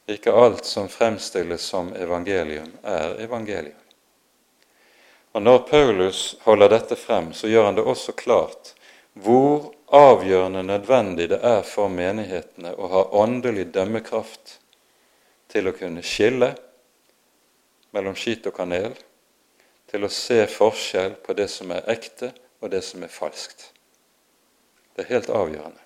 Ikke 0.09 0.32
alt 0.32 0.64
som 0.64 0.88
fremstilles 0.88 1.61
som 1.61 1.92
evangelium, 1.92 2.72
er 2.82 3.20
evangelium. 3.20 3.82
Og 5.32 5.42
Når 5.42 5.59
Paulus 5.59 6.36
holder 6.49 6.72
dette 6.72 6.97
frem, 6.97 7.34
så 7.36 7.53
gjør 7.53 7.68
han 7.68 7.76
det 7.76 7.84
også 7.84 8.16
klart 8.16 8.72
hvor 9.12 9.74
avgjørende 9.92 10.62
nødvendig 10.62 11.28
det 11.28 11.44
er 11.44 11.66
for 11.68 11.92
menighetene 11.92 12.72
å 12.72 12.88
ha 12.88 13.11
åndelig 13.12 13.74
dømmekraft 13.74 14.62
til 15.57 15.70
å 15.70 15.76
kunne 15.76 16.04
skille 16.04 16.50
mellom 17.96 18.16
skit 18.18 18.44
og 18.48 18.52
kanel, 18.59 18.92
til 19.88 20.04
å 20.04 20.12
se 20.12 20.42
forskjell 20.50 21.16
på 21.24 21.36
det 21.38 21.48
som 21.48 21.70
er 21.72 21.86
ekte, 21.88 22.32
og 22.61 22.72
det 22.72 22.82
som 22.84 23.04
er 23.04 23.12
falskt. 23.12 23.70
Det 24.96 25.04
er 25.04 25.14
helt 25.14 25.30
avgjørende. 25.32 25.80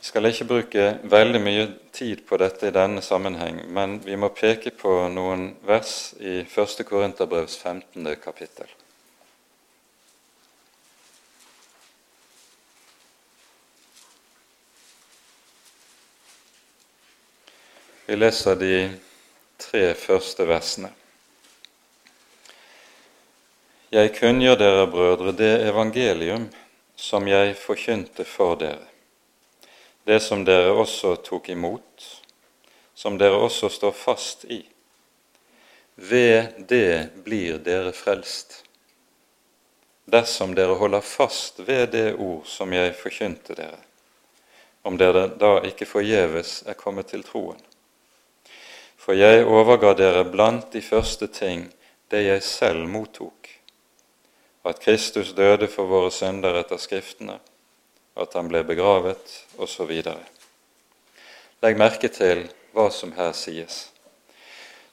Vi 0.00 0.08
skal 0.08 0.28
ikke 0.30 0.46
bruke 0.46 0.82
veldig 1.10 1.42
mye 1.42 1.68
tid 1.94 2.22
på 2.26 2.38
dette 2.38 2.68
i 2.68 2.74
denne 2.74 3.02
sammenheng, 3.02 3.62
men 3.74 3.98
vi 4.04 4.18
må 4.18 4.30
peke 4.34 4.70
på 4.74 4.92
noen 5.10 5.48
vers 5.66 6.14
i 6.18 6.40
1. 6.46 6.82
Korinterbrevs 6.86 7.58
15. 7.58 8.06
kapittel. 8.22 8.70
Vi 18.08 18.16
leser 18.16 18.54
de 18.54 18.90
tre 19.58 19.88
første 19.98 20.44
versene. 20.46 20.92
Jeg 23.90 24.12
kunngjør 24.14 24.60
dere, 24.60 24.84
brødre, 24.86 25.32
det 25.34 25.50
evangelium 25.66 26.44
som 26.94 27.26
jeg 27.26 27.56
forkynte 27.58 28.22
for 28.22 28.54
dere, 28.62 28.86
det 30.06 30.20
som 30.22 30.46
dere 30.46 30.70
også 30.70 31.16
tok 31.26 31.50
imot, 31.50 32.06
som 32.94 33.18
dere 33.18 33.42
også 33.42 33.74
står 33.74 33.98
fast 33.98 34.46
i. 34.54 34.62
Ved 35.98 36.62
det 36.70 37.10
blir 37.26 37.58
dere 37.58 37.90
frelst, 37.90 38.60
dersom 40.06 40.54
dere 40.54 40.78
holder 40.78 41.02
fast 41.02 41.58
ved 41.66 41.88
det 41.98 42.10
ord 42.14 42.46
som 42.46 42.70
jeg 42.70 42.94
forkynte 43.02 43.58
dere, 43.58 43.82
om 44.86 44.94
dere 44.94 45.26
da 45.26 45.56
ikke 45.66 45.90
forgjeves 45.90 46.60
er 46.70 46.78
kommet 46.78 47.10
til 47.10 47.26
troen. 47.26 47.58
For 49.06 49.14
jeg 49.14 49.44
overga 49.46 49.92
dere 49.94 50.24
blant 50.26 50.72
de 50.74 50.80
første 50.82 51.28
ting 51.30 51.68
det 52.10 52.24
jeg 52.24 52.42
selv 52.42 52.88
mottok, 52.90 53.46
at 54.66 54.80
Kristus 54.82 55.28
døde 55.30 55.68
for 55.70 55.86
våre 55.86 56.08
synder 56.10 56.58
etter 56.58 56.80
Skriftene, 56.82 57.36
at 58.18 58.34
han 58.34 58.48
ble 58.50 58.64
begravet, 58.66 59.44
osv. 59.62 59.92
Legg 61.62 61.78
merke 61.78 62.10
til 62.10 62.48
hva 62.74 62.88
som 62.90 63.12
her 63.14 63.30
sies. 63.30 63.76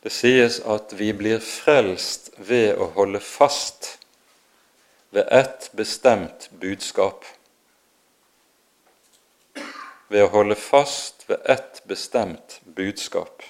Det 0.05 0.13
sies 0.13 0.59
at 0.61 0.93
vi 0.99 1.09
blir 1.17 1.41
frelst 1.41 2.29
ved 2.37 2.77
å 2.77 2.91
holde 2.93 3.23
fast 3.23 3.95
ved 5.09 5.25
ett 5.33 5.71
bestemt 5.73 6.51
budskap. 6.61 7.25
Ved 10.13 10.27
å 10.27 10.31
holde 10.37 10.59
fast 10.61 11.25
ved 11.25 11.41
ett 11.49 11.81
bestemt 11.89 12.59
budskap. 12.77 13.41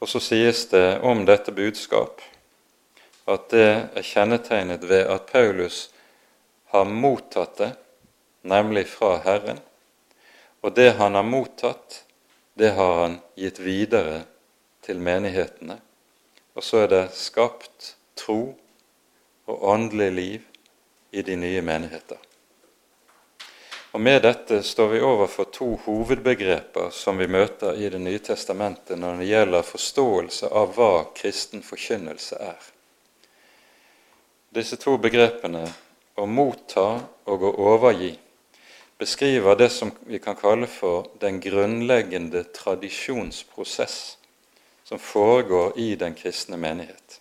Og 0.00 0.08
så 0.08 0.20
sies 0.20 0.66
det 0.68 0.98
om 1.00 1.24
dette 1.28 1.52
budskap 1.56 2.20
at 3.26 3.48
det 3.50 3.68
er 3.98 4.06
kjennetegnet 4.06 4.84
ved 4.86 5.08
at 5.10 5.26
Paulus 5.30 5.88
har 6.70 6.86
mottatt 6.86 7.56
det, 7.58 7.72
nemlig 8.46 8.86
fra 8.90 9.16
Herren. 9.24 9.58
Og 10.62 10.74
det 10.76 10.92
han 11.00 11.18
har 11.18 11.26
mottatt, 11.26 12.04
det 12.54 12.74
har 12.76 13.00
han 13.00 13.18
gitt 13.34 13.58
videre 13.62 14.22
til 14.86 15.02
menighetene. 15.02 15.80
Og 16.54 16.64
så 16.64 16.84
er 16.84 16.92
det 16.92 17.02
skapt 17.18 17.96
tro 18.16 18.54
og 19.46 19.66
åndelig 19.74 20.10
liv 20.14 20.46
i 21.10 21.22
de 21.22 21.36
nye 21.36 21.62
menigheter. 21.62 22.18
Og 23.96 24.00
Med 24.00 24.18
dette 24.22 24.58
står 24.62 24.88
vi 24.88 24.98
overfor 25.00 25.46
to 25.48 25.66
hovedbegreper 25.86 26.90
som 26.92 27.16
vi 27.16 27.30
møter 27.32 27.78
i 27.80 27.88
Det 27.88 27.96
nye 27.96 28.18
testamentet 28.20 28.98
når 29.00 29.22
det 29.22 29.28
gjelder 29.30 29.62
forståelse 29.64 30.50
av 30.52 30.74
hva 30.76 30.88
kristen 31.16 31.62
forkynnelse 31.64 32.36
er. 32.36 32.58
Disse 34.52 34.76
to 34.76 34.98
begrepene, 35.00 35.62
å 36.12 36.26
motta 36.28 36.84
og 37.24 37.46
å 37.48 37.52
overgi, 37.70 38.10
beskriver 39.00 39.56
det 39.56 39.70
som 39.72 39.94
vi 40.04 40.20
kan 40.20 40.36
kalle 40.36 40.68
for 40.68 41.08
den 41.22 41.40
grunnleggende 41.40 42.42
tradisjonsprosess 42.52 44.18
som 44.84 45.00
foregår 45.00 45.72
i 45.80 45.94
den 45.96 46.12
kristne 46.20 46.60
menighet. 46.60 47.16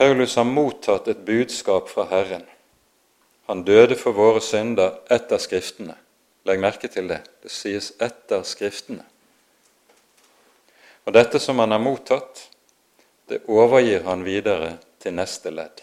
Paulus 0.00 0.38
har 0.40 0.48
mottatt 0.48 1.12
et 1.12 1.20
budskap 1.28 1.92
fra 1.92 2.08
Herren. 2.14 2.48
Han 3.50 3.64
døde 3.66 3.96
for 3.98 4.14
våre 4.14 4.38
synder 4.38 5.00
etter 5.10 5.40
Skriftene. 5.42 5.96
Legg 6.46 6.60
merke 6.62 6.86
til 6.86 7.08
det. 7.10 7.16
Det 7.42 7.50
sies 7.50 7.88
etter 7.98 8.44
Skriftene. 8.46 9.02
Og 11.02 11.16
dette 11.16 11.40
som 11.42 11.58
han 11.58 11.74
har 11.74 11.82
mottatt, 11.82 12.44
det 13.26 13.40
overgir 13.50 14.06
han 14.06 14.22
videre 14.22 14.76
til 15.02 15.18
neste 15.18 15.50
ledd. 15.50 15.82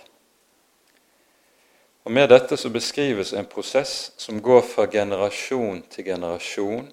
Og 2.07 2.15
Med 2.15 2.31
dette 2.31 2.55
så 2.55 2.71
beskrives 2.71 3.33
en 3.35 3.51
prosess 3.51 4.13
som 4.15 4.39
går 4.39 4.63
fra 4.63 4.87
generasjon 4.87 5.83
til 5.91 6.07
generasjon 6.07 6.87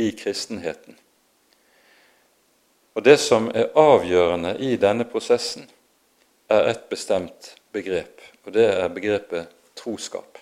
i 0.00 0.10
kristenheten. 0.16 0.96
Og 2.96 3.04
Det 3.04 3.20
som 3.20 3.52
er 3.52 3.68
avgjørende 3.76 4.56
i 4.64 4.76
denne 4.80 5.04
prosessen, 5.04 5.68
er 6.48 6.72
et 6.72 6.88
bestemt 6.88 7.54
begrep, 7.72 8.16
og 8.46 8.54
det 8.56 8.70
er 8.72 8.88
begrepet 8.88 9.59
troskap. 9.80 10.38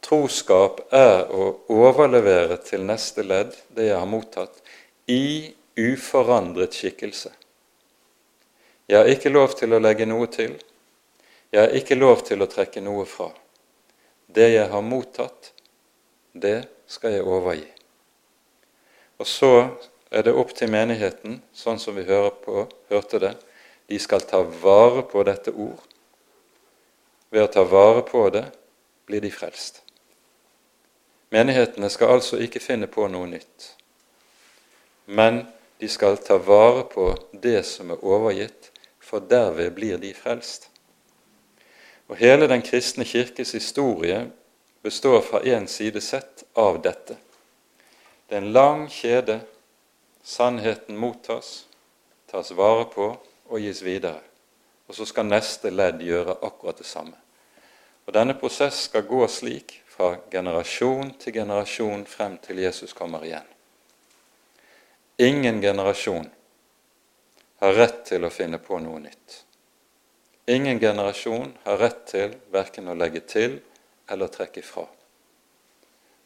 Troskap 0.00 0.80
er 0.96 1.28
å 1.34 1.50
overlevere 1.74 2.56
til 2.64 2.86
neste 2.88 3.24
ledd 3.26 3.52
det 3.76 3.90
jeg 3.90 3.98
har 3.98 4.08
mottatt, 4.08 4.62
i 5.10 5.52
uforandret 5.76 6.76
skikkelse. 6.76 7.32
Jeg 8.90 8.98
har 8.98 9.10
ikke 9.10 9.32
lov 9.32 9.54
til 9.58 9.74
å 9.74 9.82
legge 9.82 10.06
noe 10.08 10.26
til, 10.30 10.56
jeg 11.50 11.60
har 11.66 11.74
ikke 11.74 11.98
lov 11.98 12.22
til 12.26 12.42
å 12.42 12.48
trekke 12.50 12.82
noe 12.82 13.04
fra. 13.10 13.28
Det 14.30 14.48
jeg 14.52 14.70
har 14.70 14.82
mottatt, 14.86 15.50
det 16.32 16.62
skal 16.86 17.16
jeg 17.16 17.26
overgi. 17.26 17.66
Og 19.18 19.26
så 19.26 19.52
er 20.10 20.26
det 20.26 20.34
opp 20.38 20.54
til 20.56 20.70
menigheten, 20.70 21.40
sånn 21.52 21.78
som 21.82 21.98
vi 21.98 22.06
på, 22.06 22.66
hørte 22.90 23.18
det. 23.22 23.34
De 23.90 23.98
skal 23.98 24.22
ta 24.22 24.42
vare 24.42 25.02
på 25.10 25.22
dette 25.26 25.50
ord. 25.50 25.89
Ved 27.30 27.44
å 27.46 27.52
ta 27.52 27.64
vare 27.64 28.02
på 28.06 28.24
det 28.34 28.46
blir 29.06 29.22
de 29.22 29.30
frelst. 29.30 29.82
Menighetene 31.30 31.90
skal 31.90 32.16
altså 32.16 32.40
ikke 32.42 32.62
finne 32.62 32.88
på 32.90 33.06
noe 33.06 33.28
nytt, 33.30 33.68
men 35.06 35.44
de 35.78 35.88
skal 35.88 36.18
ta 36.18 36.40
vare 36.42 36.82
på 36.90 37.12
det 37.32 37.62
som 37.66 37.92
er 37.94 38.02
overgitt, 38.04 38.72
for 39.00 39.22
derved 39.22 39.72
blir 39.74 39.98
de 39.98 40.10
frelst. 40.14 40.68
Og 42.10 42.18
hele 42.18 42.48
den 42.50 42.62
kristne 42.66 43.06
kirkes 43.06 43.54
historie 43.54 44.24
består 44.82 45.22
fra 45.22 45.40
én 45.46 45.66
side 45.66 46.00
sett 46.00 46.44
av 46.58 46.82
dette. 46.82 47.16
Det 48.28 48.36
er 48.36 48.42
en 48.42 48.52
lang 48.52 48.88
kjede. 48.90 49.40
Sannheten 50.22 50.98
mottas, 51.00 51.64
tas 52.30 52.52
vare 52.54 52.84
på 52.92 53.06
og 53.48 53.62
gis 53.62 53.80
videre. 53.82 54.20
Og 54.90 54.96
så 54.98 55.06
skal 55.06 55.28
neste 55.28 55.70
ledd 55.70 56.00
gjøre 56.02 56.34
akkurat 56.42 56.80
det 56.82 56.88
samme. 56.90 57.14
Og 58.08 58.14
Denne 58.16 58.34
prosess 58.34 58.88
skal 58.88 59.04
gå 59.06 59.22
slik 59.30 59.76
fra 59.86 60.16
generasjon 60.32 61.12
til 61.22 61.36
generasjon 61.36 62.02
frem 62.10 62.34
til 62.42 62.58
Jesus 62.58 62.96
kommer 62.98 63.22
igjen. 63.22 63.46
Ingen 65.22 65.62
generasjon 65.62 66.26
har 67.62 67.78
rett 67.78 68.02
til 68.10 68.26
å 68.26 68.34
finne 68.34 68.58
på 68.58 68.82
noe 68.82 68.98
nytt. 69.04 69.44
Ingen 70.50 70.82
generasjon 70.82 71.52
har 71.62 71.78
rett 71.78 72.06
til 72.10 72.34
verken 72.50 72.90
å 72.90 72.98
legge 72.98 73.22
til 73.30 73.60
eller 74.10 74.26
trekke 74.26 74.66
fra. 74.66 74.88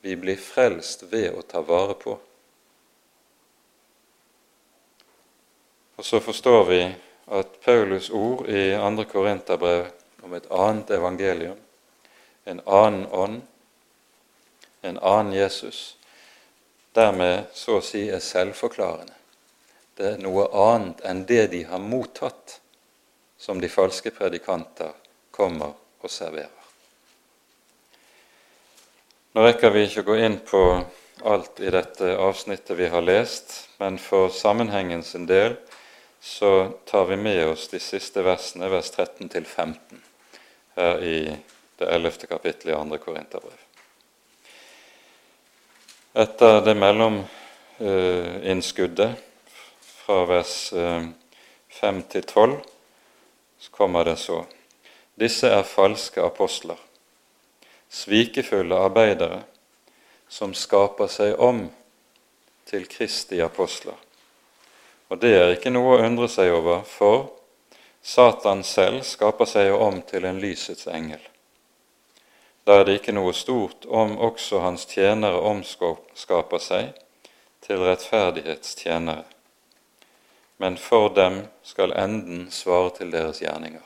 Vi 0.01 0.17
blir 0.17 0.41
frelst 0.41 1.05
ved 1.11 1.35
å 1.37 1.45
ta 1.45 1.61
vare 1.61 2.01
på. 2.01 2.17
Og 6.01 6.07
så 6.07 6.25
forstår 6.25 6.65
vi 6.71 6.81
at 7.27 7.61
Paulus' 7.65 8.11
ord 8.11 8.49
i 8.49 8.71
2. 8.77 9.05
Korinterbrev 9.05 9.87
om 10.23 10.35
et 10.35 10.51
annet 10.51 10.91
evangelium, 10.91 11.59
en 12.45 12.61
annen 12.67 13.07
ånd, 13.07 13.43
en 14.83 14.99
annen 14.99 15.33
Jesus, 15.33 15.97
dermed 16.93 17.45
så 17.53 17.79
å 17.79 17.85
si 17.85 18.07
er 18.13 18.21
selvforklarende. 18.23 19.15
Det 19.95 20.11
er 20.15 20.21
noe 20.23 20.47
annet 20.51 21.01
enn 21.07 21.23
det 21.29 21.47
de 21.53 21.63
har 21.69 21.81
mottatt 21.81 22.59
som 23.39 23.61
de 23.61 23.69
falske 23.69 24.11
predikanter 24.11 24.93
kommer 25.31 25.75
og 26.01 26.11
serverer. 26.11 26.51
Nå 29.35 29.43
rekker 29.43 29.73
vi 29.75 29.87
ikke 29.87 30.05
å 30.05 30.09
gå 30.13 30.17
inn 30.23 30.37
på 30.47 30.63
alt 31.27 31.61
i 31.61 31.71
dette 31.73 32.13
avsnittet 32.21 32.77
vi 32.79 32.87
har 32.91 33.03
lest, 33.03 33.55
men 33.79 33.97
for 33.99 34.31
sammenhengens 34.31 35.15
del 35.27 35.57
så 36.25 36.69
tar 36.85 37.05
vi 37.05 37.17
med 37.17 37.49
oss 37.49 37.69
de 37.69 37.81
siste 37.81 38.23
versene, 38.25 38.69
vers 38.73 38.91
13 38.91 39.45
15, 39.45 40.03
her 40.75 41.03
i 41.05 41.37
det 41.77 41.85
11. 41.85 42.11
kapittelet 42.29 42.73
i 42.73 42.77
2. 42.89 42.99
Korinterbrev. 42.99 43.59
Etter 46.15 46.61
det 46.65 46.75
mellominnskuddet 46.81 49.13
fra 49.83 50.25
vers 50.31 50.73
5 50.73 51.13
eh, 51.83 52.01
til 52.09 52.23
12 52.23 52.61
så 53.59 53.71
kommer 53.71 54.05
det 54.09 54.17
så. 54.17 54.47
Disse 55.21 55.49
er 55.53 55.63
falske 55.69 56.23
apostler, 56.25 56.81
svikefulle 57.93 58.77
arbeidere, 58.81 59.43
som 60.29 60.55
skaper 60.57 61.07
seg 61.13 61.37
om 61.37 61.71
til 62.65 62.89
Kristi 62.89 63.41
apostler. 63.45 64.04
Og 65.15 65.21
det 65.23 65.31
er 65.39 65.53
ikke 65.55 65.71
noe 65.71 65.95
å 65.95 66.01
undre 66.03 66.27
seg 66.29 66.51
over, 66.51 66.83
for 66.83 67.29
Satan 68.03 68.65
selv 68.67 69.05
skaper 69.07 69.47
seg 69.47 69.69
jo 69.71 69.79
om 69.87 70.01
til 70.03 70.27
en 70.27 70.41
lysets 70.43 70.89
engel. 70.91 71.23
Da 72.67 72.81
er 72.81 72.89
det 72.89 72.99
ikke 72.99 73.15
noe 73.15 73.31
stort 73.37 73.87
om 73.87 74.17
også 74.19 74.65
hans 74.65 74.89
tjenere 74.91 75.39
omskaper 75.39 76.59
seg 76.67 76.91
til 77.63 77.87
rettferdighetstjenere 77.87 79.23
men 80.57 80.77
for 80.77 81.15
dem 81.15 81.43
skal 81.63 81.93
enden 81.93 82.51
svare 82.51 82.91
til 82.97 83.11
deres 83.11 83.43
gjerninger. 83.43 83.83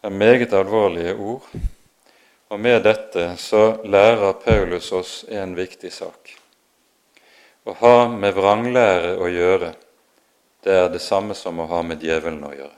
Det 0.00 0.06
er 0.06 0.14
meget 0.14 0.52
alvorlige 0.54 1.14
ord, 1.14 1.48
og 2.48 2.60
med 2.60 2.82
dette 2.86 3.32
så 3.36 3.82
lærer 3.84 4.32
Paulus 4.44 4.92
oss 4.92 5.24
en 5.28 5.56
viktig 5.58 5.92
sak. 5.92 6.37
Å 7.68 7.74
ha 7.82 8.08
med 8.08 8.32
vranglære 8.32 9.16
å 9.20 9.28
gjøre, 9.28 9.74
det 10.64 10.72
er 10.72 10.86
det 10.92 11.02
samme 11.04 11.34
som 11.36 11.58
å 11.60 11.66
ha 11.68 11.82
med 11.84 12.00
djevelen 12.00 12.40
å 12.48 12.52
gjøre. 12.56 12.76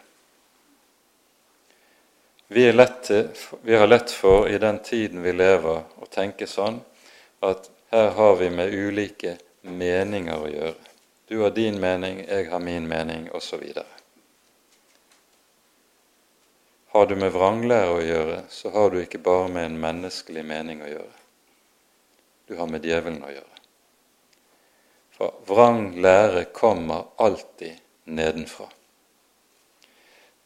Vi, 2.51 2.64
til, 3.07 3.28
vi, 3.62 3.76
har 3.78 3.86
lett 3.86 4.11
for 4.11 4.49
i 4.51 4.59
den 4.59 4.80
tiden 4.82 5.22
vi 5.22 5.30
lever, 5.32 5.84
å 6.03 6.09
tenke 6.11 6.49
sånn 6.51 6.80
at 7.47 7.70
her 7.95 8.11
har 8.16 8.34
vi 8.41 8.49
med 8.51 8.74
ulike 8.74 9.36
meninger 9.62 10.43
å 10.43 10.51
gjøre. 10.51 10.91
Du 11.30 11.36
har 11.45 11.55
din 11.55 11.78
mening, 11.78 12.24
jeg 12.26 12.49
har 12.51 12.59
min 12.59 12.88
mening, 12.91 13.28
osv. 13.30 13.62
Har 16.91 17.07
du 17.07 17.14
med 17.14 17.30
vranglære 17.30 17.95
å 17.95 18.03
gjøre, 18.03 18.43
så 18.51 18.74
har 18.74 18.91
du 18.91 18.99
ikke 19.05 19.22
bare 19.22 19.47
med 19.55 19.70
en 19.70 19.78
menneskelig 19.86 20.43
mening 20.51 20.82
å 20.82 20.91
gjøre. 20.91 21.16
Du 22.51 22.59
har 22.59 22.66
med 22.66 22.82
djevelen 22.82 23.22
å 23.22 23.30
gjøre. 23.30 23.50
For 25.21 25.35
vrang 25.47 26.01
lære 26.01 26.45
kommer 26.45 27.03
alltid 27.16 27.73
nedenfra. 28.05 28.64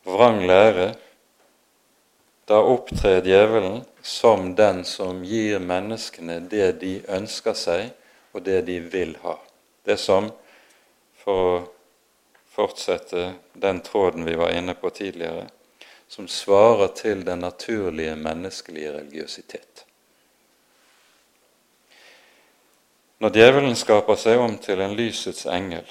Vrang 0.02 0.40
lære, 0.46 0.94
da 2.50 2.58
opptrer 2.58 3.20
djevelen 3.22 3.84
som 4.02 4.50
den 4.58 4.82
som 4.84 5.22
gir 5.22 5.62
menneskene 5.62 6.40
det 6.50 6.72
de 6.82 6.96
ønsker 7.06 7.54
seg, 7.54 7.94
og 8.34 8.42
det 8.50 8.64
de 8.66 8.80
vil 8.80 9.14
ha. 9.22 9.36
Det 9.86 9.94
som, 9.94 10.32
for 11.22 11.46
å 11.52 11.56
fortsette 12.58 13.30
den 13.54 13.78
tråden 13.86 14.26
vi 14.26 14.34
var 14.42 14.58
inne 14.58 14.74
på 14.74 14.90
tidligere, 14.90 15.46
som 16.10 16.26
svarer 16.26 16.90
til 16.98 17.22
den 17.22 17.46
naturlige 17.46 18.18
menneskelige 18.18 18.98
religiøsitet. 18.98 19.86
Når 23.22 23.30
djevelen 23.30 23.76
skaper 23.78 24.18
seg 24.18 24.40
om 24.42 24.56
til 24.58 24.80
en 24.82 24.96
lysets 24.98 25.46
engel, 25.46 25.84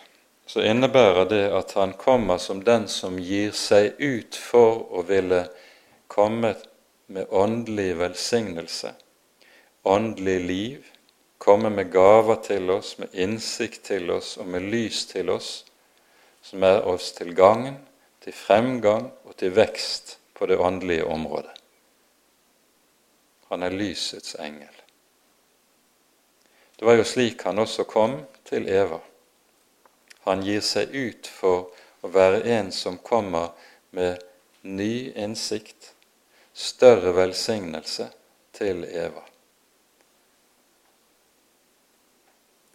så 0.46 0.64
innebærer 0.68 1.30
det 1.32 1.44
at 1.56 1.72
han 1.80 1.94
kommer 1.98 2.38
som 2.38 2.60
den 2.68 2.90
som 2.92 3.16
gir 3.20 3.54
seg 3.56 3.96
ut 4.00 4.36
for 4.36 4.84
å 4.92 5.06
ville 5.08 5.46
komme 6.12 6.54
med 7.08 7.32
åndelig 7.32 7.94
velsignelse, 8.02 8.92
åndelig 9.84 10.40
liv, 10.48 10.92
komme 11.38 11.72
med 11.72 11.92
gaver 11.92 12.44
til 12.44 12.70
oss, 12.76 12.98
med 13.00 13.16
innsikt 13.16 13.86
til 13.88 14.12
oss 14.12 14.36
og 14.38 14.52
med 14.52 14.68
lys 14.72 15.06
til 15.10 15.32
oss, 15.32 15.64
som 16.44 16.64
er 16.68 16.84
oss 16.88 17.12
til 17.16 17.34
gagn, 17.36 17.80
til 18.24 18.36
fremgang 18.36 19.10
og 19.24 19.36
til 19.40 19.56
vekst 19.56 20.18
på 20.36 20.48
det 20.52 20.60
åndelige 20.60 21.08
området. 21.08 21.56
Han 23.52 23.64
er 23.64 23.76
lysets 23.76 24.36
engel. 24.40 24.83
Det 26.84 26.88
var 26.88 26.94
jo 26.94 27.04
slik 27.04 27.42
han 27.48 27.60
også 27.64 27.84
kom 27.88 28.18
til 28.44 28.66
Eva. 28.68 28.98
Han 30.28 30.42
gir 30.44 30.60
seg 30.60 30.90
ut 30.92 31.30
for 31.32 31.70
å 32.04 32.10
være 32.12 32.42
en 32.58 32.74
som 32.76 32.98
kommer 33.00 33.54
med 33.96 34.20
ny 34.68 35.14
innsikt, 35.16 35.94
større 36.52 37.14
velsignelse 37.16 38.10
til 38.60 38.84
Eva. 38.84 39.24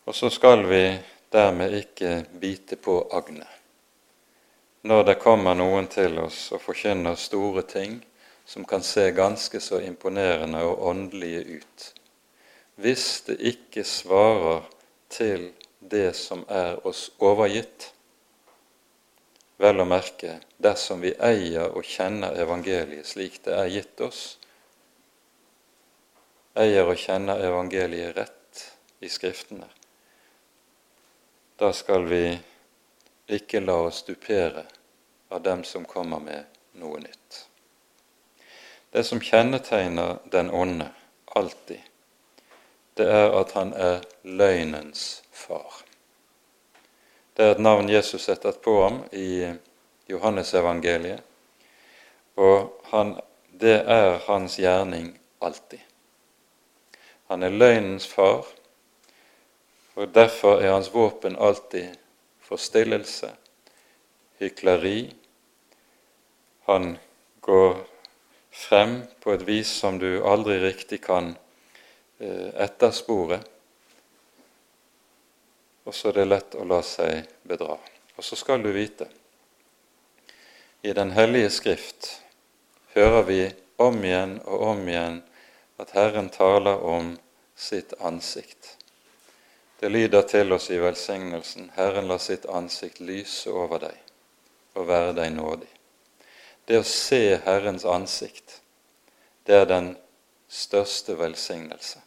Og 0.09 0.17
så 0.17 0.33
skal 0.33 0.65
vi 0.73 0.81
dermed 1.29 1.77
ikke 1.83 2.15
bite 2.33 2.81
på 2.81 2.97
agnet. 3.13 3.61
Når 4.89 5.05
det 5.11 5.19
kommer 5.21 5.53
noen 5.53 5.93
til 5.93 6.17
oss 6.25 6.47
og 6.57 6.65
forkynner 6.65 7.21
store 7.29 7.69
ting 7.77 8.01
som 8.49 8.65
kan 8.65 8.81
se 8.81 9.11
ganske 9.13 9.61
så 9.61 9.85
imponerende 9.85 10.65
og 10.65 10.87
åndelige 10.95 11.61
ut, 11.61 11.93
hvis 12.79 13.07
det 13.27 13.39
ikke 13.43 13.85
svarer 13.85 14.67
til 15.11 15.51
det 15.79 16.13
som 16.17 16.45
er 16.49 16.79
oss 16.87 17.09
overgitt. 17.19 17.93
Vel 19.59 19.83
å 19.83 19.87
merke 19.89 20.37
dersom 20.63 21.03
vi 21.03 21.11
eier 21.19 21.73
og 21.73 21.87
kjenner 21.87 22.39
evangeliet 22.39 23.09
slik 23.09 23.41
det 23.43 23.57
er 23.59 23.73
gitt 23.73 24.03
oss, 24.07 24.21
eier 26.59 26.87
og 26.87 26.99
kjenner 26.99 27.43
evangeliet 27.49 28.15
rett 28.15 28.63
i 29.03 29.11
Skriftene, 29.11 29.67
da 31.59 31.73
skal 31.75 32.07
vi 32.07 32.23
ikke 33.35 33.61
la 33.65 33.81
oss 33.89 34.05
dupere 34.07 34.65
av 35.35 35.43
dem 35.43 35.65
som 35.67 35.87
kommer 35.87 36.23
med 36.23 36.47
noe 36.79 37.03
nytt. 37.03 37.43
Det 38.95 39.03
som 39.05 39.21
kjennetegner 39.21 40.23
den 40.31 40.51
onde 40.55 40.87
alltid, 41.35 41.83
det 42.99 43.07
er 43.07 43.31
at 43.39 43.53
han 43.55 43.73
er 43.73 44.03
løgnens 44.23 45.23
far. 45.33 45.83
Det 47.37 47.45
er 47.45 47.55
et 47.55 47.63
navn 47.63 47.91
Jesus 47.91 48.25
setter 48.27 48.53
på 48.53 48.75
ham 48.83 49.03
i 49.15 49.47
Johannesevangeliet, 50.11 51.23
og 52.37 52.73
han, 52.91 53.15
det 53.61 53.77
er 53.87 54.19
hans 54.27 54.59
gjerning 54.59 55.13
alltid. 55.43 55.79
Han 57.31 57.43
er 57.43 57.55
løgnens 57.55 58.09
far, 58.11 58.47
og 59.95 60.15
derfor 60.15 60.59
er 60.59 60.75
hans 60.75 60.91
våpen 60.95 61.39
alltid 61.39 61.95
forstillelse, 62.43 63.31
hykleri. 64.39 65.13
Han 66.67 66.97
går 67.41 67.77
frem 68.51 69.03
på 69.23 69.35
et 69.35 69.47
vis 69.47 69.71
som 69.83 69.99
du 70.03 70.25
aldri 70.27 70.59
riktig 70.63 71.03
kan 71.05 71.37
Eh, 71.37 71.48
etterspore, 72.19 73.39
og 75.85 75.95
så 75.95 76.11
er 76.11 76.19
det 76.19 76.27
lett 76.29 76.57
å 76.59 76.67
la 76.69 76.83
seg 76.85 77.25
bedra. 77.49 77.79
Og 78.19 78.25
så 78.25 78.37
skal 78.37 78.63
du 78.63 78.73
vite 78.75 79.07
i 80.83 80.93
Den 80.93 81.11
hellige 81.11 81.51
Skrift 81.51 82.23
hører 82.95 83.23
vi 83.23 83.41
om 83.77 84.05
igjen 84.05 84.37
og 84.45 84.63
om 84.73 84.83
igjen 84.89 85.21
at 85.79 85.95
Herren 85.95 86.29
taler 86.35 86.83
om 86.83 87.15
sitt 87.55 87.95
ansikt. 88.01 88.77
Det 89.81 89.89
lyder 89.89 90.23
til 90.23 90.53
oss 90.53 90.71
i 90.71 90.79
velsignelsen 90.83 91.71
Herren 91.75 92.09
lar 92.11 92.19
sitt 92.23 92.47
ansikt 92.47 93.01
lyse 93.01 93.51
over 93.51 93.83
deg 93.87 93.99
og 94.75 94.87
være 94.91 95.15
deg 95.19 95.33
nådig. 95.35 95.71
Det 96.67 96.79
å 96.83 96.87
se 96.87 97.39
Herrens 97.47 97.87
ansikt, 97.89 98.61
det 99.47 99.63
er 99.63 99.71
den 99.71 99.95
største 100.49 101.15
velsignelse. 101.19 102.03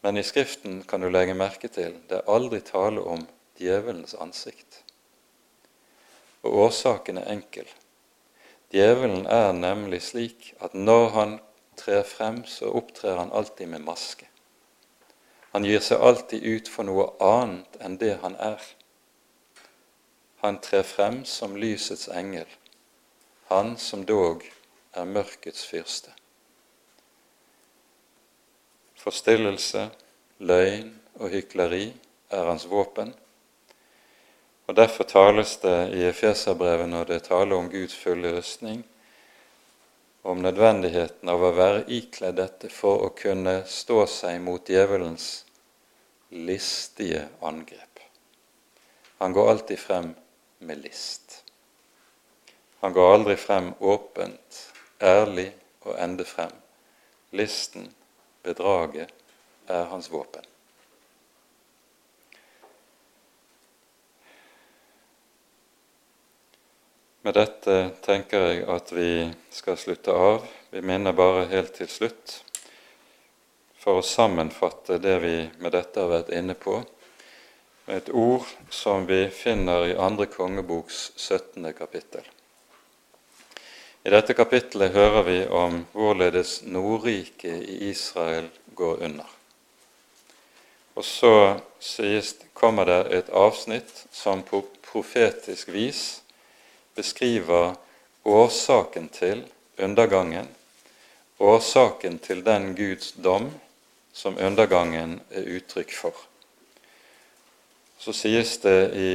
Men 0.00 0.16
i 0.16 0.22
Skriften 0.22 0.82
kan 0.88 1.00
du 1.00 1.10
legge 1.10 1.34
merke 1.36 1.68
til 1.68 1.98
det 2.08 2.20
er 2.20 2.32
aldri 2.32 2.62
tale 2.64 3.02
om 3.04 3.26
djevelens 3.60 4.14
ansikt. 4.16 4.82
Og 6.42 6.56
årsaken 6.66 7.20
er 7.20 7.28
enkel. 7.34 7.68
Djevelen 8.72 9.26
er 9.26 9.52
nemlig 9.52 10.00
slik 10.08 10.54
at 10.60 10.74
når 10.74 11.08
han 11.16 11.38
trer 11.76 12.02
frem, 12.06 12.44
så 12.44 12.70
opptrer 12.80 13.18
han 13.18 13.32
alltid 13.32 13.68
med 13.68 13.84
maske. 13.84 14.28
Han 15.52 15.66
gir 15.66 15.82
seg 15.82 16.00
alltid 16.00 16.44
ut 16.46 16.68
for 16.70 16.86
noe 16.86 17.08
annet 17.24 17.80
enn 17.82 17.98
det 17.98 18.14
han 18.22 18.36
er. 18.38 18.62
Han 20.40 20.60
trer 20.62 20.86
frem 20.86 21.24
som 21.28 21.58
lysets 21.58 22.08
engel, 22.08 22.48
han 23.50 23.74
som 23.76 24.06
dog 24.06 24.46
er 24.96 25.04
mørkets 25.04 25.66
fyrste. 25.66 26.14
Forstillelse, 29.00 29.86
løgn 30.44 30.90
og 31.20 31.30
hykleri 31.32 31.86
er 32.30 32.48
hans 32.50 32.66
våpen. 32.68 33.14
Og 34.68 34.76
Derfor 34.76 35.04
tales 35.08 35.56
det 35.62 35.78
i 35.96 36.02
Efeserbrevet 36.06 36.88
når 36.88 37.08
det 37.08 37.22
taler 37.26 37.56
om 37.56 37.70
Guds 37.72 37.96
fulle 37.96 38.30
rustning, 38.36 38.82
om 40.22 40.42
nødvendigheten 40.44 41.28
av 41.32 41.42
å 41.42 41.52
være 41.56 41.86
ikledd 41.88 42.36
dette 42.38 42.68
for 42.68 43.06
å 43.06 43.14
kunne 43.16 43.62
stå 43.66 44.04
seg 44.06 44.36
mot 44.44 44.68
djevelens 44.68 45.30
listige 46.30 47.24
angrep. 47.40 48.02
Han 49.18 49.32
går 49.32 49.50
alltid 49.50 49.80
frem 49.80 50.10
med 50.58 50.84
list. 50.84 51.40
Han 52.84 52.92
går 52.92 53.14
aldri 53.14 53.36
frem 53.40 53.72
åpent, 53.80 54.60
ærlig 55.00 55.48
og 55.88 55.96
ende 55.96 56.28
frem. 56.28 56.52
Listen 57.32 57.88
Bedraget 58.42 59.12
er 59.66 59.84
hans 59.90 60.10
våpen. 60.12 60.44
Med 67.20 67.36
dette 67.36 67.74
tenker 68.00 68.46
jeg 68.48 68.62
at 68.72 68.92
vi 68.96 69.10
skal 69.52 69.76
slutte 69.76 70.14
av. 70.16 70.46
Vi 70.72 70.80
minner 70.80 71.12
bare 71.12 71.44
helt 71.50 71.74
til 71.76 71.90
slutt, 71.90 72.38
for 73.76 74.00
å 74.00 74.06
sammenfatte 74.06 74.96
det 75.04 75.18
vi 75.20 75.34
med 75.60 75.76
dette 75.76 76.00
har 76.00 76.08
vært 76.14 76.32
inne 76.32 76.56
på, 76.56 76.78
med 77.84 77.96
et 77.96 78.12
ord 78.16 78.48
som 78.72 79.04
vi 79.04 79.26
finner 79.34 79.90
i 79.90 79.96
andre 80.00 80.30
kongeboks 80.32 81.10
17. 81.16 81.72
kapittel. 81.76 82.24
I 84.00 84.08
dette 84.08 84.32
kapittelet 84.32 84.94
hører 84.94 85.22
vi 85.26 85.40
om 85.52 85.82
hvorledes 85.92 86.62
Nordriket 86.64 87.66
i 87.68 87.90
Israel 87.90 88.46
går 88.74 89.02
under. 89.04 89.26
Og 90.96 91.04
så 91.04 91.32
sies, 91.84 92.32
kommer 92.56 92.88
det 92.88 93.00
et 93.18 93.28
avsnitt 93.36 93.92
som 94.12 94.40
på 94.40 94.62
profetisk 94.88 95.68
vis 95.68 96.22
beskriver 96.96 97.74
årsaken 98.24 99.10
til 99.12 99.44
undergangen, 99.76 100.48
årsaken 101.36 102.18
til 102.24 102.40
den 102.44 102.72
Guds 102.80 103.12
dom 103.12 103.50
som 104.16 104.40
undergangen 104.40 105.18
er 105.28 105.44
uttrykk 105.58 105.92
for. 105.92 106.24
Så 108.00 108.16
sies 108.16 108.56
det 108.64 108.80
i 108.96 109.12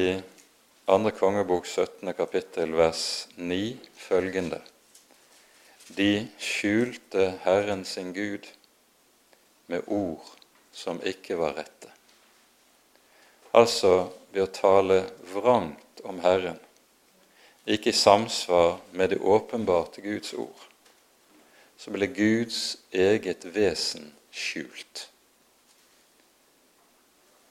2. 0.86 1.18
kongebok 1.18 1.66
17. 1.66 2.14
kapittel 2.14 2.78
vers 2.78 3.28
9 3.42 3.80
følgende 3.98 4.62
de 5.88 6.28
skjulte 6.42 7.34
Herren 7.44 7.86
sin 7.86 8.14
Gud 8.14 8.48
med 9.66 9.82
ord 9.88 10.26
som 10.72 11.02
ikke 11.06 11.38
var 11.38 11.56
rette. 11.60 11.92
Altså 13.56 14.12
ved 14.34 14.44
å 14.44 14.52
tale 14.52 15.02
vrangt 15.32 16.02
om 16.04 16.20
Herren, 16.24 16.60
ikke 17.66 17.90
i 17.90 17.98
samsvar 17.98 18.80
med 18.92 19.14
det 19.14 19.22
åpenbarte 19.22 20.04
Guds 20.04 20.34
ord, 20.34 20.66
så 21.78 21.92
ble 21.94 22.10
Guds 22.12 22.78
eget 22.92 23.46
vesen 23.56 24.12
skjult. 24.32 25.08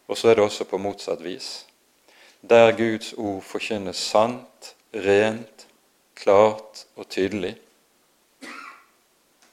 Og 0.07 0.18
så 0.18 0.30
er 0.30 0.37
det 0.37 0.45
også 0.45 0.66
på 0.68 0.78
motsatt 0.78 1.22
vis. 1.24 1.64
Der 2.45 2.74
Guds 2.76 3.14
ord 3.16 3.41
forkynnes 3.43 3.97
sant, 3.97 4.74
rent, 4.93 5.66
klart 6.14 6.85
og 6.95 7.09
tydelig, 7.09 7.55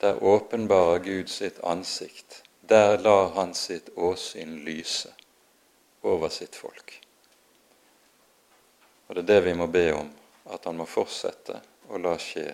der 0.01 0.23
åpenbarer 0.23 0.99
Gud 0.99 1.29
sitt 1.29 1.59
ansikt. 1.59 2.43
Der 2.61 2.97
lar 2.97 3.29
han 3.29 3.53
sitt 3.53 3.89
åsyn 3.95 4.55
lyse 4.65 5.13
over 6.01 6.29
sitt 6.29 6.55
folk. 6.55 6.95
Og 9.07 9.15
det 9.15 9.21
er 9.21 9.27
det 9.27 9.41
vi 9.45 9.53
må 9.53 9.67
be 9.67 9.93
om, 9.93 10.09
at 10.49 10.65
han 10.65 10.79
må 10.79 10.87
fortsette 10.89 11.59
å 11.93 12.01
la 12.01 12.15
skje 12.17 12.47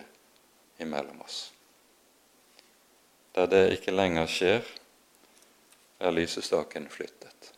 imellom 0.84 1.22
oss. 1.24 1.38
Der 3.32 3.48
det 3.48 3.64
ikke 3.78 3.96
lenger 3.96 4.28
skjer, 4.28 4.72
er 5.98 6.12
lysestaken 6.12 6.88
flyttet. 6.92 7.52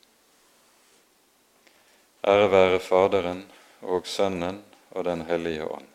Ære 2.22 2.50
være 2.52 2.78
Faderen 2.78 3.42
og 3.82 4.06
Sønnen 4.06 4.62
og 4.90 5.04
Den 5.04 5.26
hellige 5.26 5.66
ånd, 5.66 5.88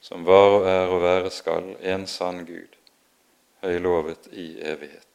som 0.00 0.28
var 0.28 0.58
og 0.58 0.68
er 0.68 0.92
og 0.92 1.02
være 1.02 1.30
skal 1.32 1.72
en 1.80 2.06
sann 2.06 2.44
Gud, 2.44 2.77
høylovet 3.62 4.28
i 4.32 4.46
evighet. 4.62 5.07